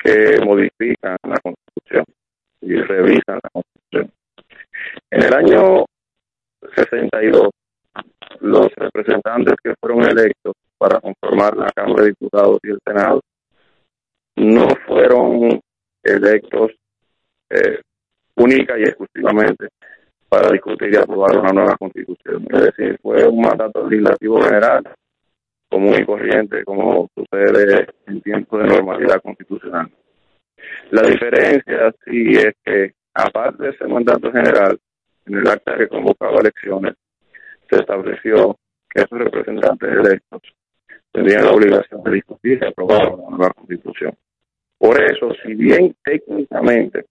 que 0.04 0.46
modifican 0.46 1.18
la 1.24 1.38
Constitución 1.42 2.06
y 2.62 2.76
revisan 2.76 3.40
la 3.44 3.50
Constitución. 3.52 4.12
En 5.12 5.24
el 5.24 5.34
año 5.34 5.86
62, 6.76 7.50
los 8.42 8.68
representantes 8.76 9.56
que 9.64 9.74
fueron 9.80 10.04
electos 10.04 10.54
para 10.78 11.00
conformar 11.00 11.56
la 11.58 11.72
Cámara 11.72 12.04
de 12.04 12.10
Diputados 12.10 12.60
y 12.64 12.70
el 12.70 12.80
Senado 12.86 13.22
no 14.36 14.68
fueron 14.86 15.60
electos 16.04 16.72
eh, 17.50 17.80
única 18.36 18.78
y 18.78 18.84
exclusivamente 18.84 19.70
para 20.30 20.52
discutir 20.52 20.94
y 20.94 20.98
aprobar 20.98 21.38
una 21.38 21.52
nueva 21.52 21.78
constitución. 21.78 22.46
Es 22.52 22.62
decir, 22.66 23.00
fue 23.02 23.28
un 23.28 23.42
mandato 23.42 23.88
legislativo 23.88 24.42
general 24.42 24.84
común 25.70 25.96
y 26.00 26.06
corriente, 26.06 26.64
como 26.64 27.10
sucede 27.16 27.88
en 28.08 28.22
tiempos 28.22 28.62
de 28.62 28.68
normalidad 28.68 29.22
constitucional. 29.22 29.90
La 30.92 31.02
diferencia 31.02 31.94
sí 32.06 32.34
es 32.34 32.54
que, 32.64 32.94
aparte 33.14 33.64
de 33.64 33.70
ese 33.72 33.86
mandato 33.88 34.32
general, 34.32 34.80
en 35.26 35.36
el 35.36 35.48
acta 35.48 35.78
que 35.78 35.88
convocaba 35.88 36.40
elecciones, 36.40 36.94
se 37.70 37.78
estableció 37.80 38.58
que 38.90 39.02
esos 39.02 39.20
representantes 39.20 39.90
electos 39.90 40.42
tendrían 41.12 41.46
la 41.46 41.52
obligación 41.52 42.04
de 42.04 42.12
discutir 42.12 42.60
y 42.62 42.66
aprobar 42.66 43.10
una 43.10 43.38
nueva 43.38 43.54
constitución. 43.54 44.14
Por 44.78 45.02
eso, 45.02 45.34
si 45.44 45.56
bien 45.56 45.96
técnicamente 46.04 47.06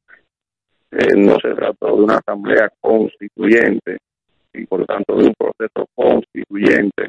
eh, 0.98 1.16
no 1.16 1.38
se 1.40 1.54
trató 1.54 1.86
de 1.96 2.02
una 2.02 2.16
asamblea 2.16 2.70
constituyente 2.80 3.98
y 4.52 4.66
por 4.66 4.80
lo 4.80 4.86
tanto 4.86 5.16
de 5.16 5.26
un 5.26 5.34
proceso 5.34 5.86
constituyente 5.94 7.08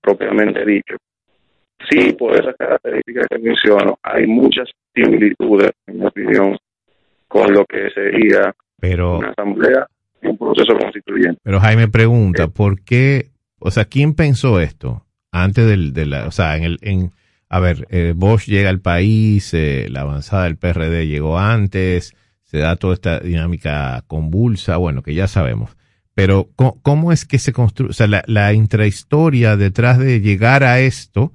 propiamente 0.00 0.64
dicho. 0.64 0.96
Sí, 1.88 2.12
por 2.12 2.34
esas 2.34 2.54
características 2.56 3.26
que 3.30 3.38
menciono, 3.38 3.98
hay 4.02 4.26
muchas 4.26 4.68
similitudes, 4.94 5.70
en 5.86 5.98
mi 5.98 6.06
opinión, 6.06 6.56
con 7.26 7.52
lo 7.52 7.64
que 7.64 7.88
sería 7.90 8.54
una 8.82 9.30
asamblea 9.30 9.86
y 10.22 10.26
un 10.26 10.36
proceso 10.36 10.76
constituyente. 10.78 11.40
Pero 11.42 11.60
Jaime 11.60 11.88
pregunta, 11.88 12.48
¿por 12.48 12.82
qué, 12.82 13.30
o 13.58 13.70
sea, 13.70 13.86
quién 13.86 14.14
pensó 14.14 14.60
esto 14.60 15.06
antes 15.32 15.66
del, 15.66 15.92
de 15.92 16.06
la, 16.06 16.26
o 16.26 16.30
sea, 16.30 16.56
en 16.56 16.64
el, 16.64 16.78
en, 16.82 17.12
a 17.48 17.60
ver, 17.60 17.86
eh, 17.90 18.12
Bosch 18.14 18.46
llega 18.46 18.68
al 18.68 18.80
país, 18.80 19.54
eh, 19.54 19.86
la 19.88 20.02
avanzada 20.02 20.44
del 20.44 20.56
PRD 20.56 21.06
llegó 21.06 21.38
antes, 21.38 22.14
se 22.50 22.58
da 22.58 22.74
toda 22.74 22.94
esta 22.94 23.20
dinámica 23.20 24.02
convulsa, 24.08 24.76
bueno, 24.76 25.02
que 25.02 25.14
ya 25.14 25.28
sabemos. 25.28 25.76
Pero 26.14 26.48
¿cómo, 26.56 27.12
es 27.12 27.24
que 27.24 27.38
se 27.38 27.52
construye? 27.52 27.90
O 27.90 27.92
sea, 27.92 28.08
la, 28.26 28.52
intrahistoria 28.52 29.56
detrás 29.56 30.00
de 30.00 30.20
llegar 30.20 30.64
a 30.64 30.80
esto, 30.80 31.32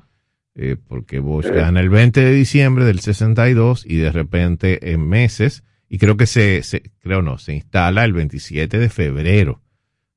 eh, 0.56 0.76
porque 0.76 1.20
vos 1.20 1.50
gana 1.50 1.80
el 1.80 1.90
20 1.90 2.20
de 2.20 2.32
diciembre 2.32 2.84
del 2.84 3.00
62 3.00 3.86
y 3.86 3.96
de 3.96 4.12
repente 4.12 4.92
en 4.92 5.08
meses, 5.08 5.64
y 5.88 6.00
creo 6.00 6.18
que 6.18 6.26
se, 6.26 6.62
se 6.64 6.84
creo 7.00 7.22
no, 7.22 7.38
se 7.38 7.54
instala 7.54 8.04
el 8.04 8.12
27 8.12 8.78
de 8.78 8.90
febrero 8.90 9.62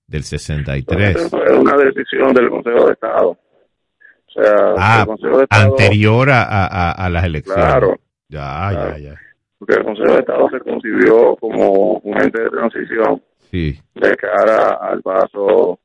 del 0.08 0.24
63. 0.24 1.30
Fue 1.30 1.56
una 1.56 1.76
decisión 1.76 2.34
del 2.34 2.50
Consejo 2.50 2.86
de 2.86 2.92
Estado. 2.92 3.28
O 3.28 4.32
sea, 4.34 4.74
ah, 4.76 5.06
anterior 5.50 6.28
a, 6.30 6.42
a, 6.42 6.90
a, 6.90 7.08
las 7.08 7.24
elecciones. 7.24 7.64
Claro. 7.64 8.00
Ya, 8.28 8.72
ya, 8.72 8.98
ya 8.98 9.27
porque 9.58 9.74
el 9.74 9.84
Consejo 9.84 10.12
de 10.12 10.20
Estado 10.20 10.48
se 10.50 10.60
concibió 10.60 11.36
como 11.36 11.98
un 11.98 12.22
ente 12.22 12.42
de 12.42 12.50
transición 12.50 13.22
de 13.50 14.16
cara 14.16 14.78
al 14.80 15.02
paso 15.02 15.78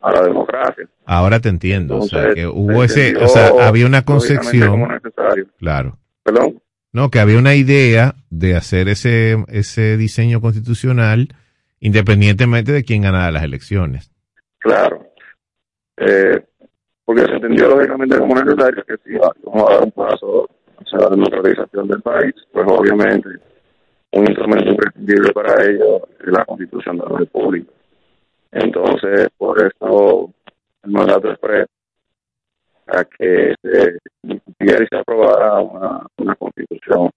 a 0.00 0.12
la 0.12 0.22
democracia. 0.22 0.88
Ahora 1.04 1.40
te 1.40 1.48
entiendo, 1.48 1.98
o 1.98 2.02
sea, 2.02 2.32
que 2.32 2.46
hubo 2.46 2.82
ese, 2.84 3.16
o 3.16 3.28
sea, 3.28 3.66
había 3.66 3.86
una 3.86 4.04
concepción, 4.04 4.88
claro. 5.58 5.98
¿Perdón? 6.22 6.62
No, 6.92 7.10
que 7.10 7.20
había 7.20 7.38
una 7.38 7.54
idea 7.54 8.14
de 8.30 8.56
hacer 8.56 8.88
ese, 8.88 9.36
ese 9.48 9.96
diseño 9.96 10.40
constitucional 10.40 11.28
independientemente 11.80 12.72
de 12.72 12.84
quién 12.84 13.02
ganara 13.02 13.30
las 13.30 13.42
elecciones. 13.42 14.12
Claro. 14.58 15.06
Eh, 15.96 16.40
porque 17.04 17.24
se 17.24 17.32
entendió 17.32 17.68
lógicamente 17.68 18.18
como 18.18 18.34
necesario 18.34 18.84
que 18.84 18.94
si 19.04 19.16
vamos 19.16 19.68
a 19.68 19.74
dar 19.74 19.84
un 19.84 19.92
paso 19.92 20.48
o 20.84 20.88
sea, 20.88 21.00
la 21.00 21.10
democratización 21.10 21.88
del 21.88 22.02
país, 22.02 22.34
pues 22.52 22.66
obviamente 22.68 23.28
un 24.12 24.26
instrumento 24.26 24.70
imprescindible 24.70 25.32
para 25.32 25.64
ello 25.64 26.08
es 26.18 26.26
la 26.26 26.44
constitución 26.44 26.98
de 26.98 27.04
la 27.08 27.18
república. 27.18 27.72
Entonces, 28.52 29.28
por 29.38 29.58
eso 29.58 30.32
el 30.82 30.90
mandato 30.90 31.30
expreso 31.30 31.70
a 32.88 33.04
que 33.04 33.54
se 33.62 33.98
y 34.24 34.66
se 34.66 34.96
aprobara 34.96 35.60
una, 35.60 36.06
una 36.18 36.34
constitución 36.34 37.10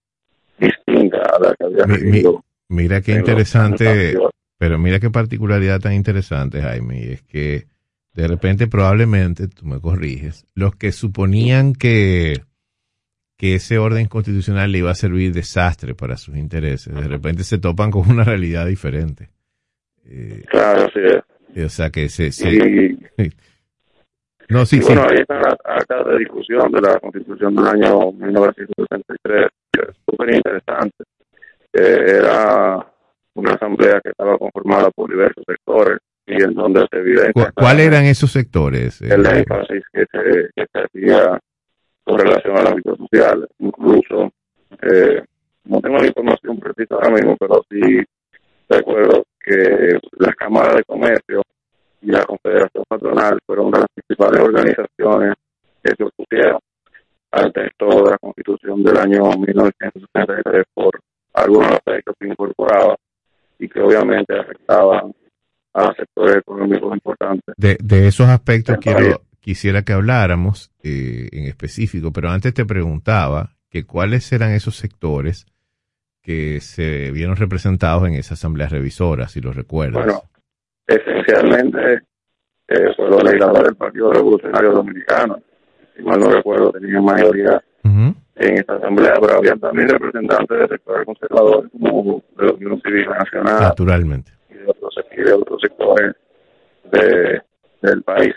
distinta 0.58 1.18
a 1.18 1.40
la 1.40 1.54
que 1.54 1.64
había 1.64 1.84
recibido. 1.84 2.44
Mira 2.68 3.00
qué 3.00 3.12
interesante, 3.12 4.16
pero 4.56 4.78
mira 4.78 5.00
qué 5.00 5.10
particularidad 5.10 5.80
tan 5.80 5.94
interesante, 5.94 6.62
Jaime, 6.62 7.12
es 7.12 7.22
que 7.22 7.66
de 8.14 8.28
repente 8.28 8.68
probablemente, 8.68 9.48
tú 9.48 9.66
me 9.66 9.80
corriges, 9.80 10.46
los 10.54 10.76
que 10.76 10.92
suponían 10.92 11.74
que 11.74 12.42
que 13.36 13.54
ese 13.54 13.78
orden 13.78 14.06
constitucional 14.06 14.70
le 14.70 14.78
iba 14.78 14.90
a 14.90 14.94
servir 14.94 15.32
desastre 15.32 15.94
para 15.94 16.16
sus 16.16 16.36
intereses. 16.36 16.94
De 16.94 17.08
repente 17.08 17.42
se 17.42 17.58
topan 17.58 17.90
con 17.90 18.08
una 18.08 18.24
realidad 18.24 18.66
diferente. 18.66 19.30
Eh, 20.06 20.44
claro, 20.48 20.88
sí. 20.92 21.60
O 21.60 21.68
sea 21.68 21.90
que 21.90 22.08
se... 22.08 22.30
no, 24.48 24.66
sí, 24.66 24.80
Bueno, 24.80 25.02
ahí 25.02 25.18
está 25.20 25.40
acá 25.64 26.04
de 26.04 26.18
discusión 26.18 26.70
de 26.70 26.80
la 26.80 26.98
constitución 27.00 27.54
del 27.56 27.66
año 27.66 28.12
1963, 28.12 29.48
que 29.72 29.80
es 29.80 29.96
súper 30.08 30.34
interesante. 30.34 31.04
era 31.72 32.86
una 33.34 33.52
asamblea 33.52 34.00
que 34.00 34.10
estaba 34.10 34.38
conformada 34.38 34.90
por 34.90 35.10
diversos 35.10 35.44
sectores 35.46 35.98
y 36.26 36.42
en 36.42 36.54
donde 36.54 36.86
se 36.90 36.98
evidencia... 36.98 37.52
¿Cuáles 37.54 37.86
eran 37.86 38.04
esos 38.04 38.30
sectores? 38.30 39.02
El 39.02 39.26
énfasis 39.26 39.82
que 39.92 40.04
se, 40.10 40.50
que 40.54 40.66
se 40.72 40.78
hacía 40.78 41.40
con 42.04 42.18
relación 42.18 42.58
al 42.58 42.66
ámbito 42.68 42.96
social. 42.96 43.48
Incluso, 43.58 44.32
eh, 44.82 45.22
no 45.64 45.80
tengo 45.80 45.96
la 45.96 46.06
información 46.06 46.58
precisa 46.58 46.94
ahora 46.94 47.10
mismo, 47.10 47.36
pero 47.38 47.64
sí 47.70 48.02
recuerdo 48.68 49.24
que 49.40 49.98
las 50.18 50.34
cámaras 50.36 50.76
de 50.76 50.84
comercio 50.84 51.42
y 52.02 52.10
la 52.10 52.24
Confederación 52.24 52.84
Patronal 52.88 53.38
fueron 53.46 53.66
una 53.66 53.78
de 53.78 53.82
las 53.82 53.90
principales 53.94 54.40
organizaciones 54.42 55.34
que 55.82 55.92
se 55.96 56.04
opusieron 56.04 56.58
al 57.30 57.52
texto 57.52 57.86
de 57.88 58.10
la 58.10 58.18
Constitución 58.18 58.82
del 58.82 58.96
año 58.98 59.22
1963 59.30 60.64
por 60.72 61.00
algunos 61.32 61.72
aspectos 61.72 62.14
que 62.18 62.28
incorporaba 62.28 62.96
y 63.58 63.68
que 63.68 63.80
obviamente 63.80 64.38
afectaban 64.38 65.12
a 65.74 65.92
sectores 65.94 66.36
económicos 66.36 66.94
importantes. 66.94 67.54
De, 67.56 67.76
de 67.82 68.06
esos 68.06 68.28
aspectos 68.28 68.76
quiero, 68.80 69.20
quisiera 69.44 69.82
que 69.82 69.92
habláramos 69.92 70.72
eh, 70.82 71.28
en 71.32 71.44
específico, 71.44 72.12
pero 72.14 72.30
antes 72.30 72.54
te 72.54 72.64
preguntaba 72.64 73.50
que 73.68 73.84
cuáles 73.84 74.32
eran 74.32 74.52
esos 74.52 74.76
sectores 74.76 75.44
que 76.22 76.60
se 76.62 77.10
vieron 77.10 77.36
representados 77.36 78.08
en 78.08 78.14
esa 78.14 78.34
asamblea 78.34 78.68
revisora, 78.68 79.28
si 79.28 79.42
lo 79.42 79.52
recuerdas. 79.52 80.02
Bueno, 80.02 80.22
esencialmente 80.86 82.04
eh, 82.68 82.94
fue 82.96 83.10
los 83.10 83.22
legisladores 83.22 83.64
del 83.64 83.76
Partido 83.76 84.10
Revolucionario 84.14 84.72
Dominicano. 84.72 85.38
Si 85.94 86.02
mal 86.02 86.18
no 86.18 86.30
recuerdo, 86.30 86.72
tenían 86.72 87.04
mayoría 87.04 87.62
en 87.82 88.58
esta 88.58 88.76
asamblea, 88.76 89.12
pero 89.20 89.36
había 89.36 89.54
también 89.56 89.90
representantes 89.90 90.58
del 90.58 90.68
sector 90.70 91.04
conservador, 91.04 91.70
como 91.70 92.22
de 92.38 92.46
la 92.46 92.52
Unión 92.54 92.80
Civil 92.80 93.06
Nacional. 93.10 93.60
Naturalmente. 93.60 94.32
Y 94.48 94.54
de 94.54 94.64
otros, 94.68 94.94
y 95.14 95.20
de 95.20 95.32
otros 95.34 95.60
sectores 95.60 96.16
de, 96.90 97.42
del 97.82 98.02
país. 98.02 98.34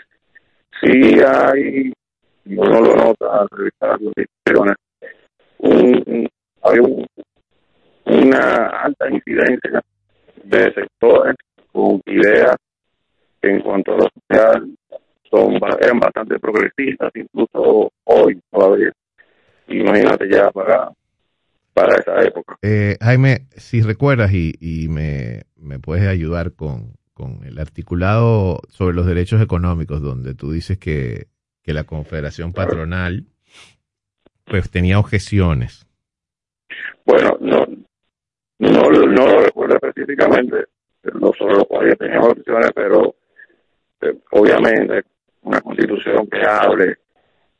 Sí 0.80 1.20
hay, 1.26 1.92
uno 2.46 2.80
lo 2.80 2.96
nota 2.96 3.40
al 3.40 3.48
revisar 3.50 3.98
discusiones, 3.98 4.76
un, 5.58 6.28
hay 6.62 6.78
un, 6.78 7.06
una 8.04 8.66
alta 8.66 9.10
incidencia 9.10 9.82
de 10.44 10.72
sectores 10.72 11.34
con 11.72 12.00
ideas 12.06 12.56
en 13.42 13.60
cuanto 13.60 13.94
a 13.94 13.96
lo 13.96 14.08
social 14.08 14.74
son, 15.30 15.58
eran 15.80 16.00
bastante 16.00 16.38
progresistas, 16.38 17.10
incluso 17.14 17.90
hoy 18.04 18.40
todavía. 18.50 18.92
Imagínate 19.68 20.28
ya 20.30 20.50
para, 20.50 20.90
para 21.74 21.96
esa 21.96 22.22
época. 22.22 22.56
Eh, 22.62 22.96
Jaime, 23.00 23.46
si 23.56 23.82
recuerdas 23.82 24.32
y, 24.32 24.54
y 24.60 24.88
me, 24.88 25.42
me 25.56 25.78
puedes 25.78 26.06
ayudar 26.08 26.52
con, 26.52 26.94
con 27.18 27.44
el 27.44 27.58
articulado 27.58 28.60
sobre 28.68 28.94
los 28.94 29.04
derechos 29.04 29.42
económicos, 29.42 30.00
donde 30.00 30.36
tú 30.36 30.52
dices 30.52 30.78
que, 30.78 31.26
que 31.64 31.72
la 31.72 31.82
Confederación 31.82 32.52
Patronal 32.52 33.26
pues 34.44 34.70
tenía 34.70 35.00
objeciones. 35.00 35.84
Bueno, 37.04 37.36
no, 37.40 37.66
no, 38.60 38.82
no 38.90 39.26
lo 39.26 39.40
recuerdo 39.40 39.76
específicamente, 39.82 40.66
no 41.20 41.32
sobre 41.36 41.54
los 41.54 41.64
cuales 41.64 41.98
tenía 41.98 42.20
objeciones, 42.20 42.70
pero 42.72 43.16
eh, 44.02 44.14
obviamente 44.30 45.02
una 45.42 45.60
constitución 45.60 46.28
que 46.28 46.40
hable 46.40 46.98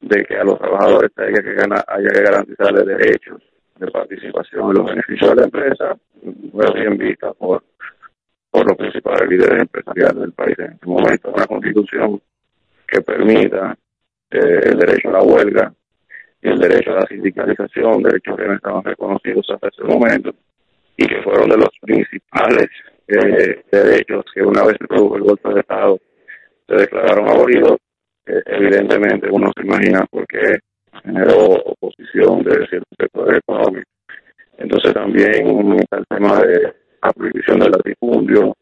de 0.00 0.24
que 0.24 0.36
a 0.36 0.44
los 0.44 0.56
trabajadores 0.58 1.10
haya 1.16 1.42
que, 1.42 1.50
haya 1.50 2.08
que 2.08 2.22
garantizarles 2.22 2.86
derechos 2.86 3.42
de 3.76 3.90
participación 3.90 4.70
en 4.70 4.74
los 4.74 4.86
beneficios 4.86 5.30
de 5.30 5.36
la 5.36 5.44
empresa, 5.44 5.98
fue 6.52 6.80
bien 6.80 6.96
vista 6.96 7.32
por, 7.32 7.64
por 8.58 8.68
los 8.68 8.76
principales 8.76 9.28
líderes 9.28 9.60
empresariales 9.62 10.20
del 10.20 10.32
país 10.32 10.58
en 10.58 10.72
este 10.72 10.86
momento. 10.86 11.32
Una 11.32 11.46
constitución 11.46 12.20
que 12.86 13.00
permita 13.02 13.76
eh, 14.30 14.60
el 14.64 14.78
derecho 14.78 15.08
a 15.10 15.12
la 15.12 15.22
huelga 15.22 15.72
y 16.42 16.48
el 16.48 16.58
derecho 16.58 16.90
a 16.90 17.00
la 17.00 17.06
sindicalización, 17.06 18.02
derechos 18.02 18.36
que 18.36 18.46
no 18.46 18.54
estaban 18.54 18.84
reconocidos 18.84 19.46
hasta 19.50 19.68
ese 19.68 19.84
momento 19.84 20.34
y 20.96 21.06
que 21.06 21.22
fueron 21.22 21.48
de 21.50 21.56
los 21.56 21.70
principales 21.80 22.68
eh, 23.06 23.64
derechos 23.70 24.24
que 24.34 24.42
una 24.42 24.64
vez 24.64 24.76
se 24.80 24.86
produjo 24.86 25.16
el 25.16 25.22
golpe 25.22 25.54
de 25.54 25.60
Estado 25.60 25.98
se 26.66 26.74
declararon 26.74 27.28
abolidos 27.28 27.78
evidentemente 28.26 29.30
uno 29.30 29.50
se 29.56 29.64
imagina 29.64 30.04
porque 30.10 30.58
generó 31.02 31.54
oposición 31.64 32.42
de 32.42 32.66
ciertos 32.66 32.96
sectores 32.98 33.38
económicos. 33.38 33.92
Entonces 34.58 34.92
también 34.92 35.78
está 35.80 35.98
el 35.98 36.06
tema 36.08 36.40
de 36.40 36.74
la 37.02 37.12
prohibición 37.12 37.58
del 37.60 37.70
latifundio, 37.70 38.56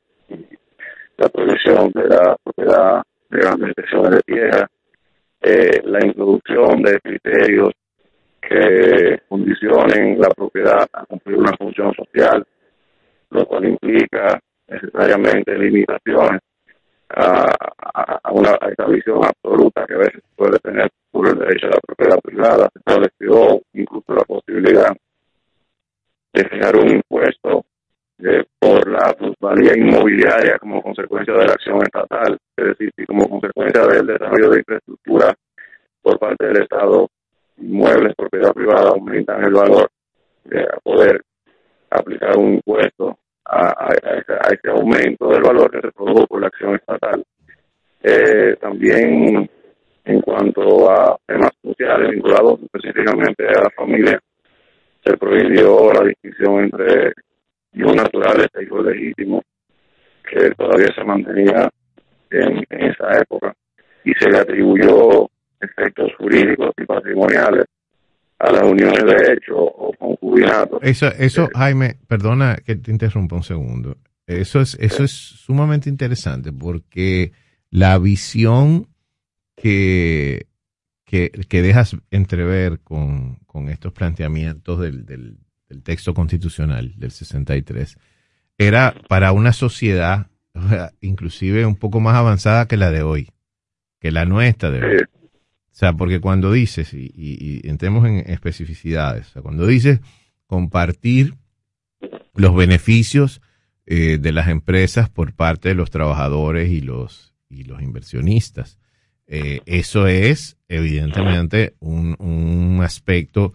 la 1.17 1.29
prohibición 1.29 1.91
de 1.93 2.09
la 2.09 2.37
propiedad 2.43 3.03
de 3.31 3.39
grandes 3.39 3.71
extensiones 3.71 4.11
de 4.11 4.21
tierra, 4.23 4.71
eh, 5.41 5.83
la 5.85 6.05
introducción 6.05 6.83
de 6.83 7.01
criterios 7.01 7.71
que 8.41 9.21
condicionen 9.29 10.21
la 10.21 10.29
propiedad 10.29 10.87
a 10.93 11.05
cumplir 11.07 11.39
una 11.39 11.57
función 11.57 11.93
social, 11.95 12.47
lo 13.31 13.47
cual 13.47 13.67
implica 13.67 14.41
necesariamente 14.69 15.57
limitaciones 15.59 16.41
a, 17.09 18.33
una, 18.33 18.51
a 18.51 18.87
visión 18.89 19.21
absoluta 19.25 19.87
que 19.87 19.95
a 19.95 19.99
veces 19.99 20.23
puede 20.35 20.59
tener 20.59 20.91
por 21.11 21.29
el 21.29 21.39
derecho 21.39 21.67
a 21.67 21.71
la 21.71 21.81
propiedad 21.81 22.21
privada. 22.21 22.69
Se 22.73 22.79
estableció 22.79 23.63
incluso 23.73 24.15
la 24.15 24.25
posibilidad 24.25 24.97
de 26.33 26.49
fijar 26.49 26.77
un 26.77 26.91
impuesto 26.91 27.65
eh, 28.19 28.45
por 28.59 28.89
la 28.89 29.13
plusvalía 29.13 29.77
inmobiliaria 29.77 30.59
como 30.59 30.83
consecuencia 30.83 31.35
de 31.35 31.47
la 31.47 31.53
acción 31.53 31.83
estatal, 31.83 32.39
es 32.57 32.67
decir, 32.67 32.91
como 33.07 33.29
consecuencia 33.29 33.87
del 33.87 34.07
desarrollo 34.07 34.51
de 34.51 34.59
infraestructura 34.59 35.35
por 36.01 36.19
parte 36.19 36.47
del 36.47 36.63
Estado, 36.63 37.09
inmuebles, 37.59 38.15
propiedad 38.15 38.53
privada 38.53 38.91
aumentan 38.91 39.45
el 39.45 39.53
valor 39.53 39.91
a 40.51 40.81
poder 40.81 41.23
aplicar 41.91 42.37
un 42.39 42.55
impuesto 42.55 43.19
a, 43.45 43.89
ese, 44.51 44.71
aumento 44.71 45.29
del 45.29 45.43
valor 45.43 45.71
que 45.71 45.81
se 45.81 45.93
produjo 45.93 46.27
por 46.27 46.41
la 46.41 46.47
acción 46.49 46.75
estatal. 46.75 47.23
Eh, 48.03 48.57
también 48.61 49.49
en 50.05 50.21
cuanto 50.21 50.91
a 50.91 51.19
temas 51.27 51.51
sociales 51.63 52.11
vinculados 52.11 52.61
específicamente 52.63 53.45
a 53.47 53.63
la 53.63 53.71
familia, 53.71 54.21
se 55.05 55.17
prohibió 55.17 55.93
la 55.93 56.07
distinción 56.07 56.65
entre 56.65 57.13
hijos 57.77 57.95
naturales 57.95 58.49
e 58.55 58.65
hijos 58.65 58.85
legítimos, 58.85 59.43
que 60.29 60.51
todavía 60.53 60.93
se 60.95 61.05
mantenía 61.05 61.71
en, 62.31 62.65
esa 62.71 63.19
época, 63.19 63.55
y 64.05 64.13
se 64.15 64.29
le 64.31 64.39
atribuyó 64.39 65.29
efectos 65.61 66.13
jurídicos 66.19 66.73
y 66.77 66.85
patrimoniales 66.85 67.65
a 68.39 68.53
las 68.53 68.63
uniones 68.63 69.05
de 69.05 69.33
hecho 69.33 69.57
o 69.57 69.93
concubinatos. 69.93 70.81
Eso, 70.83 71.07
eso 71.19 71.45
eh, 71.45 71.51
Jaime, 71.55 71.97
perdona 72.07 72.57
que 72.57 72.77
te 72.77 72.91
interrumpa 72.91 73.37
un 73.37 73.43
segundo. 73.43 73.97
Eso 74.27 74.61
es, 74.61 74.77
eso 74.81 75.05
es 75.05 75.13
sumamente 75.13 75.89
interesante 75.89 76.53
porque 76.53 77.33
la 77.71 77.99
visión 77.99 78.89
que, 79.57 80.47
que, 81.05 81.31
dejas 81.63 81.97
entrever 82.11 82.81
con, 82.81 83.37
con 83.47 83.69
estos 83.69 83.93
planteamientos 83.93 84.81
del, 84.81 85.07
del, 85.07 85.39
texto 85.83 86.15
constitucional 86.15 86.95
del 86.97 87.11
63 87.11 87.99
era 88.59 88.95
para 89.09 89.33
una 89.33 89.53
sociedad 89.53 90.29
inclusive 91.01 91.67
un 91.67 91.77
poco 91.77 92.01
más 92.01 92.17
avanzada 92.17 92.67
que 92.67 92.77
la 92.77 92.91
de 92.91 93.03
hoy, 93.03 93.31
que 94.01 94.11
la 94.11 94.25
nuestra 94.25 94.71
de 94.71 94.85
hoy. 94.85 95.03
O 95.03 95.79
sea, 95.79 95.93
porque 95.93 96.21
cuando 96.21 96.53
dices, 96.53 96.95
y, 96.95 97.61
entremos 97.65 98.07
en 98.07 98.19
especificidades, 98.31 99.29
o 99.29 99.31
sea, 99.33 99.43
cuando 99.43 99.67
dices 99.67 100.01
compartir 100.47 101.35
los 102.35 102.55
beneficios 102.55 103.43
eh, 103.85 104.19
de 104.19 104.33
las 104.33 104.49
empresas 104.49 105.11
por 105.11 105.35
parte 105.35 105.69
de 105.69 105.75
los 105.75 105.91
trabajadores 105.91 106.71
y 106.71 106.81
los, 106.81 107.35
y 107.49 107.65
los 107.65 107.83
inversionistas, 107.83 108.79
eh, 109.27 109.61
eso 109.67 110.07
es 110.07 110.57
evidentemente 110.69 111.75
un, 111.81 112.17
un 112.19 112.81
aspecto 112.83 113.53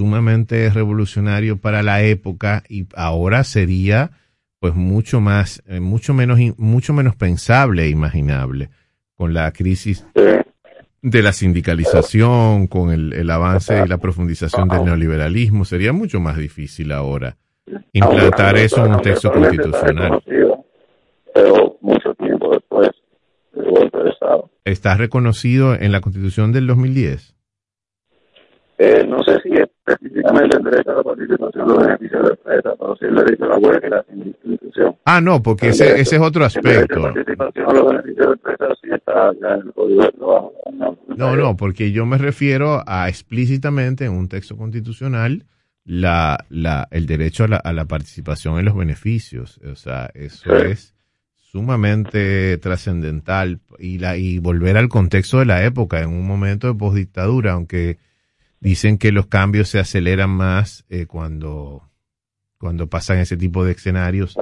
sumamente 0.00 0.70
revolucionario 0.70 1.58
para 1.58 1.82
la 1.82 2.02
época 2.02 2.62
y 2.70 2.86
ahora 2.96 3.44
sería 3.44 4.12
pues 4.58 4.74
mucho 4.74 5.20
más, 5.20 5.62
eh, 5.66 5.78
mucho 5.78 6.14
menos, 6.14 6.38
mucho 6.56 6.94
menos 6.94 7.16
pensable 7.16 7.84
e 7.84 7.90
imaginable 7.90 8.70
con 9.14 9.34
la 9.34 9.52
crisis 9.52 10.06
de 11.02 11.22
la 11.22 11.34
sindicalización, 11.34 12.66
con 12.66 12.90
el, 12.92 13.12
el, 13.12 13.28
avance 13.28 13.82
y 13.84 13.88
la 13.88 13.98
profundización 13.98 14.68
del 14.68 14.86
neoliberalismo, 14.86 15.66
sería 15.66 15.92
mucho 15.92 16.18
más 16.18 16.38
difícil 16.38 16.92
ahora 16.92 17.36
implantar 17.92 18.56
eso 18.56 18.86
en 18.86 18.94
un 18.94 19.02
texto 19.02 19.30
constitucional. 19.30 20.22
Pero 21.34 21.76
mucho 21.82 22.14
tiempo 22.14 22.52
después 22.54 22.88
¿Está 24.64 24.94
reconocido 24.94 25.74
en 25.74 25.92
la 25.92 26.00
constitución 26.00 26.52
del 26.52 26.66
2010? 26.66 27.34
Eh, 28.82 29.06
no 29.06 29.22
sé 29.22 29.38
si 29.42 29.50
específicamente 29.52 30.56
el 30.56 30.64
derecho 30.64 30.92
a 30.92 30.94
la 30.94 31.02
participación 31.02 31.68
los 31.68 31.86
beneficios 31.86 32.22
de 32.22 32.30
empresa, 32.30 32.74
pero 32.78 32.96
sí 32.96 33.04
el 33.04 33.14
derecho 33.14 33.44
a 33.44 33.48
la 33.48 33.58
huelga 33.58 33.86
y 33.86 33.90
la 33.90 34.04
institución. 34.42 34.96
Ah, 35.04 35.20
no, 35.20 35.42
porque 35.42 35.68
ese, 35.68 36.00
ese 36.00 36.16
es 36.16 36.22
otro 36.22 36.46
aspecto. 36.46 37.08
El 37.08 37.12
participación 37.12 37.74
los 37.74 37.86
beneficios 37.88 38.26
de 38.26 38.32
empresa 38.32 38.66
sí 38.80 38.88
está 38.90 39.32
ya 39.38 39.48
en 39.56 39.66
el 39.66 39.72
código 39.74 40.02
de 40.02 40.12
trabajo. 40.12 40.52
No, 41.14 41.36
no, 41.36 41.56
porque 41.58 41.92
yo 41.92 42.06
me 42.06 42.16
refiero 42.16 42.82
a 42.86 43.10
explícitamente 43.10 44.06
en 44.06 44.12
un 44.12 44.30
texto 44.30 44.56
constitucional 44.56 45.44
la, 45.84 46.38
la, 46.48 46.88
el 46.90 47.04
derecho 47.04 47.44
a 47.44 47.48
la, 47.48 47.56
a 47.56 47.74
la 47.74 47.84
participación 47.84 48.58
en 48.58 48.64
los 48.64 48.74
beneficios. 48.74 49.60
O 49.70 49.74
sea, 49.74 50.08
eso 50.14 50.56
es 50.56 50.94
sumamente 51.34 52.56
trascendental 52.56 53.60
y, 53.78 53.98
la, 53.98 54.16
y 54.16 54.38
volver 54.38 54.78
al 54.78 54.88
contexto 54.88 55.40
de 55.40 55.44
la 55.44 55.66
época 55.66 56.00
en 56.00 56.08
un 56.08 56.26
momento 56.26 56.66
de 56.66 56.74
postdictadura, 56.74 57.52
aunque 57.52 57.98
Dicen 58.60 58.98
que 58.98 59.10
los 59.10 59.26
cambios 59.26 59.68
se 59.68 59.78
aceleran 59.78 60.28
más 60.30 60.84
eh, 60.90 61.06
cuando, 61.06 61.88
cuando 62.58 62.88
pasan 62.88 63.18
ese 63.18 63.38
tipo 63.38 63.64
de 63.64 63.72
escenarios. 63.72 64.36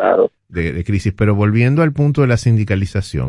de, 0.48 0.84
crisis. 0.84 1.14
Pero 1.16 1.36
volviendo 1.36 1.82
al 1.82 1.92
punto 1.92 2.22
de 2.22 2.26
la 2.26 2.36
sindicalización. 2.36 3.28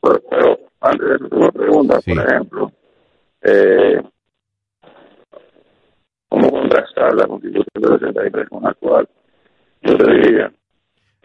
pero, 0.00 0.58
antes 0.80 1.08
de 1.20 1.36
una 1.36 1.52
pregunta, 1.52 2.00
por 2.00 2.18
ejemplo, 2.18 2.72
eh, 3.42 4.02
¿cómo 6.28 6.50
contrastar 6.50 7.14
la 7.14 7.26
constitución 7.26 7.66
del 7.74 7.92
83 7.92 8.48
con 8.48 8.62
la 8.64 8.70
actual? 8.70 9.08
Yo 9.82 9.96
te 9.96 10.10
diría. 10.10 10.52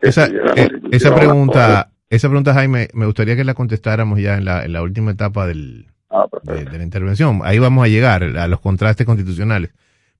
Esa, 0.01 0.27
eh, 0.27 0.69
esa 0.91 1.15
pregunta, 1.15 1.89
esa 2.09 2.27
pregunta, 2.27 2.53
Jaime, 2.53 2.89
me 2.93 3.05
gustaría 3.05 3.35
que 3.35 3.43
la 3.43 3.55
contestáramos 3.55 4.19
ya 4.19 4.37
en 4.37 4.45
la, 4.45 4.63
en 4.65 4.73
la 4.73 4.83
última 4.83 5.11
etapa 5.11 5.47
del, 5.47 5.87
ah, 6.13 6.27
de, 6.43 6.65
de, 6.65 6.77
la 6.77 6.83
intervención. 6.83 7.41
Ahí 7.43 7.59
vamos 7.59 7.83
a 7.83 7.87
llegar 7.87 8.23
a 8.23 8.47
los 8.47 8.59
contrastes 8.59 9.05
constitucionales. 9.05 9.71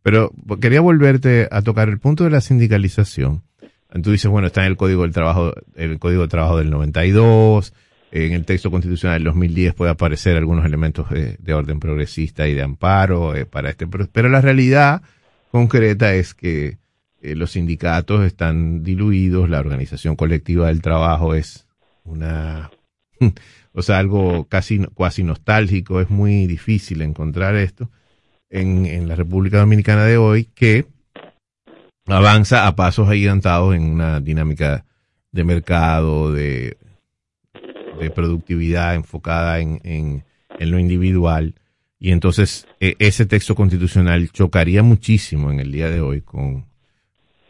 Pero 0.01 0.31
quería 0.59 0.81
volverte 0.81 1.47
a 1.49 1.61
tocar 1.61 1.87
el 1.87 1.99
punto 1.99 2.25
de 2.25 2.29
la 2.29 2.41
sindicalización. 2.41 3.43
Tú 4.01 4.11
dices, 4.11 4.29
bueno, 4.29 4.47
está 4.47 4.61
en 4.61 4.67
el 4.67 4.77
Código 4.77 5.03
del 5.03 5.13
Trabajo, 5.13 5.53
el 5.75 5.99
Código 5.99 6.23
de 6.23 6.27
Trabajo 6.27 6.57
del 6.57 6.71
92, 6.71 7.73
en 8.13 8.33
el 8.33 8.45
texto 8.45 8.69
constitucional 8.69 9.17
del 9.17 9.25
2010 9.25 9.73
puede 9.73 9.91
aparecer 9.91 10.37
algunos 10.37 10.65
elementos 10.65 11.07
de, 11.09 11.53
orden 11.53 11.79
progresista 11.79 12.47
y 12.47 12.53
de 12.53 12.61
amparo 12.61 13.35
eh, 13.35 13.47
para 13.47 13.71
este, 13.71 13.87
pero 13.87 14.29
la 14.29 14.39
realidad 14.39 15.01
concreta 15.49 16.13
es 16.13 16.35
que 16.35 16.77
eh, 17.21 17.35
los 17.35 17.53
sindicatos 17.53 18.23
están 18.23 18.83
diluidos, 18.83 19.49
la 19.49 19.59
organización 19.59 20.15
colectiva 20.15 20.67
del 20.67 20.83
trabajo 20.83 21.33
es 21.33 21.65
una, 22.03 22.69
o 23.73 23.81
sea, 23.81 23.99
algo 23.99 24.45
casi, 24.47 24.79
nostálgico, 25.23 26.01
es 26.01 26.09
muy 26.09 26.47
difícil 26.47 27.01
encontrar 27.01 27.55
esto 27.55 27.89
en, 28.49 28.85
en 28.85 29.07
la 29.07 29.15
República 29.15 29.59
Dominicana 29.59 30.05
de 30.05 30.17
hoy 30.17 30.45
que 30.45 30.85
avanza 32.07 32.67
a 32.67 32.75
pasos 32.75 33.07
agigantados 33.07 33.75
en 33.75 33.83
una 33.83 34.19
dinámica 34.19 34.85
de 35.31 35.43
mercado, 35.43 36.31
de, 36.31 36.77
de 37.99 38.09
productividad 38.11 38.95
enfocada 38.95 39.59
en, 39.59 39.79
en, 39.83 40.23
lo 40.59 40.79
individual. 40.79 41.55
Y 41.99 42.11
entonces 42.11 42.67
e, 42.79 42.95
ese 42.99 43.25
texto 43.25 43.55
constitucional 43.55 44.29
chocaría 44.31 44.83
muchísimo 44.83 45.51
en 45.51 45.59
el 45.59 45.71
día 45.71 45.89
de 45.89 46.01
hoy 46.01 46.21
con, 46.21 46.65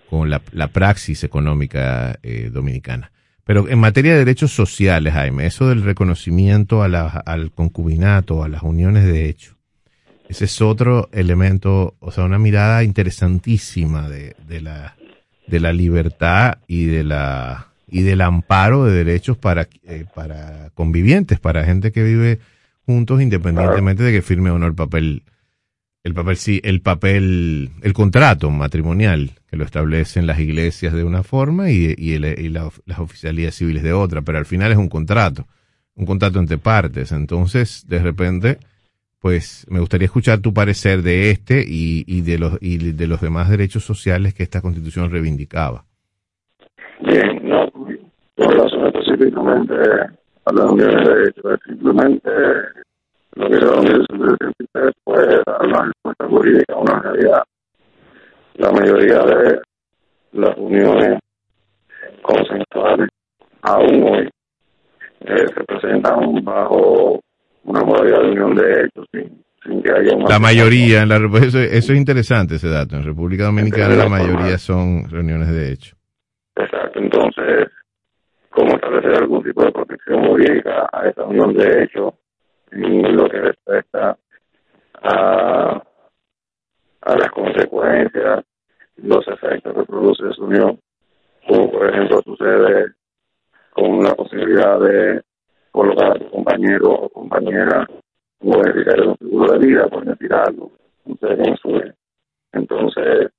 con 0.09 0.30
la, 0.30 0.41
la 0.51 0.70
praxis 0.70 1.24
económica 1.24 2.18
eh, 2.24 2.49
dominicana. 2.51 3.11
Pero 3.46 3.68
en 3.68 3.80
materia 3.80 4.14
de 4.14 4.20
derechos 4.20 4.52
sociales, 4.52 5.14
Jaime, 5.14 5.46
eso 5.46 5.68
del 5.68 5.84
reconocimiento 5.84 6.82
a 6.82 6.88
la, 6.88 7.08
al 7.08 7.52
concubinato, 7.52 8.44
a 8.44 8.48
las 8.48 8.64
uniones 8.64 9.06
de 9.06 9.28
hecho, 9.28 9.58
ese 10.30 10.46
es 10.46 10.62
otro 10.62 11.10
elemento, 11.12 11.96
o 12.00 12.12
sea, 12.12 12.24
una 12.24 12.39
mirada 12.39 12.84
interesantísima 12.84 14.10
de, 14.10 14.36
la, 14.62 14.96
de 15.48 15.60
la 15.60 15.74
libertad 15.74 16.60
y 16.68 16.86
de 16.86 17.04
la 17.04 17.68
y 17.94 18.02
del 18.02 18.22
amparo 18.22 18.86
de 18.86 18.91
derechos 18.91 19.38
para, 19.38 19.68
eh, 19.84 20.06
para 20.16 20.72
convivientes, 20.74 21.39
para 21.39 21.64
gente 21.64 21.91
que 21.91 22.02
vive 22.02 22.39
juntos 22.88 23.22
independientemente 23.22 24.02
de 24.02 24.12
que 24.12 24.24
firme 24.24 24.50
o 24.50 24.58
no 24.58 24.66
el 24.66 24.74
papel, 24.74 25.22
el 26.04 26.14
papel 26.14 26.36
sí, 26.36 26.60
el 26.64 26.82
papel, 26.82 27.70
el 27.82 27.93
contrato 27.93 28.49
matrimonial 28.49 29.32
que 29.49 29.56
lo 29.56 29.64
establecen 29.64 30.28
las 30.28 30.39
iglesias 30.39 30.93
de 30.93 31.06
una 31.06 31.24
forma 31.24 31.72
y, 31.72 31.95
y, 31.97 32.14
y 32.16 32.49
las 32.49 32.99
oficialías 32.99 33.56
civiles 33.56 33.84
de 33.84 33.93
otra, 33.93 34.22
pero 34.22 34.38
al 34.38 34.45
final 34.45 34.72
es 34.72 34.78
un 34.78 34.89
contrato, 34.89 35.45
un 35.95 36.06
contrato 36.06 36.39
entre 36.39 36.58
partes. 36.58 37.14
Entonces, 37.14 37.88
de 37.88 37.99
repente, 37.99 38.58
pues 39.20 39.66
me 39.70 39.80
gustaría 39.80 40.08
escuchar 40.08 40.39
tu 40.39 40.54
parecer 40.54 41.04
de 41.04 41.32
este 41.32 41.64
y, 41.66 42.04
y, 42.06 42.20
de 42.22 42.38
los 42.38 42.58
y 42.60 42.91
de 42.91 43.08
los 43.08 43.22
demás 43.22 43.49
derechos 43.49 43.86
sociales 43.86 44.34
que 44.34 44.43
esta 44.43 44.62
constitución 44.62 45.10
reivindicaba. 45.10 45.86
Bien, 46.99 47.47
no, 47.47 47.72
relación 48.36 48.88
específicamente 48.88 49.74
a 50.45 50.51
la 50.51 50.66
unión 50.66 50.89
de 50.89 51.16
derechos, 51.16 51.60
simplemente 51.66 52.30
lo 53.36 53.49
que 53.49 53.59
la 53.59 53.81
de 53.81 54.91
puede 55.03 55.41
dar 55.45 55.65
una 55.65 55.86
respuesta 55.86 56.27
jurídica 56.27 56.73
a 56.73 56.77
una 56.77 56.99
realidad. 56.99 57.43
La 58.55 58.71
mayoría 58.71 59.19
de 59.19 59.61
las 60.34 60.57
uniones 60.57 61.19
consensuales 62.21 63.09
aún 63.61 64.03
hoy 64.03 64.29
eh, 65.21 65.47
se 65.55 65.63
presentan 65.63 66.43
bajo 66.43 67.19
una 67.63 67.81
modalidad 67.84 68.21
de 68.21 68.31
unión 68.31 68.55
de 68.55 68.84
hechos 68.84 69.07
sin, 69.11 69.81
que 69.81 69.91
haya 69.91 70.17
La 70.27 70.39
mayoría, 70.39 71.03
en 71.03 71.09
la, 71.09 71.15
eso, 71.15 71.59
eso, 71.59 71.93
es 71.93 71.97
interesante 71.97 72.55
ese 72.55 72.69
dato. 72.69 72.97
En 72.97 73.03
República 73.03 73.45
Dominicana 73.45 73.95
la 73.95 74.09
mayoría 74.09 74.57
son 74.57 75.09
reuniones 75.09 75.49
de 75.49 75.71
hecho. 75.71 75.95
Exacto, 76.55 76.99
entonces, 76.99 77.69
¿cómo 78.49 78.75
establecer 78.75 79.15
algún 79.15 79.41
tipo 79.41 79.63
de 79.63 79.71
protección 79.71 80.27
jurídica 80.27 80.88
a 80.91 81.07
esa 81.07 81.23
unión 81.23 81.53
de 81.53 81.84
hecho 81.84 82.13
en 82.74 83.15
lo 83.15 83.30
que 83.30 83.39
respecta 83.39 84.17
a, 85.01 85.84
a 87.01 87.15
las 87.15 87.32
consecuencias, 87.32 88.43
los 88.97 89.28
efectos 89.28 89.74
que 89.74 89.84
produce 89.84 90.30
esa 90.30 90.41
unión? 90.41 90.80
Como 91.47 91.71
por 91.71 91.89
ejemplo 91.89 92.21
sucede 92.24 92.93
con 93.71 94.03
la 94.03 94.15
posibilidad 94.15 94.80
de 94.80 95.21
colocar 95.71 96.11
a 96.11 96.19
tu 96.19 96.30
compañero 96.30 96.91
o 96.91 97.09
compañera 97.09 97.88
o 98.39 98.47
un 98.47 99.17
seguro 99.17 99.53
de 99.53 99.67
vida, 99.67 99.88
por 99.88 100.05
decir 100.05 100.34
algo. 100.34 100.71
Entonces, 101.05 101.95
entonces 102.51 103.32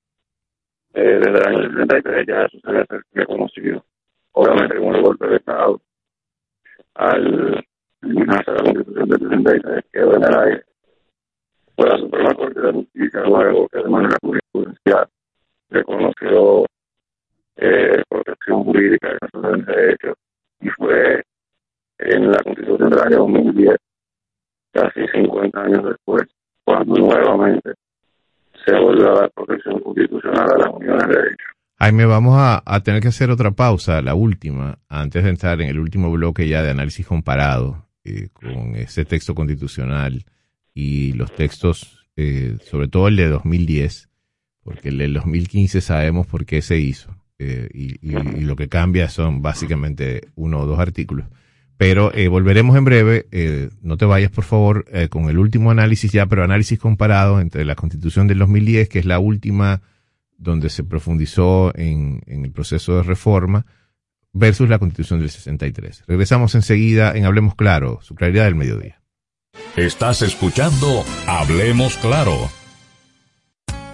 eh, 0.94 1.20
desde 1.20 1.30
el 1.30 1.46
año 1.46 1.70
73 1.70 2.26
ya 2.26 2.42
eso 2.42 2.58
se 2.58 2.86
ser 2.86 3.02
reconocido. 3.12 3.84
Obviamente, 4.32 4.76
con 4.78 4.94
el 4.94 5.02
golpe 5.02 5.28
de 5.28 5.36
Estado, 5.36 5.80
al 6.94 7.64
eliminarse 8.04 8.52
la 8.52 8.62
Constitución 8.62 9.08
del 9.08 9.20
73 9.20 9.84
quedó 9.92 10.16
en 10.16 10.24
el 10.24 10.38
aire. 10.38 10.64
Fue 11.76 11.88
la 11.88 11.98
Suprema 11.98 12.34
Corte 12.34 12.60
de 12.60 12.72
Justicia 12.72 13.20
luego 13.24 13.68
que 13.68 13.78
de 13.78 13.88
manera 13.88 14.16
jurisprudencial 14.22 15.08
reconoció 15.70 16.66
protección 18.08 18.64
jurídica 18.64 19.08
de 19.08 19.18
esos 19.22 19.66
derechos 19.66 20.16
y 20.60 20.68
fue 20.70 21.22
en 21.98 22.30
la 22.30 22.38
Constitución 22.42 22.90
del 22.90 23.00
año 23.00 23.18
2010, 23.18 23.76
casi 24.72 25.00
50 25.12 25.60
años 25.60 25.84
después, 25.84 26.22
cuando 26.64 26.94
nuevamente 26.96 27.74
se 28.64 28.78
vuelve 28.78 29.08
a 29.08 29.12
dar 29.12 29.30
protección 29.32 29.80
constitucional 29.80 30.50
a 30.52 30.58
las 30.58 30.68
uniones 30.74 31.08
de 31.08 31.14
derechos. 31.14 31.46
Jaime, 31.78 32.06
vamos 32.06 32.34
a, 32.38 32.80
tener 32.82 33.00
que 33.00 33.08
hacer 33.08 33.30
otra 33.30 33.50
pausa, 33.50 34.00
la 34.00 34.14
última, 34.14 34.78
antes 34.88 35.22
de 35.24 35.30
entrar 35.30 35.60
en 35.60 35.68
el 35.68 35.78
último 35.78 36.10
bloque 36.10 36.48
ya 36.48 36.62
de 36.62 36.70
análisis 36.70 37.06
comparado 37.06 37.83
eh, 38.04 38.28
con 38.32 38.76
ese 38.76 39.04
texto 39.04 39.34
constitucional 39.34 40.24
y 40.74 41.12
los 41.12 41.34
textos, 41.34 42.06
eh, 42.16 42.56
sobre 42.64 42.88
todo 42.88 43.08
el 43.08 43.16
de 43.16 43.28
2010, 43.28 44.08
porque 44.62 44.88
el 44.88 44.98
de 44.98 45.08
2015 45.08 45.80
sabemos 45.80 46.26
por 46.26 46.46
qué 46.46 46.62
se 46.62 46.78
hizo 46.78 47.16
eh, 47.38 47.68
y, 47.74 48.10
lo 48.42 48.56
que 48.56 48.68
cambia 48.68 49.08
son 49.08 49.42
básicamente 49.42 50.28
uno 50.34 50.60
o 50.60 50.66
dos 50.66 50.78
artículos. 50.78 51.26
Pero 51.76 52.14
eh, 52.14 52.28
volveremos 52.28 52.76
en 52.76 52.84
breve. 52.84 53.26
Eh, 53.32 53.70
no 53.82 53.96
te 53.96 54.04
vayas, 54.04 54.30
por 54.30 54.44
favor, 54.44 54.86
con 55.10 55.28
el 55.28 55.38
último 55.38 55.70
análisis 55.70 56.12
ya, 56.12 56.26
pero 56.26 56.44
análisis 56.44 56.78
comparado 56.78 57.40
entre 57.40 57.64
la 57.64 57.74
Constitución 57.74 58.28
del 58.28 58.38
2010, 58.38 58.88
que 58.88 59.00
es 59.00 59.04
la 59.04 59.18
última 59.18 59.82
donde 60.38 60.68
se 60.68 60.84
profundizó 60.84 61.72
en 61.76 62.22
el 62.26 62.52
proceso 62.52 62.96
de 62.96 63.02
reforma, 63.02 63.66
versus 64.34 64.68
la 64.68 64.78
Constitución 64.78 65.20
del 65.20 65.30
63. 65.30 66.04
Regresamos 66.06 66.54
enseguida 66.54 67.12
en 67.16 67.24
Hablemos 67.24 67.54
Claro, 67.54 68.00
su 68.02 68.14
claridad 68.14 68.44
del 68.44 68.56
mediodía. 68.56 69.00
Estás 69.76 70.22
escuchando 70.22 71.04
Hablemos 71.26 71.96
Claro 71.96 72.50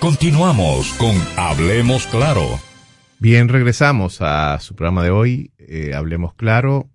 Continuamos 0.00 0.92
con 0.94 1.14
Hablemos 1.36 2.06
Claro. 2.08 2.58
Bien, 3.18 3.48
regresamos 3.48 4.18
a 4.20 4.58
su 4.60 4.74
programa 4.74 5.02
de 5.02 5.10
hoy, 5.10 5.52
eh, 5.58 5.94
Hablemos 5.94 6.34
Claro. 6.34 6.90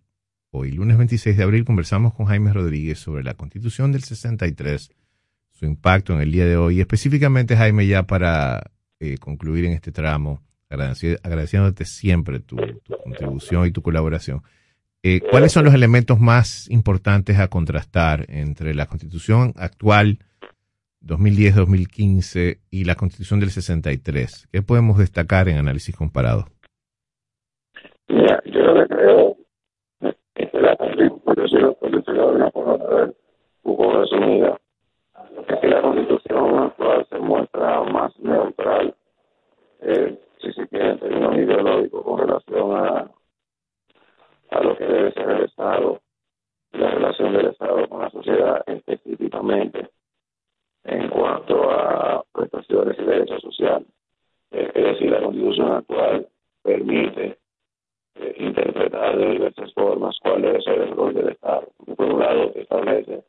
Hoy, 0.52 0.72
lunes 0.72 0.98
26 0.98 1.38
de 1.38 1.44
abril, 1.44 1.66
conversamos 1.66 2.14
con 2.14 2.28
Jaime 2.28 2.54
Rodríguez 2.54 3.00
sobre 3.00 3.24
la 3.24 3.34
Constitución 3.34 3.92
del 3.92 4.04
63 4.04 4.92
su 5.60 5.66
impacto 5.66 6.14
en 6.14 6.22
el 6.22 6.32
día 6.32 6.46
de 6.46 6.56
hoy. 6.56 6.80
Específicamente, 6.80 7.58
Jaime, 7.58 7.86
ya 7.86 8.04
para 8.04 8.72
eh, 9.00 9.18
concluir 9.18 9.66
en 9.66 9.74
este 9.74 9.92
tramo, 9.92 10.42
agradeciéndote 10.70 11.84
siempre 11.84 12.40
tu, 12.40 12.56
contribución 13.04 13.68
y 13.68 13.72
tu 13.72 13.82
colaboración. 13.82 14.42
Eh, 15.04 15.20
¿Cuáles 15.20 15.52
son 15.52 15.66
los 15.66 15.74
elementos 15.74 16.20
más 16.20 16.70
importantes 16.70 17.40
a 17.40 17.50
contrastar 17.50 18.26
entre 18.30 18.74
la 18.74 18.86
constitución 18.86 19.54
actual 19.58 20.20
2010-2015 21.06 22.60
y 22.70 22.86
la 22.86 22.96
constitución 22.96 23.42
del 23.42 23.50
63? 23.50 24.48
¿Qué 24.52 24.62
podemos 24.62 24.98
destacar 24.98 25.50
en 25.50 25.58
análisis 25.58 25.96
comparado? 25.96 26.48
Mira, 28.08 28.42
yo 28.46 28.86
creo 28.88 29.38
que 30.36 30.50
la 30.54 30.76
constitución, 30.78 31.76
de 31.82 32.22
una 32.22 32.52
forma, 32.52 33.14
poco 33.62 34.02
resumida, 34.02 34.60
que 35.58 35.68
la 35.68 35.82
constitución 35.82 36.60
actual 36.60 37.06
se 37.10 37.20
muestra 37.20 37.84
más 37.84 38.18
neutral, 38.20 38.96
eh, 39.82 40.18
si 40.42 40.54
se 40.54 40.68
quiere, 40.68 40.92
en 40.92 41.00
términos 41.00 41.36
ideológicos 41.36 42.04
con 42.04 42.20
relación 42.20 42.76
a, 42.76 43.12
a 44.52 44.64
lo 44.64 44.78
que 44.78 44.86
debe 44.86 45.12
ser 45.14 45.30
el 45.30 45.44
Estado, 45.46 46.00
la 46.72 46.92
relación 46.92 47.34
del 47.34 47.48
Estado 47.48 47.90
con 47.90 48.02
la 48.02 48.10
sociedad 48.10 48.64
específicamente 48.68 49.90
en 50.84 51.10
cuanto 51.10 51.72
a 51.72 52.24
prestaciones 52.32 52.98
y 53.00 53.04
derechos 53.04 53.42
sociales. 53.42 53.88
Eh, 54.52 54.72
es 54.74 54.84
decir, 54.84 55.12
la 55.12 55.22
constitución 55.22 55.72
actual 55.74 56.28
permite 56.64 57.38
eh, 58.16 58.36
interpretar 58.38 59.18
de 59.18 59.32
diversas 59.32 59.74
formas 59.74 60.18
cuál 60.22 60.42
debe 60.42 60.62
ser 60.62 60.80
el 60.80 60.92
rol 60.92 61.14
del 61.14 61.30
Estado. 61.30 61.68
Por 61.96 62.06
un 62.06 62.20
lado, 62.20 62.52
establece 62.56 63.24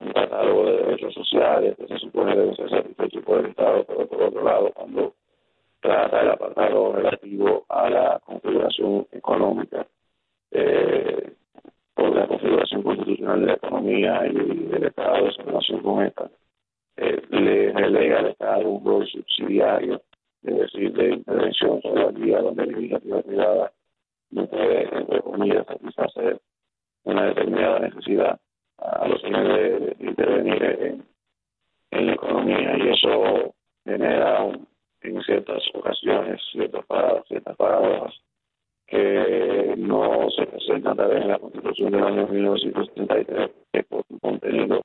un 0.00 0.12
catálogo 0.12 0.66
de 0.66 0.76
derechos 0.76 1.14
sociales 1.14 1.76
que 1.76 1.86
se 1.86 1.98
supone 1.98 2.36
deben 2.36 2.56
ser 2.56 2.68
satisfechos 2.70 3.24
por 3.24 3.38
el 3.40 3.46
Estado, 3.46 3.84
pero 3.84 4.06
por 4.06 4.22
otro 4.22 4.42
lado, 4.42 4.70
cuando 4.74 5.14
trata 5.80 6.20
el 6.20 6.30
apartado 6.30 6.92
relativo 6.92 7.64
a 7.68 7.90
la 7.90 8.20
configuración 8.24 9.06
económica, 9.12 9.86
eh, 10.50 11.32
por 11.94 12.14
la 12.14 12.26
configuración 12.26 12.82
constitucional 12.82 13.40
de 13.40 13.46
la 13.46 13.54
economía 13.54 14.26
y 14.26 14.32
del 14.32 14.84
Estado 14.84 15.28
en 15.38 15.46
relación 15.46 15.80
con 15.80 16.04
esta, 16.04 16.30
eh, 16.96 17.22
le 17.30 17.72
relega 17.72 18.20
al 18.20 18.26
Estado 18.28 18.68
un 18.68 18.84
rol 18.84 19.06
subsidiario, 19.06 20.00
es 20.42 20.58
decir, 20.58 20.92
de 20.92 21.10
intervención 21.14 21.80
sobre 21.82 22.02
la 22.02 22.10
vía 22.10 22.40
donde 22.40 22.66
la 22.66 22.78
iniciativa 22.78 23.22
privada 23.22 23.72
no 24.30 24.46
puede, 24.46 24.82
entre 24.96 25.20
comillas, 25.20 25.66
satisfacer 25.66 26.40
una 27.04 27.26
determinada 27.26 27.80
necesidad 27.80 28.38
a 28.78 29.08
los 29.08 29.20
fines 29.22 29.48
de, 29.48 29.96
intervenir 30.00 30.62
en, 31.90 32.06
la 32.06 32.12
economía 32.12 32.76
y 32.76 32.88
eso 32.88 33.54
genera 33.84 34.48
en 35.02 35.22
ciertas 35.22 35.62
ocasiones 35.74 36.40
ciertas 36.50 36.84
paradas, 36.86 37.24
ciertas 37.28 37.56
paradojas 37.56 38.14
que 38.86 39.74
no 39.78 40.28
se 40.36 40.46
presentan 40.46 40.96
también 40.96 41.22
en 41.22 41.28
la 41.28 41.38
Constitución 41.38 41.92
del 41.92 42.04
año 42.04 42.26
1973, 42.26 43.50
que 43.72 43.82
por 43.84 44.04
su 44.06 44.18
contenido 44.18 44.82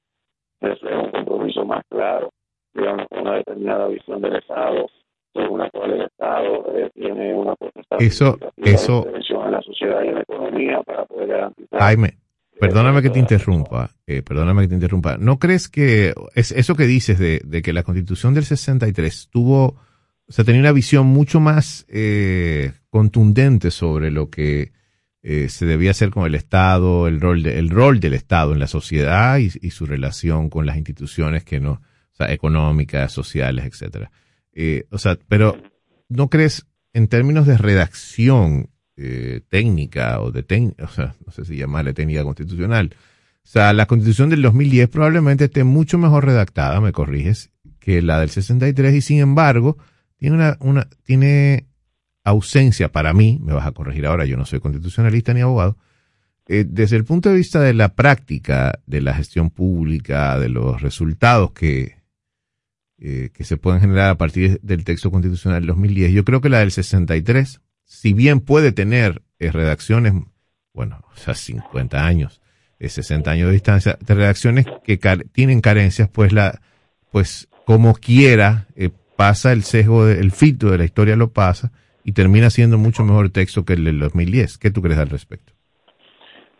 refleja 0.61 0.99
un 0.99 1.11
compromiso 1.11 1.65
más 1.65 1.83
claro, 1.89 2.29
digamos, 2.73 3.07
con 3.09 3.21
una 3.21 3.35
determinada 3.35 3.87
visión 3.87 4.21
del 4.21 4.35
Estado, 4.35 4.87
según 5.33 5.59
la 5.59 5.69
cual 5.71 5.93
el 5.93 6.01
Estado 6.03 6.65
eh, 6.75 6.89
tiene 6.93 7.33
una 7.33 7.55
potestad 7.55 7.98
eso, 8.09 8.37
eso, 8.57 9.07
en 9.45 9.51
la 9.51 9.61
sociedad 9.61 10.03
y 10.03 10.07
en 10.09 10.15
la 10.15 10.21
economía 10.21 10.81
para 10.83 11.05
poder 11.05 11.27
garantizar 11.27 11.79
Jaime, 11.79 12.19
Perdóname 12.59 13.01
que 13.01 13.09
te 13.09 13.19
interrumpa, 13.19 13.89
eh, 14.05 14.21
perdóname 14.21 14.63
que 14.63 14.67
te 14.67 14.73
interrumpa. 14.73 15.17
¿No 15.17 15.39
crees 15.39 15.69
que 15.69 16.13
es 16.35 16.51
eso 16.51 16.75
que 16.75 16.87
dices 16.87 17.17
de, 17.17 17.61
que 17.61 17.71
la 17.71 17.83
constitución 17.83 18.33
del 18.33 18.43
63 18.43 19.29
tuvo, 19.31 19.77
o 20.27 20.31
sea, 20.31 20.43
tenía 20.43 20.59
una 20.59 20.73
visión 20.73 21.07
mucho 21.07 21.39
más 21.39 21.85
eh, 21.87 22.73
contundente 22.89 23.71
sobre 23.71 24.11
lo 24.11 24.29
que 24.29 24.73
eh, 25.23 25.47
se 25.47 25.65
debía 25.65 25.91
hacer 25.91 26.09
con 26.09 26.25
el 26.25 26.35
Estado, 26.35 27.07
el 27.07 27.21
rol, 27.21 27.43
de, 27.43 27.59
el 27.59 27.69
rol 27.69 28.01
del 28.01 28.13
Estado 28.13 28.51
en 28.51 28.59
la 28.59 28.67
sociedad 28.67 29.37
y, 29.37 29.49
su 29.49 29.85
relación 29.85 30.49
con 30.49 30.65
las 30.65 30.75
instituciones 30.75 31.45
que 31.45 31.61
no, 31.61 31.81
económicas, 32.19 33.13
sociales, 33.13 33.65
etcétera. 33.65 34.11
o 34.91 34.97
sea, 34.97 35.17
pero 35.29 35.55
¿no 36.09 36.29
crees 36.29 36.67
en 36.99 37.07
términos 37.07 37.47
de 37.47 37.57
redacción 37.57 38.69
eh, 38.97 39.39
técnica 39.47 40.19
o 40.19 40.31
de 40.31 40.45
no 40.85 41.31
sé 41.31 41.45
si 41.45 41.55
llamarle 41.55 41.93
técnica 41.93 42.23
constitucional. 42.23 42.93
O 43.41 43.47
sea, 43.47 43.71
la 43.71 43.85
constitución 43.85 44.29
del 44.29 44.41
2010 44.41 44.89
probablemente 44.89 45.45
esté 45.45 45.63
mucho 45.63 45.97
mejor 45.97 46.25
redactada, 46.25 46.81
me 46.81 46.91
corriges, 46.91 47.51
que 47.79 48.01
la 48.01 48.19
del 48.19 48.29
63 48.29 48.95
y 48.95 49.01
sin 49.01 49.19
embargo 49.19 49.77
tiene 50.17 50.35
una, 50.35 50.57
una 50.59 50.89
tiene 51.03 51.67
ausencia 52.25 52.91
para 52.91 53.13
mí, 53.13 53.39
me 53.41 53.53
vas 53.53 53.65
a 53.65 53.71
corregir 53.71 54.05
ahora, 54.05 54.25
yo 54.25 54.35
no 54.35 54.45
soy 54.45 54.59
constitucionalista 54.59 55.33
ni 55.33 55.39
abogado, 55.39 55.77
eh, 56.49 56.65
desde 56.67 56.97
el 56.97 57.05
punto 57.05 57.29
de 57.29 57.35
vista 57.35 57.61
de 57.61 57.73
la 57.73 57.95
práctica 57.95 58.79
de 58.85 58.99
la 58.99 59.13
gestión 59.13 59.51
pública, 59.51 60.37
de 60.37 60.49
los 60.49 60.81
resultados 60.81 61.53
que, 61.53 61.98
eh, 62.99 63.29
que 63.33 63.43
se 63.43 63.57
pueden 63.57 63.81
generar 63.81 64.09
a 64.09 64.17
partir 64.17 64.59
del 64.61 64.83
texto 64.83 65.11
constitucional 65.11 65.61
del 65.61 65.67
2010, 65.67 66.11
yo 66.11 66.25
creo 66.25 66.41
que 66.41 66.49
la 66.49 66.59
del 66.59 66.71
63 66.71 67.61
si 67.89 68.13
bien 68.13 68.39
puede 68.39 68.71
tener 68.71 69.23
eh, 69.39 69.51
redacciones, 69.51 70.13
bueno, 70.73 71.01
o 71.11 71.15
sea, 71.15 71.33
50 71.33 72.05
años, 72.05 72.39
eh, 72.79 72.87
60 72.87 73.31
años 73.31 73.47
de 73.47 73.53
distancia, 73.53 73.97
de 73.99 74.13
redacciones 74.13 74.67
que 74.83 74.99
tienen 75.31 75.59
carencias, 75.59 76.07
pues 76.07 76.31
la, 76.31 76.61
pues 77.11 77.49
como 77.65 77.95
quiera, 77.95 78.67
eh, 78.75 78.91
pasa 79.15 79.53
el 79.53 79.63
sesgo, 79.63 80.07
el 80.07 80.31
filtro 80.31 80.69
de 80.69 80.77
la 80.77 80.85
historia 80.85 81.15
lo 81.15 81.31
pasa 81.33 81.71
y 82.03 82.11
termina 82.11 82.51
siendo 82.51 82.77
mucho 82.77 83.03
mejor 83.03 83.31
texto 83.31 83.65
que 83.65 83.73
el 83.73 83.85
del 83.85 83.97
2010. 83.97 84.59
¿Qué 84.59 84.69
tú 84.69 84.83
crees 84.83 84.99
al 84.99 85.09
respecto? 85.09 85.53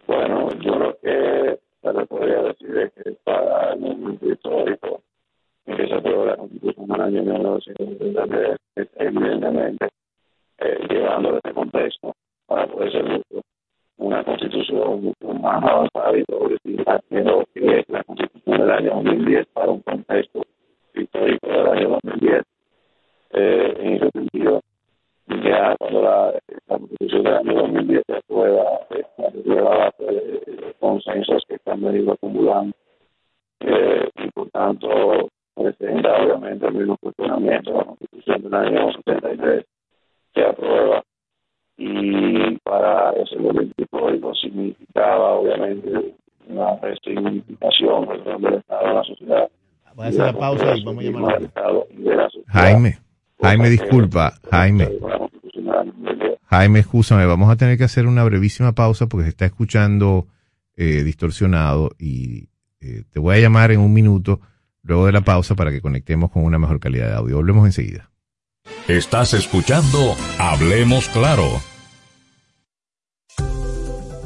Bueno, 0.07 0.49
yo 0.61 0.79
lo 0.79 0.97
que 0.99 1.59
le 1.93 2.05
podría 2.07 2.41
decir 2.41 2.75
es 2.75 2.91
que 3.03 3.11
para 3.23 3.73
el 3.73 3.79
momento 3.81 4.31
histórico 4.31 5.03
se 5.76 5.93
aprobó 5.93 6.26
la 6.26 6.36
Constitución 6.38 6.88
del 6.88 7.01
año 7.01 7.24
1973, 7.24 8.57
evidentemente 8.95 9.88
eh, 10.59 10.80
llevando 10.89 11.36
este 11.38 11.53
contexto 11.53 12.13
para 12.47 12.67
poder 12.67 12.91
ser 12.91 13.22
una 13.97 14.24
constitución 14.24 15.03
mucho 15.03 15.34
más 15.39 15.63
avanzada 15.63 16.17
y 16.17 16.24
progresista 16.24 17.01
que 17.09 17.24
lo 17.24 17.45
que 17.53 17.80
es 17.80 17.89
la 17.89 18.03
constitución 18.03 18.59
del 18.59 18.72
año 18.72 18.95
2010 18.95 19.47
para 19.47 19.72
un 19.72 19.82
contexto 19.82 20.41
histórico 20.95 21.47
del 21.47 21.67
año 21.67 21.89
2010. 22.03 22.43
Eh, 23.32 23.74
en 23.80 23.93
ese 23.93 24.09
sentido, 24.11 24.61
ya 25.28 25.76
cuando 25.78 26.01
la, 26.01 26.34
constitución 26.67 27.24
del 27.24 27.34
año 27.36 27.53
2010 27.53 28.03
se 28.07 28.15
aprueba, 28.15 28.63
eh, 28.91 29.05
se 29.15 29.26
aprueba 29.26 29.93
eh, 29.99 30.74
consensos 30.80 31.43
que 31.47 31.55
están 31.55 31.82
venido 31.82 32.13
acumulando 32.13 32.76
eh, 33.59 34.09
y 34.15 34.32
por 34.32 34.49
tanto 34.49 35.30
presenta 35.64 36.16
obviamente 36.16 36.68
el 36.68 36.74
mismo 36.74 36.97
cuestionamiento 36.97 37.72
de 37.72 37.78
la 37.78 37.84
constitución 37.86 38.43
del 38.43 38.53
año 38.53 38.93
73 38.93 39.66
se 40.34 40.41
aprueba 40.41 41.03
y 41.78 42.57
para 42.60 43.12
ese 43.12 43.38
momento 43.38 43.74
histórico 43.78 44.34
significaba 44.36 45.34
obviamente 45.34 46.16
una 46.47 46.76
resignificación 46.78 48.07
del 48.41 48.53
Estado 48.55 48.88
en 48.88 48.95
la 48.95 49.03
sociedad. 49.03 49.49
hace 49.97 50.18
la 50.18 50.34
pausa 50.34 50.76
y 50.76 50.84
vamos 50.84 51.03
a 51.03 51.07
llamar 51.07 51.41
Jaime, 52.47 52.97
Jaime, 53.41 53.70
disculpa, 53.70 54.34
Jaime. 54.49 54.89
Jaime, 56.45 56.80
escúchame, 56.80 57.26
vamos 57.26 57.49
a 57.49 57.55
tener 57.55 57.78
que 57.78 57.84
hacer 57.84 58.07
una 58.07 58.24
brevísima 58.24 58.74
pausa 58.74 59.07
porque 59.07 59.26
se 59.26 59.30
está 59.30 59.45
escuchando 59.45 60.26
eh, 60.76 61.03
distorsionado 61.03 61.91
y 61.99 62.49
eh, 62.82 63.03
te 63.12 63.20
voy 63.20 63.36
a 63.36 63.39
llamar 63.39 63.72
en 63.72 63.82
un 63.82 63.93
minuto 63.93 64.39
luego 64.89 65.05
de 65.05 65.13
la 65.13 65.21
pausa 65.21 65.55
para 65.55 65.71
que 65.71 65.81
conectemos 65.81 66.31
con 66.31 66.43
una 66.43 66.59
mejor 66.59 66.79
calidad 66.79 67.07
de 67.07 67.15
audio. 67.15 67.37
Volvemos 67.37 67.65
enseguida. 67.65 68.11
Estás 68.87 69.33
escuchando 69.33 70.15
Hablemos 70.37 71.07
Claro 71.09 71.61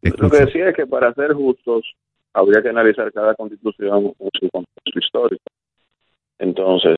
Lo 0.03 0.31
que 0.31 0.45
decía 0.45 0.71
es 0.71 0.77
que 0.77 0.87
para 0.87 1.13
ser 1.15 1.35
justos 1.35 1.85
habría 2.33 2.63
que 2.63 2.69
analizar 2.69 3.13
cada 3.13 3.35
constitución 3.35 4.15
en 4.19 4.31
su 4.41 4.49
contexto 4.51 4.99
histórico. 4.99 5.45
Entonces, 6.39 6.97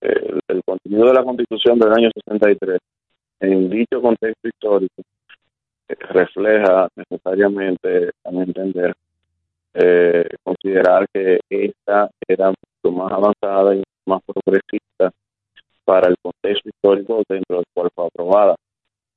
el, 0.00 0.40
el 0.48 0.62
contenido 0.64 1.06
de 1.06 1.14
la 1.14 1.24
constitución 1.24 1.78
del 1.78 1.92
año 1.92 2.10
63, 2.14 2.78
en 3.40 3.70
dicho 3.70 4.00
contexto 4.00 4.48
histórico, 4.48 5.02
refleja 5.98 6.88
necesariamente, 6.96 8.10
a 8.24 8.30
mi 8.30 8.42
entender, 8.42 8.94
eh, 9.74 10.28
considerar 10.42 11.06
que 11.12 11.38
esta 11.48 12.10
era 12.26 12.48
mucho 12.48 12.96
más 12.96 13.12
avanzada 13.12 13.74
y 13.74 13.82
más 14.06 14.20
progresista 14.24 15.12
para 15.84 16.08
el 16.08 16.16
contexto 16.22 16.68
histórico 16.68 17.22
dentro 17.28 17.56
del 17.56 17.64
cual 17.74 17.88
fue 17.94 18.06
aprobada. 18.06 18.56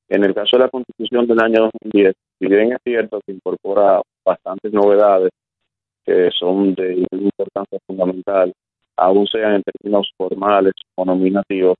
En 0.09 0.23
el 0.23 0.33
caso 0.33 0.57
de 0.57 0.63
la 0.63 0.69
Constitución 0.69 1.27
del 1.27 1.41
año 1.41 1.69
2010, 1.81 2.13
si 2.39 2.47
bien 2.47 2.73
es 2.73 2.79
cierto 2.83 3.19
que 3.25 3.33
incorpora 3.33 4.01
bastantes 4.25 4.71
novedades 4.71 5.31
que 6.05 6.29
son 6.37 6.75
de 6.75 7.05
importancia 7.11 7.79
fundamental, 7.87 8.53
aún 8.97 9.25
sean 9.27 9.55
en 9.55 9.63
términos 9.63 10.11
formales 10.17 10.73
o 10.95 11.05
nominativos, 11.05 11.77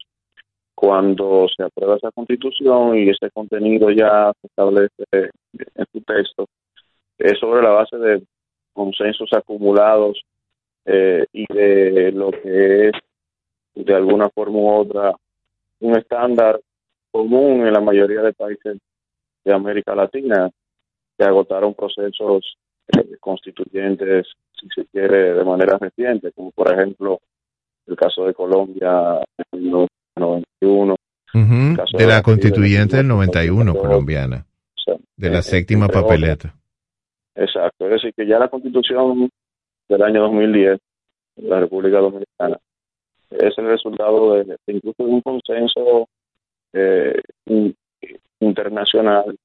cuando 0.84 1.48
se 1.56 1.64
aprueba 1.64 1.96
esa 1.96 2.12
constitución 2.12 2.98
y 2.98 3.10
ese 3.10 3.32
contenido 3.32 3.90
ya 3.90 4.34
se 4.42 4.48
establece 4.48 5.06
en 5.14 5.86
su 5.94 6.02
texto, 6.02 6.46
es 7.18 7.40
sobre 7.40 7.62
la 7.62 7.70
base 7.70 7.98
de 7.98 8.22
consensos 8.74 9.30
acumulados 9.32 10.22
eh, 10.84 11.26
y 11.32 11.46
de 11.54 12.12
lo 12.12 12.32
que 12.32 12.90
es 12.90 12.94
de 13.76 13.96
alguna 13.96 14.30
forma 14.30 14.58
u 14.58 14.72
otra 14.72 15.16
un 15.80 15.96
estándar 15.96 16.60
común 17.12 17.66
en 17.66 17.72
la 17.72 17.80
mayoría 17.80 18.22
de 18.22 18.34
países 18.34 18.78
de 19.46 19.54
América 19.54 19.96
Latina 19.96 20.50
que 21.18 21.24
agotaron 21.24 21.76
procesos 21.76 22.58
eh, 22.90 23.16
constituyentes, 23.22 24.28
si 24.60 24.68
se 24.76 24.86
quiere, 24.88 25.34
de 25.34 25.46
manera 25.46 25.78
reciente, 25.78 26.34
como 26.34 26.52
por 26.52 26.74
ejemplo 26.74 27.22
el 27.88 27.96
caso 27.96 28.26
de 28.26 28.34
Colombia 28.34 29.24
en 29.54 29.72
1991. 30.16 30.96
de 31.98 32.08
la 32.08 32.22
constituyente 32.22 32.98
del 32.98 33.08
91 33.08 33.74
colombiana, 33.76 34.46
de 35.16 35.30
la 35.30 35.42
séptima 35.42 35.88
papeleta. 35.88 36.54
Exacto, 37.36 37.86
es 37.86 37.92
decir, 37.94 38.14
que 38.16 38.28
ya 38.28 38.38
la 38.38 38.48
constitución 38.48 39.30
del 39.90 40.04
año 40.04 40.22
2010 40.22 40.80
de 41.38 41.50
la 41.50 41.60
República 41.62 41.98
Dominicana 41.98 42.60
es 43.32 43.58
el 43.58 43.66
resultado 43.66 44.36
de, 44.36 44.58
incluso 44.68 45.04
de 45.04 45.12
un 45.12 45.22
consenso 45.22 46.08
eh, 46.74 47.20
internacional 48.40 49.36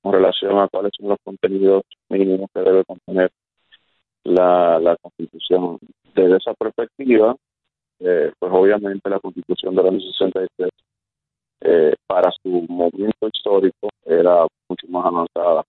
con 0.00 0.12
relación 0.12 0.58
a 0.58 0.68
cuáles 0.68 0.92
son 0.96 1.08
los 1.08 1.18
contenidos 1.22 1.82
mínimos 2.08 2.48
que 2.54 2.60
debe 2.60 2.84
contener 2.84 3.30
la, 4.24 4.78
la 4.78 4.96
constitución. 4.96 5.78
Desde 6.14 6.36
esa 6.38 6.54
perspectiva, 6.54 7.36
eh, 8.00 8.32
pues 8.38 8.52
obviamente 8.54 9.08
la 9.08 9.20
constitución 9.20 9.74
del 9.74 9.86
año 9.86 10.00
63 10.00 10.70
eh, 11.62 11.94
para 12.06 12.30
su 12.42 12.66
momento 12.68 13.28
histórico 13.32 13.88
era 14.04 14.46
mucho 14.68 14.86
más 14.88 15.06
avanzada 15.06 15.64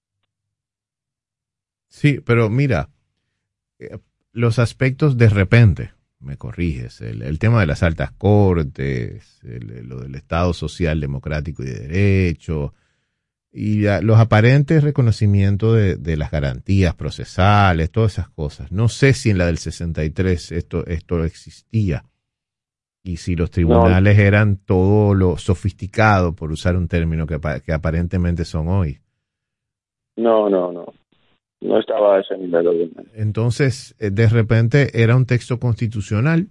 Sí, 1.88 2.20
pero 2.24 2.50
mira, 2.50 2.90
eh, 3.80 3.98
los 4.32 4.60
aspectos 4.60 5.18
de 5.18 5.30
repente, 5.30 5.94
me 6.20 6.38
corriges, 6.38 7.02
el, 7.02 7.40
tema 7.40 7.62
de 7.62 7.66
las 7.66 7.82
altas 7.82 8.12
cortes, 8.12 9.40
lo 9.44 10.02
del 10.02 10.16
Estado 10.16 10.54
social, 10.54 11.00
democrático 11.00 11.64
y 11.64 11.68
de 11.68 11.88
derecho, 11.88 12.74
y 13.52 13.82
los 14.02 14.20
aparentes 14.20 14.84
reconocimientos 14.84 15.76
de, 15.76 16.18
las 16.18 16.30
garantías 16.30 16.94
procesales, 16.94 17.90
todas 17.90 18.14
esas 18.14 18.30
cosas. 18.30 18.72
No 18.72 18.90
sé 18.90 19.14
si 19.14 19.32
en 19.32 19.40
la 19.40 19.48
del 19.48 19.58
63 19.58 20.52
esto, 20.52 20.86
esto 20.86 21.24
existía 21.24 22.04
y 23.08 23.18
si 23.18 23.36
los 23.36 23.50
tribunales 23.50 24.20
eran 24.20 24.58
todo 24.58 25.14
lo 25.14 25.38
sofisticado, 25.38 26.34
por 26.34 26.52
usar 26.52 26.76
un 26.76 26.88
término 26.88 27.26
que, 27.26 27.40
que 27.66 27.74
aparentemente 27.74 28.46
son 28.46 28.68
hoy. 28.68 29.00
No, 30.16 30.50
no, 30.50 30.72
no 30.72 30.86
no 31.62 31.80
estaba 31.80 32.18
a 32.18 32.20
ese 32.22 32.38
nivel. 32.38 32.92
Entonces, 33.14 33.96
eh, 34.00 34.10
de 34.10 34.28
repente 34.28 35.02
era 35.02 35.16
un 35.16 35.26
texto 35.26 35.60
constitucional 35.60 36.48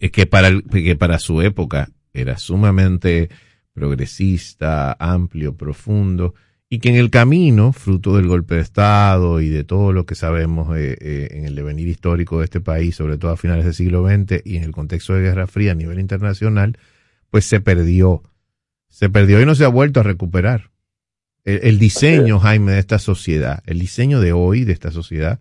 eh, 0.00 0.10
que 0.10 0.26
para, 0.26 0.50
que 0.70 0.96
para 0.96 1.18
su 1.18 1.40
época 1.42 1.88
era 2.12 2.38
sumamente 2.38 3.28
progresista, 3.72 4.96
amplio, 4.98 5.56
profundo, 5.56 6.34
y 6.68 6.80
que 6.80 6.88
en 6.88 6.96
el 6.96 7.10
camino, 7.10 7.72
fruto 7.72 8.16
del 8.16 8.26
golpe 8.26 8.56
de 8.56 8.60
Estado 8.60 9.40
y 9.40 9.48
de 9.48 9.64
todo 9.64 9.92
lo 9.92 10.04
que 10.04 10.14
sabemos 10.14 10.76
eh, 10.76 11.28
en 11.30 11.44
el 11.44 11.54
devenir 11.54 11.86
histórico 11.86 12.38
de 12.38 12.44
este 12.44 12.60
país, 12.60 12.96
sobre 12.96 13.18
todo 13.18 13.30
a 13.30 13.36
finales 13.36 13.64
del 13.64 13.74
siglo 13.74 14.06
XX 14.06 14.42
y 14.44 14.56
en 14.56 14.64
el 14.64 14.72
contexto 14.72 15.14
de 15.14 15.22
Guerra 15.22 15.46
Fría 15.46 15.72
a 15.72 15.76
nivel 15.76 16.00
internacional, 16.00 16.76
pues 17.30 17.44
se 17.44 17.60
perdió. 17.60 18.22
Se 18.88 19.08
perdió 19.10 19.40
y 19.40 19.46
no 19.46 19.54
se 19.54 19.64
ha 19.64 19.68
vuelto 19.68 20.00
a 20.00 20.02
recuperar 20.02 20.70
el, 21.46 21.78
diseño, 21.78 22.40
Jaime, 22.40 22.72
de 22.72 22.80
esta 22.80 22.98
sociedad, 22.98 23.62
el 23.66 23.78
diseño 23.78 24.20
de 24.20 24.32
hoy 24.32 24.64
de 24.64 24.72
esta 24.72 24.90
sociedad, 24.90 25.40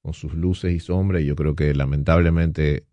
con 0.00 0.14
sus 0.14 0.34
luces 0.34 0.72
y 0.72 0.78
sombras, 0.78 1.22
y 1.22 1.26
yo 1.26 1.34
creo 1.34 1.56
que 1.56 1.74
lamentablemente 1.74 2.86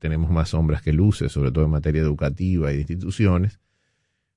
tenemos 0.00 0.28
más 0.28 0.48
sombras 0.48 0.82
que 0.82 0.92
luces, 0.92 1.30
sobre 1.30 1.52
todo 1.52 1.64
en 1.64 1.70
materia 1.70 2.02
educativa 2.02 2.72
y 2.72 2.74
de 2.74 2.80
instituciones, 2.80 3.60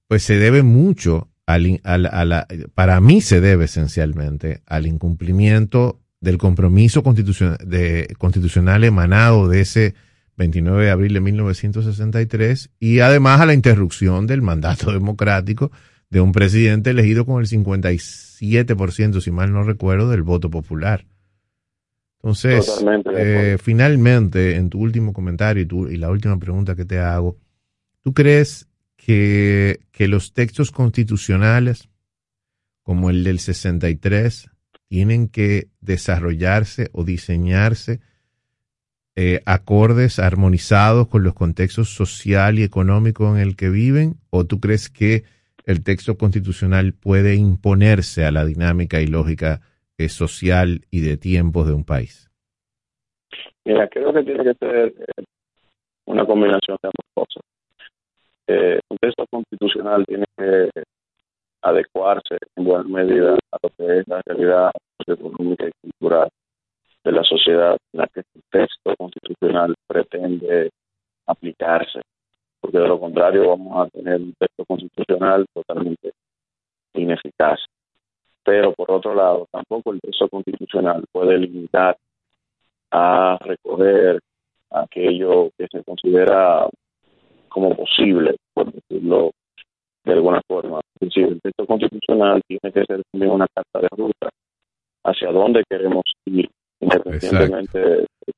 pues 0.07 0.21
se 0.21 0.37
debe 0.37 0.61
mucho 0.61 1.27
al, 1.45 1.79
a 1.83 2.25
la, 2.25 2.47
para 2.73 2.99
mí 3.01 3.21
se 3.21 3.41
debe 3.41 3.65
esencialmente 3.65 4.61
al 4.65 4.87
incumplimiento 4.87 6.01
del 6.19 6.37
compromiso 6.37 7.03
constitucional, 7.03 7.57
de, 7.65 8.13
constitucional 8.17 8.83
emanado 8.83 9.47
de 9.47 9.61
ese 9.61 9.95
29 10.37 10.85
de 10.85 10.91
abril 10.91 11.13
de 11.13 11.21
1963 11.21 12.71
y 12.79 12.99
además 12.99 13.41
a 13.41 13.45
la 13.45 13.53
interrupción 13.53 14.27
del 14.27 14.41
mandato 14.41 14.91
democrático 14.93 15.71
de 16.09 16.21
un 16.21 16.31
presidente 16.31 16.91
elegido 16.91 17.25
con 17.25 17.41
el 17.41 17.47
57%, 17.47 19.21
si 19.21 19.31
mal 19.31 19.51
no 19.51 19.63
recuerdo, 19.63 20.09
del 20.09 20.23
voto 20.23 20.49
popular. 20.49 21.05
Entonces, 22.21 22.83
eh, 23.15 23.57
finalmente, 23.61 24.55
en 24.55 24.69
tu 24.69 24.79
último 24.79 25.13
comentario 25.13 25.61
y, 25.61 25.65
tu, 25.67 25.87
y 25.87 25.97
la 25.97 26.09
última 26.09 26.39
pregunta 26.39 26.75
que 26.75 26.85
te 26.85 26.99
hago, 26.99 27.37
¿tú 28.01 28.13
crees 28.13 28.67
que, 29.05 30.07
los 30.07 30.33
textos 30.33 30.71
constitucionales, 30.71 31.89
como 32.81 33.11
el 33.11 33.23
del 33.23 33.39
63, 33.39 34.49
tienen 34.87 35.29
que 35.29 35.67
desarrollarse 35.79 36.89
o 36.91 37.03
diseñarse 37.03 37.99
eh, 39.15 39.41
acordes, 39.45 40.19
armonizados 40.19 41.07
con 41.07 41.23
los 41.23 41.35
contextos 41.35 41.89
social 41.89 42.59
y 42.59 42.63
económico 42.63 43.33
en 43.33 43.41
el 43.41 43.55
que 43.55 43.69
viven? 43.69 44.15
¿O 44.29 44.45
tú 44.45 44.59
crees 44.59 44.89
que 44.89 45.23
el 45.65 45.83
texto 45.83 46.17
constitucional 46.17 46.93
puede 46.93 47.35
imponerse 47.35 48.25
a 48.25 48.31
la 48.31 48.43
dinámica 48.43 49.01
y 49.01 49.07
lógica 49.07 49.61
eh, 49.97 50.09
social 50.09 50.81
y 50.91 51.01
de 51.01 51.17
tiempos 51.17 51.67
de 51.67 51.73
un 51.73 51.85
país? 51.85 52.29
Mira, 53.63 53.87
creo 53.87 54.11
que 54.13 54.23
tiene 54.23 54.43
que 54.43 54.53
ser 54.55 54.87
eh, 54.87 55.23
una 56.05 56.25
combinación 56.25 56.77
de 56.81 56.87
ambas 56.87 57.11
cosas. 57.13 57.54
Eh, 58.47 58.79
un 58.89 58.97
texto 58.97 59.25
constitucional 59.29 60.05
tiene 60.05 60.25
que 60.37 60.69
adecuarse 61.61 62.37
en 62.55 62.63
buena 62.63 62.83
medida 62.83 63.33
a 63.33 63.57
lo 63.61 63.69
que 63.75 63.99
es 63.99 64.07
la 64.07 64.21
realidad 64.25 64.71
económica 65.07 65.67
y 65.67 65.71
cultural 65.81 66.29
de 67.03 67.11
la 67.11 67.23
sociedad 67.23 67.77
en 67.93 67.99
la 67.99 68.07
que 68.07 68.19
el 68.19 68.41
texto 68.51 68.95
constitucional 68.97 69.73
pretende 69.87 70.71
aplicarse, 71.25 72.01
porque 72.59 72.79
de 72.79 72.87
lo 72.87 72.99
contrario 72.99 73.49
vamos 73.49 73.87
a 73.87 73.89
tener 73.89 74.21
un 74.21 74.33
texto 74.33 74.65
constitucional 74.65 75.45
totalmente 75.53 76.13
ineficaz. 76.93 77.59
Pero 78.43 78.73
por 78.73 78.91
otro 78.91 79.15
lado, 79.15 79.47
tampoco 79.51 79.91
el 79.91 80.01
texto 80.01 80.29
constitucional 80.29 81.03
puede 81.11 81.37
limitar 81.37 81.97
a 82.91 83.37
recoger 83.41 84.19
aquello 84.69 85.49
que 85.57 85.67
se 85.71 85.83
considera 85.83 86.67
como 87.49 87.75
posible, 87.75 88.35
por 88.53 88.71
decirlo 88.71 89.31
de 90.03 90.13
alguna 90.13 90.41
forma. 90.47 90.79
Es 90.99 91.09
decir, 91.09 91.27
el 91.27 91.41
texto 91.41 91.65
constitucional 91.65 92.41
tiene 92.47 92.71
que 92.73 92.83
ser 92.85 93.01
también 93.11 93.31
una 93.31 93.47
carta 93.53 93.79
de 93.79 93.87
ruta 93.97 94.29
hacia 95.03 95.31
dónde 95.31 95.63
queremos 95.69 96.03
ir 96.25 96.49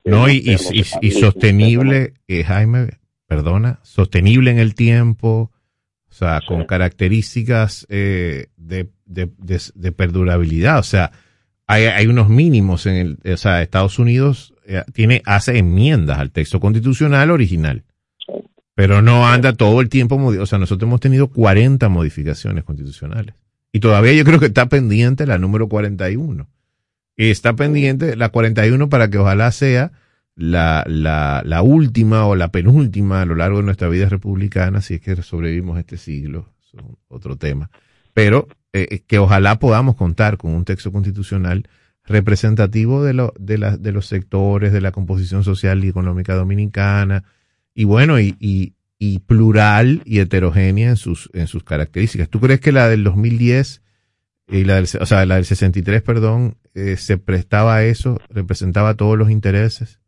no, 0.06 0.30
y, 0.30 0.56
y, 1.02 1.12
sostenible, 1.12 2.14
eh, 2.28 2.44
Jaime, 2.44 2.90
perdona, 3.28 3.80
sostenible 3.84 4.52
en 4.52 4.60
el 4.60 4.76
tiempo, 4.76 5.52
o 6.10 6.14
sea, 6.14 6.42
con 6.48 6.66
características 6.66 7.86
eh, 7.90 8.48
de, 8.56 8.90
de, 9.06 9.92
perdurabilidad. 9.92 10.80
O 10.80 10.84
sea, 10.84 11.12
hay, 11.66 11.84
hay, 11.86 12.08
unos 12.08 12.30
mínimos 12.30 12.86
en 12.86 12.96
el, 12.96 13.34
o 13.34 13.38
sea, 13.38 13.62
Estados 13.62 14.00
Unidos 14.00 14.54
eh, 14.66 14.84
tiene, 14.94 15.22
hace 15.26 15.58
enmiendas 15.58 16.20
al 16.20 16.32
texto 16.32 16.60
constitucional 16.60 17.32
original. 17.32 17.84
Pero 18.78 19.02
no 19.02 19.28
anda 19.28 19.54
todo 19.54 19.82
el 19.82 19.90
tiempo, 19.90 20.16
o 20.16 20.46
sea, 20.46 20.60
nosotros 20.60 20.88
hemos 20.88 21.02
tenido 21.02 21.28
40 21.28 21.90
modificaciones 21.90 22.64
constitucionales. 22.64 23.34
Y 23.74 23.80
todavía 23.82 24.14
yo 24.14 24.24
creo 24.24 24.40
que 24.40 24.46
está 24.46 24.70
pendiente 24.70 25.26
la 25.26 25.38
número 25.38 25.68
41 25.68 26.48
está 27.18 27.56
pendiente 27.56 28.16
la 28.16 28.30
41 28.30 28.90
para 28.90 29.10
que 29.10 29.18
ojalá 29.18 29.52
sea 29.52 29.92
la, 30.36 30.84
la, 30.88 31.42
la 31.44 31.64
última 31.64 32.28
o 32.28 32.36
la 32.36 32.50
penúltima 32.50 33.22
a 33.22 33.26
lo 33.26 33.36
largo 33.36 33.58
de 33.58 33.64
nuestra 33.64 33.90
vida 33.90 34.08
republicana, 34.08 34.82
si 34.82 34.96
es 34.96 35.02
que 35.02 35.16
sobrevivimos 35.24 35.80
este 35.80 35.98
siglo, 35.98 36.54
es 36.62 36.80
otro 37.08 37.38
tema. 37.38 37.72
Pero 38.14 38.48
eh, 38.72 38.88
eh, 38.92 39.00
que 39.06 39.18
ojalá 39.18 39.58
podamos 39.58 39.96
contar 39.96 40.38
con 40.38 40.54
un 40.54 40.64
texto 40.64 40.92
constitucional 40.92 41.68
representativo 42.06 43.04
de, 43.04 43.14
lo, 43.14 43.34
de, 43.40 43.58
la, 43.58 43.78
de 43.78 43.92
los 43.92 44.06
sectores, 44.06 44.72
de 44.72 44.82
la 44.82 44.92
composición 44.92 45.44
social 45.44 45.84
y 45.84 45.90
económica 45.90 46.36
dominicana, 46.36 47.24
y 47.78 47.86
bueno, 47.86 48.20
y, 48.20 48.36
y, 48.40 48.74
y 48.98 49.20
plural 49.20 50.02
y 50.04 50.20
heterogénea 50.20 50.90
en 50.90 50.96
sus, 50.96 51.30
en 51.36 51.46
sus 51.46 51.64
características. 51.64 52.28
¿Tú 52.28 52.40
crees 52.40 52.60
que 52.60 52.72
la 52.72 52.90
del 52.90 53.04
2010 53.04 53.84
y 54.48 54.64
la 54.64 54.78
del, 54.78 54.86
o 55.00 55.06
sea, 55.06 55.24
la 55.28 55.36
del 55.36 55.46
63, 55.46 56.02
perdón, 56.02 56.56
eh, 56.74 56.96
se 56.96 57.20
prestaba 57.20 57.76
a 57.76 57.84
eso, 57.84 58.18
representaba 58.32 58.96
todos 58.96 59.16
los 59.16 59.30
intereses, 59.30 60.02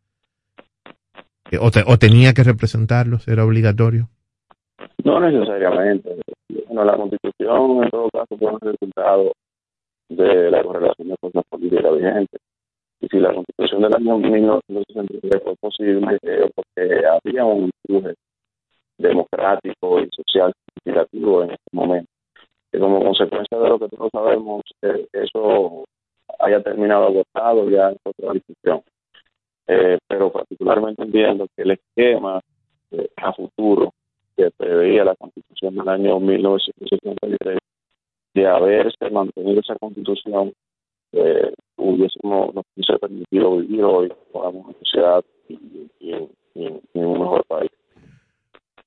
eh, 1.51 1.59
o, 1.59 1.67
o, 1.67 1.97
tenía 1.99 2.33
que 2.33 2.43
representarlos, 2.43 3.27
era 3.27 3.45
obligatorio. 3.45 4.09
No 5.03 5.19
necesariamente. 5.19 6.09
Bueno, 6.65 6.85
la 6.85 6.97
constitución 6.97 7.83
en 7.83 7.89
todo 7.91 8.09
caso 8.09 8.35
fue 8.35 8.51
un 8.51 8.59
resultado 8.61 9.31
de 10.09 10.49
la 10.49 10.63
correlación 10.63 11.09
de 11.09 11.15
fuerzas 11.21 11.43
políticas 11.51 11.95
vigentes. 11.95 12.41
Y 13.01 13.07
si 13.07 13.19
la 13.19 13.33
constitución 13.33 13.81
del 13.81 13.95
año 13.95 14.17
1963 14.17 15.43
fue 15.43 15.55
posible, 15.55 16.17
eh, 16.21 16.49
porque 16.53 17.05
había 17.05 17.45
un 17.45 17.69
empuje 17.87 18.15
democrático 18.97 20.01
y 20.01 20.09
social 20.11 20.53
significativo 20.65 21.43
en 21.43 21.51
ese 21.51 21.69
momento 21.71 22.11
que 22.71 22.79
como 22.79 23.03
consecuencia 23.03 23.57
de 23.57 23.69
lo 23.69 23.79
que 23.79 23.89
todos 23.89 24.09
sabemos, 24.11 24.61
eh, 24.81 25.07
eso 25.13 25.85
haya 26.39 26.61
terminado 26.61 27.07
agotado 27.07 27.69
ya 27.69 27.89
en 27.89 27.97
otra 28.03 28.33
discusión. 28.33 28.81
Eh, 29.67 29.97
pero 30.07 30.31
particularmente 30.31 31.03
entiendo 31.03 31.47
que 31.55 31.61
el 31.61 31.71
esquema 31.71 32.39
eh, 32.91 33.09
a 33.17 33.33
futuro 33.33 33.93
que 34.35 34.49
preveía 34.51 35.03
la 35.03 35.15
constitución 35.15 35.75
del 35.75 35.89
año 35.89 36.19
1973 36.19 37.57
de 38.33 38.47
haberse 38.47 39.09
mantenido 39.11 39.59
esa 39.59 39.75
constitución 39.75 40.53
eh, 41.11 41.53
hubiésemos 41.77 42.53
nos 42.53 42.65
hubiese 42.75 42.97
permitido 42.99 43.57
vivir 43.57 43.83
hoy 43.83 44.07
en 44.07 44.55
una 44.55 44.73
sociedad 44.79 45.23
y 45.47 46.11
en 46.11 46.79
un 46.93 47.19
mejor 47.19 47.43
país. 47.45 47.71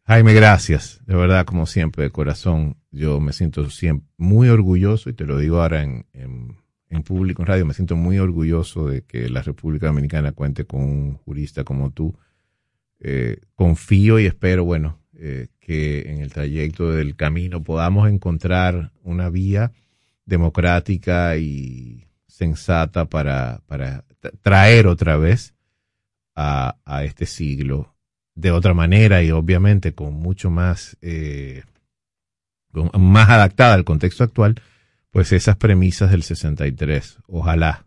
Jaime, 0.04 0.34
gracias. 0.34 1.00
De 1.06 1.14
verdad, 1.14 1.46
como 1.46 1.64
siempre, 1.64 2.04
de 2.04 2.10
corazón, 2.10 2.76
yo 2.90 3.20
me 3.20 3.32
siento 3.32 3.70
siempre 3.70 4.08
muy 4.16 4.48
orgulloso, 4.48 5.08
y 5.08 5.12
te 5.12 5.24
lo 5.24 5.38
digo 5.38 5.62
ahora 5.62 5.82
en, 5.82 6.06
en, 6.12 7.02
público, 7.04 7.42
en 7.42 7.46
radio, 7.46 7.64
me 7.64 7.72
siento 7.72 7.96
muy 7.96 8.18
orgulloso 8.18 8.88
de 8.88 9.02
que 9.02 9.28
la 9.28 9.42
República 9.42 9.86
Dominicana 9.86 10.32
cuente 10.32 10.64
con 10.64 10.82
un 10.82 11.14
jurista 11.14 11.64
como 11.64 11.92
tú. 11.92 12.14
Eh, 13.00 13.38
confío 13.54 14.18
y 14.18 14.26
espero, 14.26 14.64
bueno, 14.64 14.98
eh, 15.14 15.48
que 15.60 16.10
en 16.10 16.20
el 16.20 16.32
trayecto 16.32 16.90
del 16.90 17.16
camino 17.16 17.62
podamos 17.62 18.08
encontrar 18.08 18.90
una 19.04 19.30
vía 19.30 19.72
democrática 20.26 21.36
y 21.36 22.04
sensata 22.43 23.05
para, 23.05 23.61
para 23.66 24.05
traer 24.43 24.88
otra 24.88 25.16
vez 25.16 25.55
a, 26.34 26.76
a 26.84 27.05
este 27.05 27.24
siglo 27.24 27.95
de 28.34 28.51
otra 28.51 28.74
manera 28.74 29.22
y 29.22 29.30
obviamente 29.30 29.95
con 29.95 30.14
mucho 30.14 30.51
más, 30.51 30.97
eh, 31.03 31.62
más 32.99 33.28
adaptada 33.28 33.74
al 33.74 33.84
contexto 33.84 34.24
actual, 34.24 34.57
pues 35.12 35.32
esas 35.32 35.57
premisas 35.57 36.11
del 36.11 36.24
63. 36.24 37.18
Ojalá, 37.28 37.86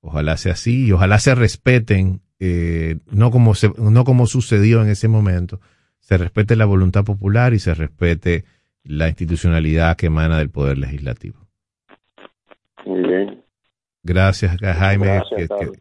ojalá 0.00 0.36
sea 0.36 0.52
así 0.52 0.86
y 0.86 0.92
ojalá 0.92 1.18
se 1.18 1.34
respeten, 1.34 2.20
eh, 2.40 2.98
no, 3.10 3.30
como 3.30 3.54
se, 3.54 3.70
no 3.78 4.04
como 4.04 4.26
sucedió 4.26 4.82
en 4.82 4.90
ese 4.90 5.08
momento, 5.08 5.60
se 6.00 6.18
respete 6.18 6.56
la 6.56 6.66
voluntad 6.66 7.04
popular 7.04 7.54
y 7.54 7.58
se 7.58 7.72
respete 7.72 8.44
la 8.82 9.08
institucionalidad 9.08 9.96
que 9.96 10.06
emana 10.06 10.36
del 10.36 10.50
Poder 10.50 10.76
Legislativo. 10.76 11.38
Muy 12.84 13.02
bien. 13.02 13.43
Gracias, 14.04 14.58
Jaime. 14.60 15.22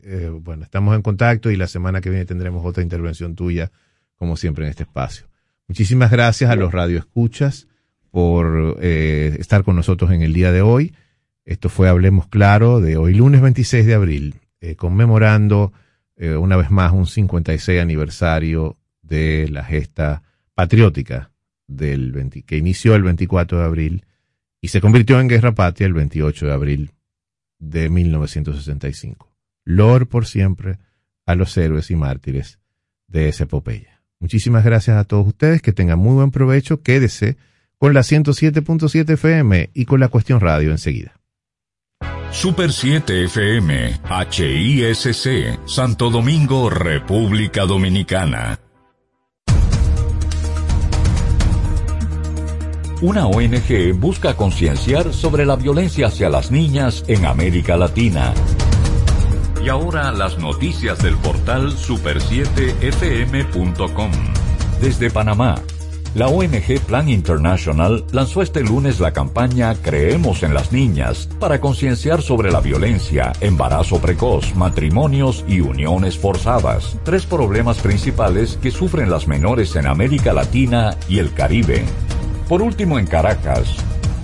Eh, 0.03 0.32
bueno, 0.34 0.63
estamos 0.63 0.95
en 0.95 1.01
contacto 1.01 1.51
y 1.51 1.57
la 1.57 1.67
semana 1.67 1.99
que 1.99 2.09
viene 2.09 2.26
tendremos 2.26 2.65
otra 2.65 2.82
intervención 2.82 3.36
tuya 3.36 3.69
como 4.15 4.38
siempre 4.38 4.63
en 4.63 4.71
este 4.71 4.84
espacio. 4.84 5.28
Muchísimas 5.67 6.09
gracias 6.09 6.49
a 6.49 6.55
los 6.55 6.71
radioescuchas 6.71 7.67
por 8.11 8.78
eh, 8.82 9.36
estar 9.39 9.63
con 9.63 9.76
nosotros 9.76 10.11
en 10.11 10.21
el 10.21 10.34
día 10.34 10.53
de 10.53 10.61
hoy. 10.61 10.95
Esto 11.43 11.67
fue 11.67 11.89
Hablemos 11.89 12.28
Claro 12.28 12.80
de 12.80 12.95
hoy 12.95 13.13
lunes 13.13 13.41
26 13.41 13.86
de 13.86 13.93
abril, 13.93 14.36
eh, 14.61 14.76
conmemorando 14.76 15.74
eh, 16.15 16.36
una 16.36 16.55
vez 16.55 16.71
más 16.71 16.93
un 16.93 17.07
56 17.07 17.82
aniversario 17.82 18.78
de 19.01 19.49
la 19.49 19.65
gesta 19.65 20.24
patriótica 20.53 21.32
del 21.67 22.43
que 22.45 22.57
inició 22.57 22.95
el 22.95 23.03
24 23.03 23.59
de 23.59 23.65
abril 23.65 24.05
y 24.61 24.69
se 24.69 24.80
convirtió 24.80 25.19
en 25.19 25.28
guerra 25.28 25.53
patria 25.53 25.88
el 25.88 25.93
28 25.93 26.45
de 26.45 26.53
abril 26.53 26.91
de 27.70 27.89
1965. 27.89 29.32
Lor 29.64 30.07
por 30.07 30.26
siempre 30.26 30.80
a 31.26 31.36
los 31.36 31.55
héroes 31.57 31.89
y 31.91 31.95
mártires 31.95 32.59
de 33.07 33.30
esa 33.30 33.45
epopeya. 33.45 34.01
Muchísimas 34.20 34.64
gracias 34.64 34.97
a 34.97 35.03
todos 35.03 35.28
ustedes, 35.28 35.61
que 35.61 35.74
tengan 35.74 35.99
muy 35.99 36.16
buen 36.16 36.32
provecho, 36.32 36.82
quédese 36.82 37.38
con 37.78 37.93
la 37.93 38.01
107.7 38.01 39.09
FM 39.14 39.72
y 39.74 39.86
con 39.86 39.99
la 39.99 40.07
cuestión 40.07 40.39
radio 40.39 40.72
enseguida. 40.72 41.20
Super 42.32 42.72
7 42.72 43.26
FM, 43.26 43.99
HISC, 44.32 45.59
Santo 45.68 46.09
Domingo, 46.09 46.70
República 46.70 47.66
Dominicana. 47.66 48.59
Una 53.03 53.27
ONG 53.27 53.93
busca 53.95 54.35
concienciar 54.37 55.13
sobre 55.13 55.45
la 55.45 55.57
violencia 55.57 56.07
hacia 56.07 56.29
las 56.29 56.51
niñas 56.51 57.03
en 57.09 57.25
América 57.25 57.75
Latina. 57.75 58.33
Y 59.61 59.67
ahora 59.67 60.13
las 60.13 60.37
noticias 60.37 61.03
del 61.03 61.17
portal 61.17 61.75
super7fm.com. 61.75 64.11
Desde 64.79 65.11
Panamá, 65.11 65.55
la 66.15 66.29
ONG 66.29 66.79
Plan 66.87 67.09
International 67.09 68.05
lanzó 68.13 68.41
este 68.41 68.61
lunes 68.61 69.01
la 69.01 69.11
campaña 69.11 69.75
Creemos 69.75 70.41
en 70.43 70.53
las 70.53 70.71
Niñas 70.71 71.27
para 71.41 71.59
concienciar 71.59 72.21
sobre 72.21 72.53
la 72.53 72.61
violencia, 72.61 73.33
embarazo 73.41 73.99
precoz, 73.99 74.55
matrimonios 74.55 75.43
y 75.45 75.59
uniones 75.59 76.17
forzadas, 76.17 76.97
tres 77.03 77.25
problemas 77.25 77.79
principales 77.79 78.57
que 78.61 78.71
sufren 78.71 79.09
las 79.09 79.27
menores 79.27 79.75
en 79.75 79.87
América 79.87 80.31
Latina 80.31 80.95
y 81.09 81.19
el 81.19 81.33
Caribe. 81.33 81.83
Por 82.53 82.61
último, 82.61 82.99
en 82.99 83.07
Caracas, 83.07 83.67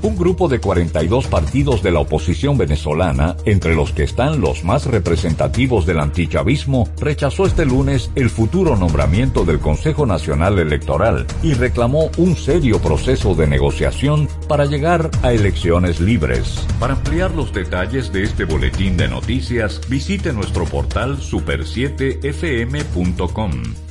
un 0.03 0.15
grupo 0.15 0.47
de 0.47 0.59
42 0.59 1.25
partidos 1.25 1.81
de 1.81 1.89
la 1.89 2.01
oposición 2.01 2.59
venezolana, 2.59 3.35
entre 3.45 3.73
los 3.73 3.91
que 3.91 4.03
están 4.03 4.39
los 4.39 4.63
más 4.63 4.85
representativos 4.85 5.87
del 5.87 5.99
antichavismo, 5.99 6.87
rechazó 6.99 7.47
este 7.47 7.65
lunes 7.65 8.11
el 8.13 8.29
futuro 8.29 8.75
nombramiento 8.75 9.45
del 9.45 9.59
Consejo 9.59 10.05
Nacional 10.05 10.59
Electoral 10.59 11.25
y 11.41 11.55
reclamó 11.55 12.11
un 12.17 12.35
serio 12.35 12.79
proceso 12.79 13.33
de 13.33 13.47
negociación 13.47 14.29
para 14.47 14.65
llegar 14.65 15.09
a 15.23 15.33
elecciones 15.33 15.99
libres. 15.99 16.67
Para 16.79 16.93
ampliar 16.93 17.31
los 17.31 17.51
detalles 17.51 18.13
de 18.13 18.25
este 18.25 18.45
boletín 18.45 18.95
de 18.95 19.07
noticias, 19.07 19.81
visite 19.89 20.33
nuestro 20.33 20.65
portal 20.65 21.17
super7fm.com. 21.17 23.88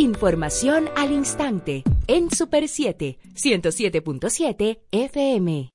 Información 0.00 0.88
al 0.96 1.12
instante 1.12 1.84
en 2.06 2.30
Super 2.30 2.68
7, 2.68 3.18
107.7 3.34 4.78
FM. 4.90 5.74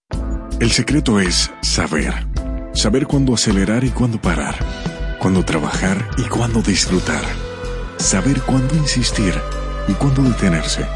El 0.60 0.72
secreto 0.72 1.20
es 1.20 1.52
saber. 1.62 2.12
Saber 2.74 3.06
cuándo 3.06 3.36
acelerar 3.36 3.84
y 3.84 3.92
cuándo 3.92 4.20
parar. 4.20 4.56
Cuándo 5.20 5.46
trabajar 5.46 6.10
y 6.18 6.24
cuándo 6.24 6.64
disfrutar. 6.64 7.24
Saber 7.98 8.42
cuándo 8.42 8.74
insistir 8.74 9.36
y 9.88 9.94
cuándo 9.94 10.24
detenerse. 10.24 10.88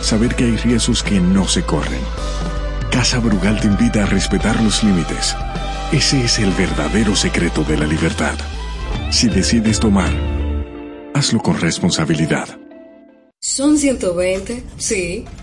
Saber 0.00 0.34
que 0.34 0.44
hay 0.44 0.56
riesgos 0.56 1.02
que 1.02 1.20
no 1.20 1.46
se 1.46 1.62
corren. 1.62 2.00
Casa 2.90 3.18
Brugal 3.18 3.60
te 3.60 3.66
invita 3.66 4.04
a 4.04 4.06
respetar 4.06 4.58
los 4.62 4.82
límites. 4.82 5.36
Ese 5.92 6.24
es 6.24 6.38
el 6.38 6.50
verdadero 6.52 7.14
secreto 7.14 7.62
de 7.62 7.76
la 7.76 7.84
libertad. 7.84 8.38
Si 9.10 9.28
decides 9.28 9.80
tomar, 9.80 10.10
hazlo 11.12 11.40
con 11.40 11.60
responsabilidad. 11.60 12.58
Son 13.42 13.78
120, 13.78 14.62
sí, 14.76 15.24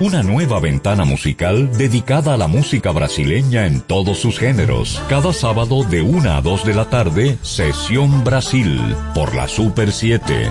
Una 0.00 0.24
nueva 0.24 0.58
ventana 0.58 1.04
musical 1.04 1.70
dedicada 1.78 2.34
a 2.34 2.36
la 2.36 2.48
música 2.48 2.90
brasileña 2.90 3.66
en 3.66 3.80
todos 3.80 4.18
sus 4.18 4.40
géneros. 4.40 5.00
Cada 5.08 5.32
sábado 5.32 5.84
de 5.84 6.02
1 6.02 6.32
a 6.32 6.40
2 6.40 6.64
de 6.64 6.74
la 6.74 6.90
tarde, 6.90 7.38
Sesión 7.42 8.24
Brasil, 8.24 8.80
por 9.14 9.36
la 9.36 9.46
Super 9.46 9.92
7. 9.92 10.50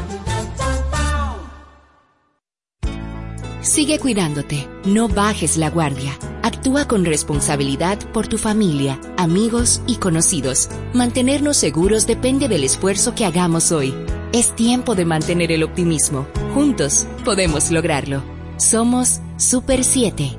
Sigue 3.59 3.99
cuidándote, 3.99 4.65
no 4.85 5.09
bajes 5.09 5.57
la 5.57 5.69
guardia. 5.69 6.17
Actúa 6.41 6.87
con 6.87 7.03
responsabilidad 7.03 7.99
por 8.13 8.29
tu 8.29 8.37
familia, 8.37 8.97
amigos 9.17 9.81
y 9.87 9.97
conocidos. 9.97 10.69
Mantenernos 10.93 11.57
seguros 11.57 12.07
depende 12.07 12.47
del 12.47 12.63
esfuerzo 12.63 13.13
que 13.13 13.25
hagamos 13.25 13.73
hoy. 13.73 13.93
Es 14.31 14.55
tiempo 14.55 14.95
de 14.95 15.03
mantener 15.03 15.51
el 15.51 15.63
optimismo. 15.63 16.27
Juntos 16.53 17.07
podemos 17.25 17.71
lograrlo. 17.71 18.32
Somos 18.57 19.19
Super 19.37 19.83
7. 19.83 20.37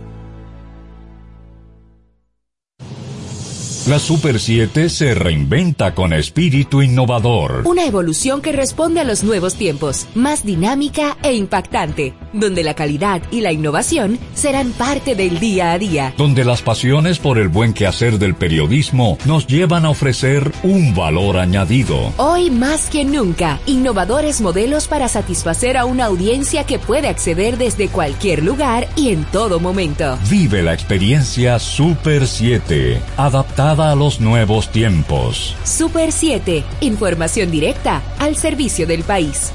La 3.87 3.99
Super 3.99 4.41
7 4.41 4.89
se 4.89 5.15
reinventa 5.15 5.95
con 5.95 6.15
espíritu 6.15 6.81
innovador. 6.81 7.63
Una 7.67 7.85
evolución 7.85 8.41
que 8.41 8.53
responde 8.53 9.01
a 9.01 9.05
los 9.05 9.25
nuevos 9.25 9.57
tiempos, 9.57 10.07
más 10.15 10.43
dinámica 10.43 11.19
e 11.23 11.35
impactante, 11.35 12.15
donde 12.35 12.63
la 12.65 12.75
calidad 12.75 13.23
y 13.31 13.41
la 13.41 13.53
innovación 13.53 14.19
serán 14.35 14.73
parte 14.73 15.15
del 15.15 15.41
día 15.41 15.73
a 15.73 15.79
día. 15.79 16.15
Donde 16.19 16.45
las 16.45 16.63
pasiones 16.63 17.19
por 17.19 17.39
el 17.39 17.49
buen 17.49 17.73
quehacer 17.73 18.19
del 18.19 18.35
periodismo 18.35 19.19
nos 19.25 19.47
llevan 19.47 19.85
a 19.85 19.91
ofrecer 19.91 20.53
un 20.63 20.95
valor 20.95 21.39
añadido. 21.39 22.13
Hoy 22.17 22.51
más 22.51 22.91
que 22.91 23.05
nunca, 23.05 23.61
innovadores 23.67 24.41
modelos 24.41 24.89
para 24.89 25.09
satisfacer 25.09 25.77
a 25.77 25.85
una 25.85 26.07
audiencia 26.07 26.65
que 26.65 26.79
puede 26.79 27.09
acceder 27.09 27.57
desde 27.57 27.89
cualquier 27.89 28.43
lugar 28.43 28.89
y 28.97 29.11
en 29.11 29.25
todo 29.25 29.61
momento. 29.61 30.19
Vive 30.29 30.63
la 30.63 30.75
experiencia 30.75 31.59
Super 31.59 32.27
7, 32.27 33.01
adaptada 33.17 33.93
a 33.93 33.95
los 33.95 34.21
nuevos 34.21 34.71
tiempos. 34.71 35.55
Super 35.65 36.13
7, 36.13 36.65
información 36.81 37.51
directa 37.51 38.03
al 38.19 38.37
servicio 38.37 38.87
del 38.87 39.05
país. 39.05 39.53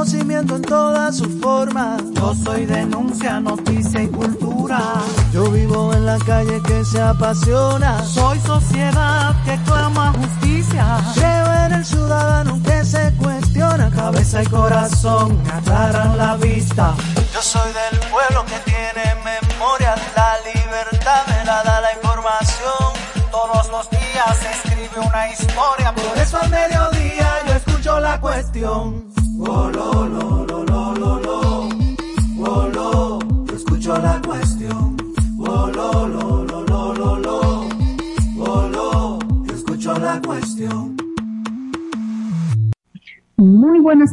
conocimiento 0.00 0.56
en 0.56 0.62
todas 0.62 1.18
sus 1.18 1.28
formas. 1.42 2.00
Yo 2.14 2.34
soy 2.34 2.64
denuncia, 2.64 3.38
noticia 3.38 4.02
y 4.02 4.08
cultura. 4.08 4.80
Yo 5.30 5.50
vivo 5.50 5.92
en 5.92 6.06
la 6.06 6.16
calle 6.20 6.58
que 6.66 6.82
se 6.86 7.02
apasiona. 7.02 8.02
Soy 8.02 8.40
sociedad 8.40 9.36
que 9.44 9.58
clama 9.64 10.14
justicia. 10.14 10.86
Creo 11.14 11.52
en 11.66 11.72
el 11.74 11.84
ciudadano 11.84 12.58
que 12.64 12.82
se 12.82 13.12
cuestiona. 13.18 13.90
Cabeza 13.90 14.42
y 14.42 14.46
corazón 14.46 15.38
me 15.42 15.52
aclaran 15.52 16.16
la 16.16 16.34
vista. 16.36 16.94
Yo 17.34 17.42
soy 17.42 17.70
del 17.70 18.00
pueblo 18.08 18.46
que 18.46 18.58
tiene 18.70 19.04
memoria. 19.16 19.96
La 20.16 20.32
libertad 20.54 21.26
me 21.28 21.44
la 21.44 21.62
da 21.62 21.78
la 21.82 21.92
información. 21.92 22.88
Todos 23.30 23.70
los 23.70 23.90
días 23.90 24.34
se 24.40 24.50
escribe 24.50 25.06
una 25.06 25.28
historia. 25.28 25.94
Por 25.94 26.16
eso 26.16 26.38
al 26.40 26.48
mediodía 26.48 27.34
yo 27.46 27.52
escucho 27.52 28.00
la 28.00 28.18
cuestión. 28.18 29.19
Oh, 29.42 29.70
lo, 29.70 30.06
lo, 30.06 30.44
lo, 30.44 30.64
lo, 30.64 30.92
lo, 30.92 31.18
lo. 31.18 31.39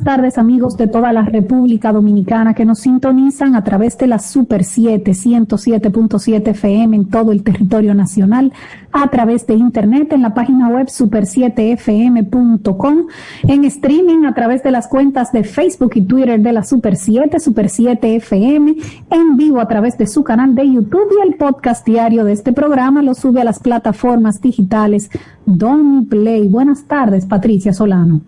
Tardes 0.07 0.37
amigos 0.37 0.77
de 0.77 0.87
toda 0.87 1.11
la 1.11 1.23
República 1.23 1.91
Dominicana 1.91 2.53
que 2.53 2.63
nos 2.63 2.79
sintonizan 2.79 3.57
a 3.57 3.65
través 3.65 3.97
de 3.97 4.07
la 4.07 4.19
Super 4.19 4.63
7 4.63 5.11
107.7 5.11 6.47
FM 6.47 6.95
en 6.95 7.09
todo 7.09 7.33
el 7.33 7.43
territorio 7.43 7.93
nacional, 7.93 8.53
a 8.93 9.09
través 9.09 9.45
de 9.47 9.55
internet 9.55 10.13
en 10.13 10.21
la 10.21 10.33
página 10.33 10.69
web 10.69 10.87
super7fm.com, 10.87 13.07
en 13.49 13.65
streaming 13.65 14.23
a 14.23 14.33
través 14.33 14.63
de 14.63 14.71
las 14.71 14.87
cuentas 14.87 15.33
de 15.33 15.43
Facebook 15.43 15.91
y 15.95 16.03
Twitter 16.03 16.39
de 16.39 16.53
la 16.53 16.63
Super 16.63 16.95
7, 16.95 17.41
Super 17.41 17.67
7 17.67 18.15
FM, 18.15 18.77
en 19.09 19.35
vivo 19.35 19.59
a 19.59 19.67
través 19.67 19.97
de 19.97 20.07
su 20.07 20.23
canal 20.23 20.55
de 20.55 20.71
YouTube 20.71 21.17
y 21.19 21.27
el 21.27 21.35
podcast 21.35 21.85
diario 21.85 22.23
de 22.23 22.31
este 22.31 22.53
programa 22.53 23.01
lo 23.01 23.13
sube 23.13 23.41
a 23.41 23.43
las 23.43 23.59
plataformas 23.59 24.39
digitales 24.39 25.09
Don 25.45 26.05
Play. 26.05 26.47
Buenas 26.47 26.85
tardes, 26.85 27.25
Patricia 27.25 27.73
Solano. 27.73 28.21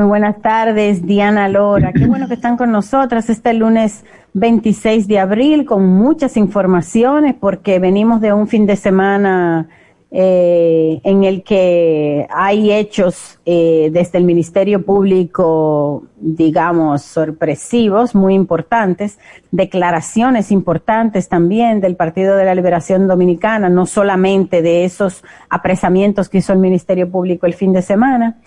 Muy 0.00 0.08
buenas 0.08 0.40
tardes, 0.40 1.04
Diana 1.04 1.46
Lora. 1.50 1.92
Qué 1.92 2.06
bueno 2.06 2.26
que 2.26 2.32
están 2.32 2.56
con 2.56 2.72
nosotras 2.72 3.28
este 3.28 3.52
lunes 3.52 4.02
26 4.32 5.06
de 5.06 5.18
abril 5.18 5.66
con 5.66 5.86
muchas 5.86 6.38
informaciones 6.38 7.34
porque 7.38 7.78
venimos 7.78 8.22
de 8.22 8.32
un 8.32 8.48
fin 8.48 8.64
de 8.64 8.76
semana 8.76 9.68
eh, 10.10 11.02
en 11.04 11.24
el 11.24 11.42
que 11.42 12.26
hay 12.30 12.72
hechos 12.72 13.40
eh, 13.44 13.90
desde 13.92 14.16
el 14.16 14.24
Ministerio 14.24 14.86
Público, 14.86 16.04
digamos, 16.18 17.02
sorpresivos, 17.02 18.14
muy 18.14 18.32
importantes, 18.32 19.18
declaraciones 19.50 20.50
importantes 20.50 21.28
también 21.28 21.82
del 21.82 21.94
Partido 21.94 22.38
de 22.38 22.46
la 22.46 22.54
Liberación 22.54 23.06
Dominicana, 23.06 23.68
no 23.68 23.84
solamente 23.84 24.62
de 24.62 24.86
esos 24.86 25.22
apresamientos 25.50 26.30
que 26.30 26.38
hizo 26.38 26.54
el 26.54 26.58
Ministerio 26.58 27.10
Público 27.10 27.44
el 27.44 27.52
fin 27.52 27.74
de 27.74 27.82
semana, 27.82 28.38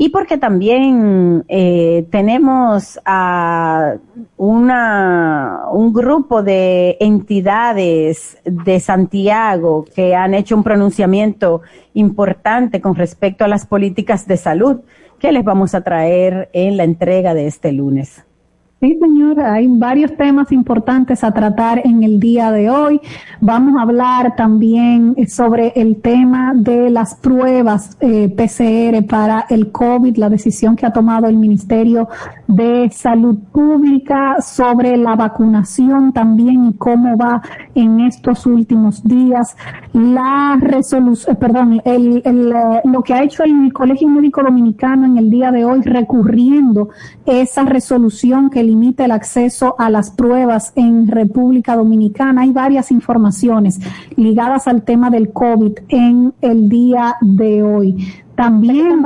y 0.00 0.10
porque 0.10 0.38
también 0.38 1.44
eh, 1.48 2.06
tenemos 2.12 3.00
a 3.04 3.96
una, 4.36 5.62
un 5.72 5.92
grupo 5.92 6.44
de 6.44 6.96
entidades 7.00 8.38
de 8.44 8.78
Santiago 8.78 9.84
que 9.92 10.14
han 10.14 10.34
hecho 10.34 10.54
un 10.54 10.62
pronunciamiento 10.62 11.62
importante 11.94 12.80
con 12.80 12.94
respecto 12.94 13.44
a 13.44 13.48
las 13.48 13.66
políticas 13.66 14.28
de 14.28 14.36
salud 14.36 14.82
que 15.18 15.32
les 15.32 15.42
vamos 15.42 15.74
a 15.74 15.80
traer 15.80 16.48
en 16.52 16.76
la 16.76 16.84
entrega 16.84 17.34
de 17.34 17.48
este 17.48 17.72
lunes. 17.72 18.24
Sí, 18.80 18.96
señora, 19.00 19.54
hay 19.54 19.66
varios 19.66 20.16
temas 20.16 20.52
importantes 20.52 21.24
a 21.24 21.32
tratar 21.32 21.84
en 21.84 22.04
el 22.04 22.20
día 22.20 22.52
de 22.52 22.70
hoy. 22.70 23.00
Vamos 23.40 23.76
a 23.76 23.82
hablar 23.82 24.36
también 24.36 25.16
sobre 25.26 25.72
el 25.74 26.00
tema 26.00 26.52
de 26.54 26.88
las 26.88 27.16
pruebas 27.16 27.96
eh, 27.98 28.28
PCR 28.28 29.04
para 29.04 29.46
el 29.50 29.72
COVID, 29.72 30.16
la 30.16 30.28
decisión 30.28 30.76
que 30.76 30.86
ha 30.86 30.92
tomado 30.92 31.26
el 31.26 31.36
Ministerio 31.36 32.08
de 32.46 32.88
Salud 32.90 33.40
Pública 33.50 34.40
sobre 34.40 34.96
la 34.96 35.16
vacunación 35.16 36.12
también 36.12 36.66
y 36.66 36.74
cómo 36.74 37.16
va 37.16 37.42
en 37.74 37.98
estos 37.98 38.46
últimos 38.46 39.02
días. 39.02 39.56
La 39.92 40.56
resolución, 40.60 41.34
eh, 41.34 41.38
perdón, 41.40 41.82
el, 41.84 42.22
el, 42.24 42.52
eh, 42.52 42.80
lo 42.84 43.02
que 43.02 43.12
ha 43.12 43.24
hecho 43.24 43.42
el 43.42 43.72
Colegio 43.72 44.06
Médico 44.06 44.40
Dominicano 44.40 45.04
en 45.04 45.18
el 45.18 45.30
día 45.30 45.50
de 45.50 45.64
hoy 45.64 45.82
recurriendo 45.82 46.90
esa 47.26 47.64
resolución 47.64 48.50
que 48.50 48.67
limita 48.68 49.04
el 49.04 49.10
acceso 49.10 49.74
a 49.78 49.90
las 49.90 50.10
pruebas 50.10 50.72
en 50.76 51.08
República 51.08 51.74
Dominicana. 51.74 52.42
Hay 52.42 52.50
varias 52.50 52.90
informaciones 52.90 53.80
ligadas 54.16 54.68
al 54.68 54.82
tema 54.82 55.10
del 55.10 55.32
COVID 55.32 55.78
en 55.88 56.34
el 56.40 56.68
día 56.68 57.16
de 57.20 57.62
hoy. 57.62 58.06
También, 58.34 59.02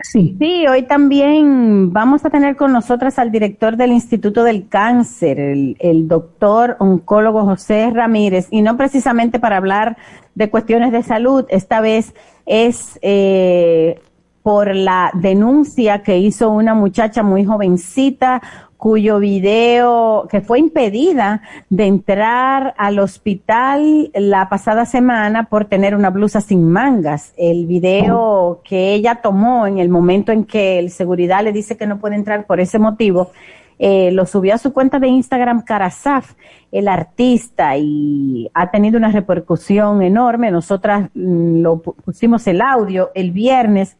sí. 0.00 0.36
sí, 0.38 0.66
hoy 0.66 0.84
también 0.84 1.92
vamos 1.92 2.24
a 2.24 2.30
tener 2.30 2.56
con 2.56 2.72
nosotras 2.72 3.18
al 3.18 3.30
director 3.30 3.76
del 3.76 3.92
Instituto 3.92 4.44
del 4.44 4.68
Cáncer, 4.68 5.40
el, 5.40 5.76
el 5.80 6.08
doctor 6.08 6.76
oncólogo 6.78 7.44
José 7.44 7.90
Ramírez, 7.90 8.48
y 8.50 8.62
no 8.62 8.76
precisamente 8.76 9.38
para 9.40 9.56
hablar 9.56 9.96
de 10.34 10.48
cuestiones 10.48 10.92
de 10.92 11.02
salud, 11.02 11.44
esta 11.50 11.80
vez 11.80 12.14
es 12.46 12.98
eh, 13.02 14.00
por 14.42 14.74
la 14.74 15.10
denuncia 15.14 16.02
que 16.02 16.18
hizo 16.18 16.50
una 16.50 16.74
muchacha 16.74 17.22
muy 17.22 17.44
jovencita, 17.44 18.40
cuyo 18.80 19.18
video, 19.18 20.26
que 20.30 20.40
fue 20.40 20.58
impedida 20.58 21.42
de 21.68 21.84
entrar 21.84 22.74
al 22.78 22.98
hospital 22.98 24.10
la 24.14 24.48
pasada 24.48 24.86
semana 24.86 25.50
por 25.50 25.66
tener 25.66 25.94
una 25.94 26.08
blusa 26.08 26.40
sin 26.40 26.66
mangas. 26.66 27.34
El 27.36 27.66
video 27.66 28.62
que 28.64 28.94
ella 28.94 29.16
tomó 29.16 29.66
en 29.66 29.78
el 29.78 29.90
momento 29.90 30.32
en 30.32 30.44
que 30.44 30.78
el 30.78 30.90
seguridad 30.90 31.44
le 31.44 31.52
dice 31.52 31.76
que 31.76 31.86
no 31.86 31.98
puede 31.98 32.14
entrar 32.14 32.46
por 32.46 32.58
ese 32.58 32.78
motivo, 32.78 33.32
eh, 33.78 34.12
lo 34.12 34.24
subió 34.24 34.54
a 34.54 34.58
su 34.58 34.72
cuenta 34.72 34.98
de 34.98 35.08
Instagram 35.08 35.62
Karasaf, 35.62 36.34
el 36.72 36.88
artista, 36.88 37.76
y 37.76 38.50
ha 38.54 38.70
tenido 38.70 38.96
una 38.96 39.10
repercusión 39.10 40.02
enorme. 40.02 40.50
Nosotras 40.50 41.10
mm, 41.14 41.60
lo 41.60 41.82
pusimos 41.82 42.46
el 42.46 42.62
audio 42.62 43.10
el 43.14 43.30
viernes 43.30 43.98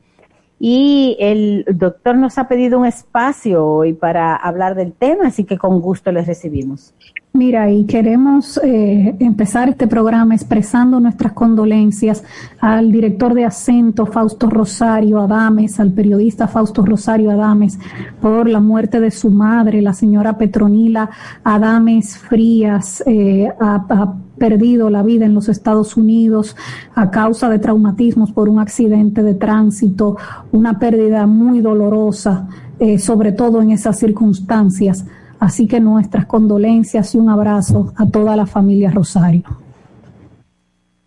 y 0.63 1.17
el 1.19 1.65
doctor 1.67 2.17
nos 2.17 2.37
ha 2.37 2.47
pedido 2.47 2.79
un 2.79 2.87
espacio 2.87 3.67
hoy 3.67 3.95
para 3.95 4.37
hablar 4.37 4.75
del 4.75 4.93
tema, 4.93 5.29
así 5.29 5.45
que 5.45 5.57
con 5.57 5.81
gusto 5.81 6.13
les 6.13 6.27
recibimos. 6.27 6.95
Mira, 7.33 7.71
y 7.71 7.85
queremos 7.85 8.59
eh, 8.63 9.15
empezar 9.21 9.69
este 9.69 9.87
programa 9.87 10.35
expresando 10.35 10.99
nuestras 10.99 11.33
condolencias 11.33 12.25
al 12.59 12.91
director 12.91 13.35
de 13.35 13.45
acento 13.45 14.05
Fausto 14.05 14.51
Rosario 14.51 15.21
Adames, 15.21 15.79
al 15.79 15.93
periodista 15.93 16.49
Fausto 16.49 16.85
Rosario 16.85 17.31
Adames, 17.31 17.79
por 18.21 18.49
la 18.49 18.59
muerte 18.59 18.99
de 18.99 19.13
su 19.13 19.31
madre, 19.31 19.81
la 19.81 19.93
señora 19.93 20.37
Petronila 20.39 21.09
Adames 21.45 22.19
Frías, 22.19 23.01
eh, 23.07 23.49
a 23.61 24.15
perdido 24.37 24.91
la 24.91 25.03
vida 25.05 25.27
en 25.27 25.35
los 25.35 25.49
Estados 25.49 25.97
Unidos 25.97 26.57
a 26.95 27.11
causa 27.11 27.49
de 27.49 27.59
traumatismos 27.61 28.33
por 28.33 28.49
un 28.49 28.59
accidente 28.59 29.23
de 29.23 29.35
tránsito, 29.35 30.17
una 30.51 30.81
pérdida 30.81 31.27
muy 31.27 31.61
dolorosa, 31.61 32.49
eh, 32.81 32.99
sobre 32.99 33.33
todo 33.33 33.63
en 33.63 33.71
esas 33.71 33.99
circunstancias. 33.99 35.05
Así 35.41 35.67
que 35.67 35.81
nuestras 35.81 36.27
condolencias 36.27 37.15
y 37.15 37.19
un 37.19 37.31
abrazo 37.31 37.93
a 37.97 38.07
toda 38.07 38.37
la 38.37 38.47
familia 38.47 38.91
Rosario. 38.91 39.43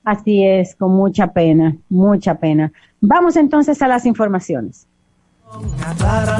Así 0.03 0.43
es, 0.45 0.75
con 0.75 0.91
mucha 0.91 1.27
pena, 1.31 1.77
mucha 1.87 2.35
pena. 2.35 2.71
Vamos 2.99 3.37
entonces 3.37 3.81
a 3.81 3.87
las 3.87 4.05
informaciones. 4.05 4.87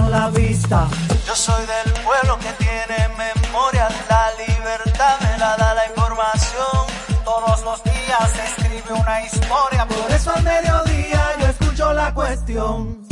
la 0.10 0.32
vista. 0.36 0.88
Yo 1.26 1.36
soy 1.36 1.62
del 1.62 1.94
pueblo 2.04 2.38
que 2.39 2.52
tiene 2.58 3.08
memoria, 3.16 3.88
la 4.10 4.26
libertad 4.46 5.16
me 5.22 5.38
la 5.38 5.56
da 5.56 5.74
la 5.76 5.88
información 5.88 6.94
todos 7.24 7.64
los 7.64 7.84
días 7.84 8.32
se 8.32 8.44
escribe 8.44 9.00
una 9.00 9.22
historia. 9.22 9.88
Por 9.88 10.12
eso 10.12 10.32
al 10.36 10.44
mediodía 10.44 11.22
yo 11.39 11.48
escucho 11.48 11.94
la 11.94 12.14
cuestión. 12.14 13.03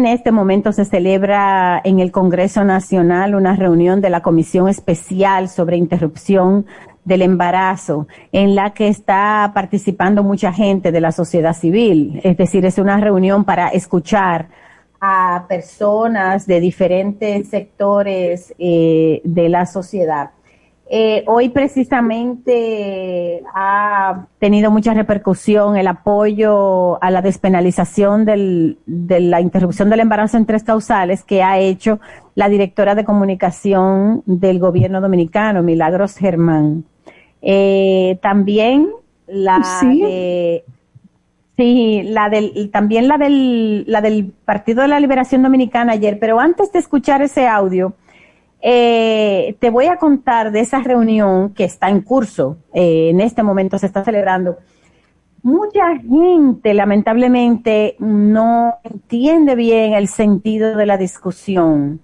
En 0.00 0.06
este 0.06 0.32
momento 0.32 0.72
se 0.72 0.86
celebra 0.86 1.78
en 1.84 2.00
el 2.00 2.10
Congreso 2.10 2.64
Nacional 2.64 3.34
una 3.34 3.54
reunión 3.54 4.00
de 4.00 4.08
la 4.08 4.22
Comisión 4.22 4.66
Especial 4.66 5.50
sobre 5.50 5.76
Interrupción 5.76 6.64
del 7.04 7.20
embarazo, 7.20 8.08
en 8.32 8.54
la 8.54 8.72
que 8.72 8.88
está 8.88 9.50
participando 9.54 10.22
mucha 10.22 10.54
gente 10.54 10.90
de 10.90 11.02
la 11.02 11.12
sociedad 11.12 11.52
civil. 11.52 12.18
Es 12.24 12.38
decir, 12.38 12.64
es 12.64 12.78
una 12.78 12.96
reunión 12.96 13.44
para 13.44 13.68
escuchar 13.68 14.48
a 15.02 15.44
personas 15.46 16.46
de 16.46 16.60
diferentes 16.60 17.50
sectores 17.50 18.54
eh, 18.58 19.20
de 19.22 19.50
la 19.50 19.66
sociedad. 19.66 20.30
Eh, 20.92 21.22
hoy 21.28 21.50
precisamente 21.50 23.44
ha 23.54 24.26
tenido 24.40 24.72
mucha 24.72 24.92
repercusión 24.92 25.76
el 25.76 25.86
apoyo 25.86 27.00
a 27.00 27.12
la 27.12 27.22
despenalización 27.22 28.24
del, 28.24 28.76
de 28.86 29.20
la 29.20 29.40
interrupción 29.40 29.88
del 29.88 30.00
embarazo 30.00 30.36
en 30.36 30.46
tres 30.46 30.64
causales 30.64 31.22
que 31.22 31.44
ha 31.44 31.60
hecho 31.60 32.00
la 32.34 32.48
directora 32.48 32.96
de 32.96 33.04
comunicación 33.04 34.24
del 34.26 34.58
gobierno 34.58 35.00
dominicano, 35.00 35.62
Milagros 35.62 36.16
Germán. 36.16 36.84
Eh, 37.40 38.18
también 38.20 38.88
la 39.28 39.62
sí. 39.62 40.64
Sí, 41.56 42.02
la 42.04 42.30
del, 42.30 42.70
también 42.72 43.06
la 43.06 43.18
del, 43.18 43.84
la 43.86 44.00
del 44.00 44.32
Partido 44.46 44.80
de 44.80 44.88
la 44.88 44.98
Liberación 44.98 45.42
Dominicana 45.42 45.92
ayer, 45.92 46.18
pero 46.18 46.40
antes 46.40 46.72
de 46.72 46.78
escuchar 46.78 47.20
ese 47.20 47.46
audio, 47.46 47.92
eh, 48.62 49.56
te 49.58 49.70
voy 49.70 49.86
a 49.86 49.96
contar 49.96 50.52
de 50.52 50.60
esa 50.60 50.80
reunión 50.80 51.54
que 51.54 51.64
está 51.64 51.88
en 51.88 52.02
curso, 52.02 52.58
eh, 52.74 53.08
en 53.10 53.20
este 53.20 53.42
momento 53.42 53.78
se 53.78 53.86
está 53.86 54.04
celebrando. 54.04 54.58
Mucha 55.42 55.96
gente, 55.96 56.74
lamentablemente, 56.74 57.96
no 57.98 58.74
entiende 58.84 59.54
bien 59.54 59.94
el 59.94 60.08
sentido 60.08 60.76
de 60.76 60.84
la 60.84 60.98
discusión. 60.98 62.00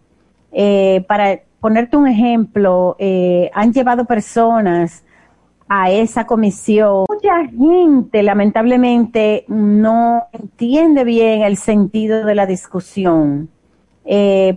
Eh, 0.53 1.05
para 1.07 1.41
ponerte 1.61 1.99
un 1.99 2.09
ejemplo, 2.09 2.97
han 3.53 3.73
llevado 3.75 4.07
personas 4.07 5.05
a 5.69 5.91
esa 5.91 6.25
comisión. 6.25 7.05
Mucha 7.11 7.45
gente, 7.47 8.23
lamentablemente, 8.23 9.45
no 9.49 10.23
entiende 10.33 11.05
bien 11.05 11.43
el 11.43 11.59
sentido 11.59 12.25
de 12.25 12.35
la 12.35 12.47
discusión. 12.47 13.51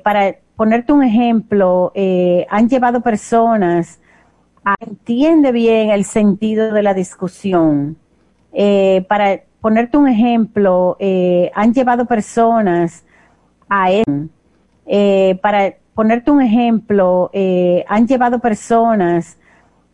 Para 0.03 0.37
ponerte 0.59 0.91
un 0.91 1.03
ejemplo, 1.03 1.93
eh, 1.95 2.45
han 2.49 2.67
llevado 2.67 2.99
personas 2.99 4.01
a 4.65 4.75
entiende 4.81 5.53
bien 5.53 5.89
el 5.89 6.03
sentido 6.03 6.73
de 6.73 6.83
la 6.83 6.93
discusión. 6.93 7.95
Eh, 8.51 9.05
para 9.07 9.39
ponerte 9.61 9.95
un 9.97 10.09
ejemplo, 10.09 10.97
eh, 10.99 11.49
han 11.55 11.73
llevado 11.73 12.07
personas 12.07 13.05
a 13.69 13.89
eh, 14.85 15.39
para 15.41 15.75
ponerte 15.93 16.29
un 16.29 16.41
ejemplo, 16.41 17.31
han 17.87 18.05
llevado 18.05 18.39
personas 18.39 19.37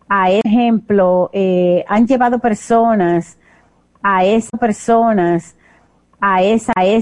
a 0.09 0.31
ejemplo, 0.31 1.29
eh, 1.31 1.85
han 1.87 2.07
llevado 2.07 2.39
personas 2.39 3.37
a 4.01 4.25
esas 4.25 4.59
personas 4.59 5.55
a 6.27 6.41
esa, 6.41 6.73
a 6.75 6.85
esa 6.85 6.97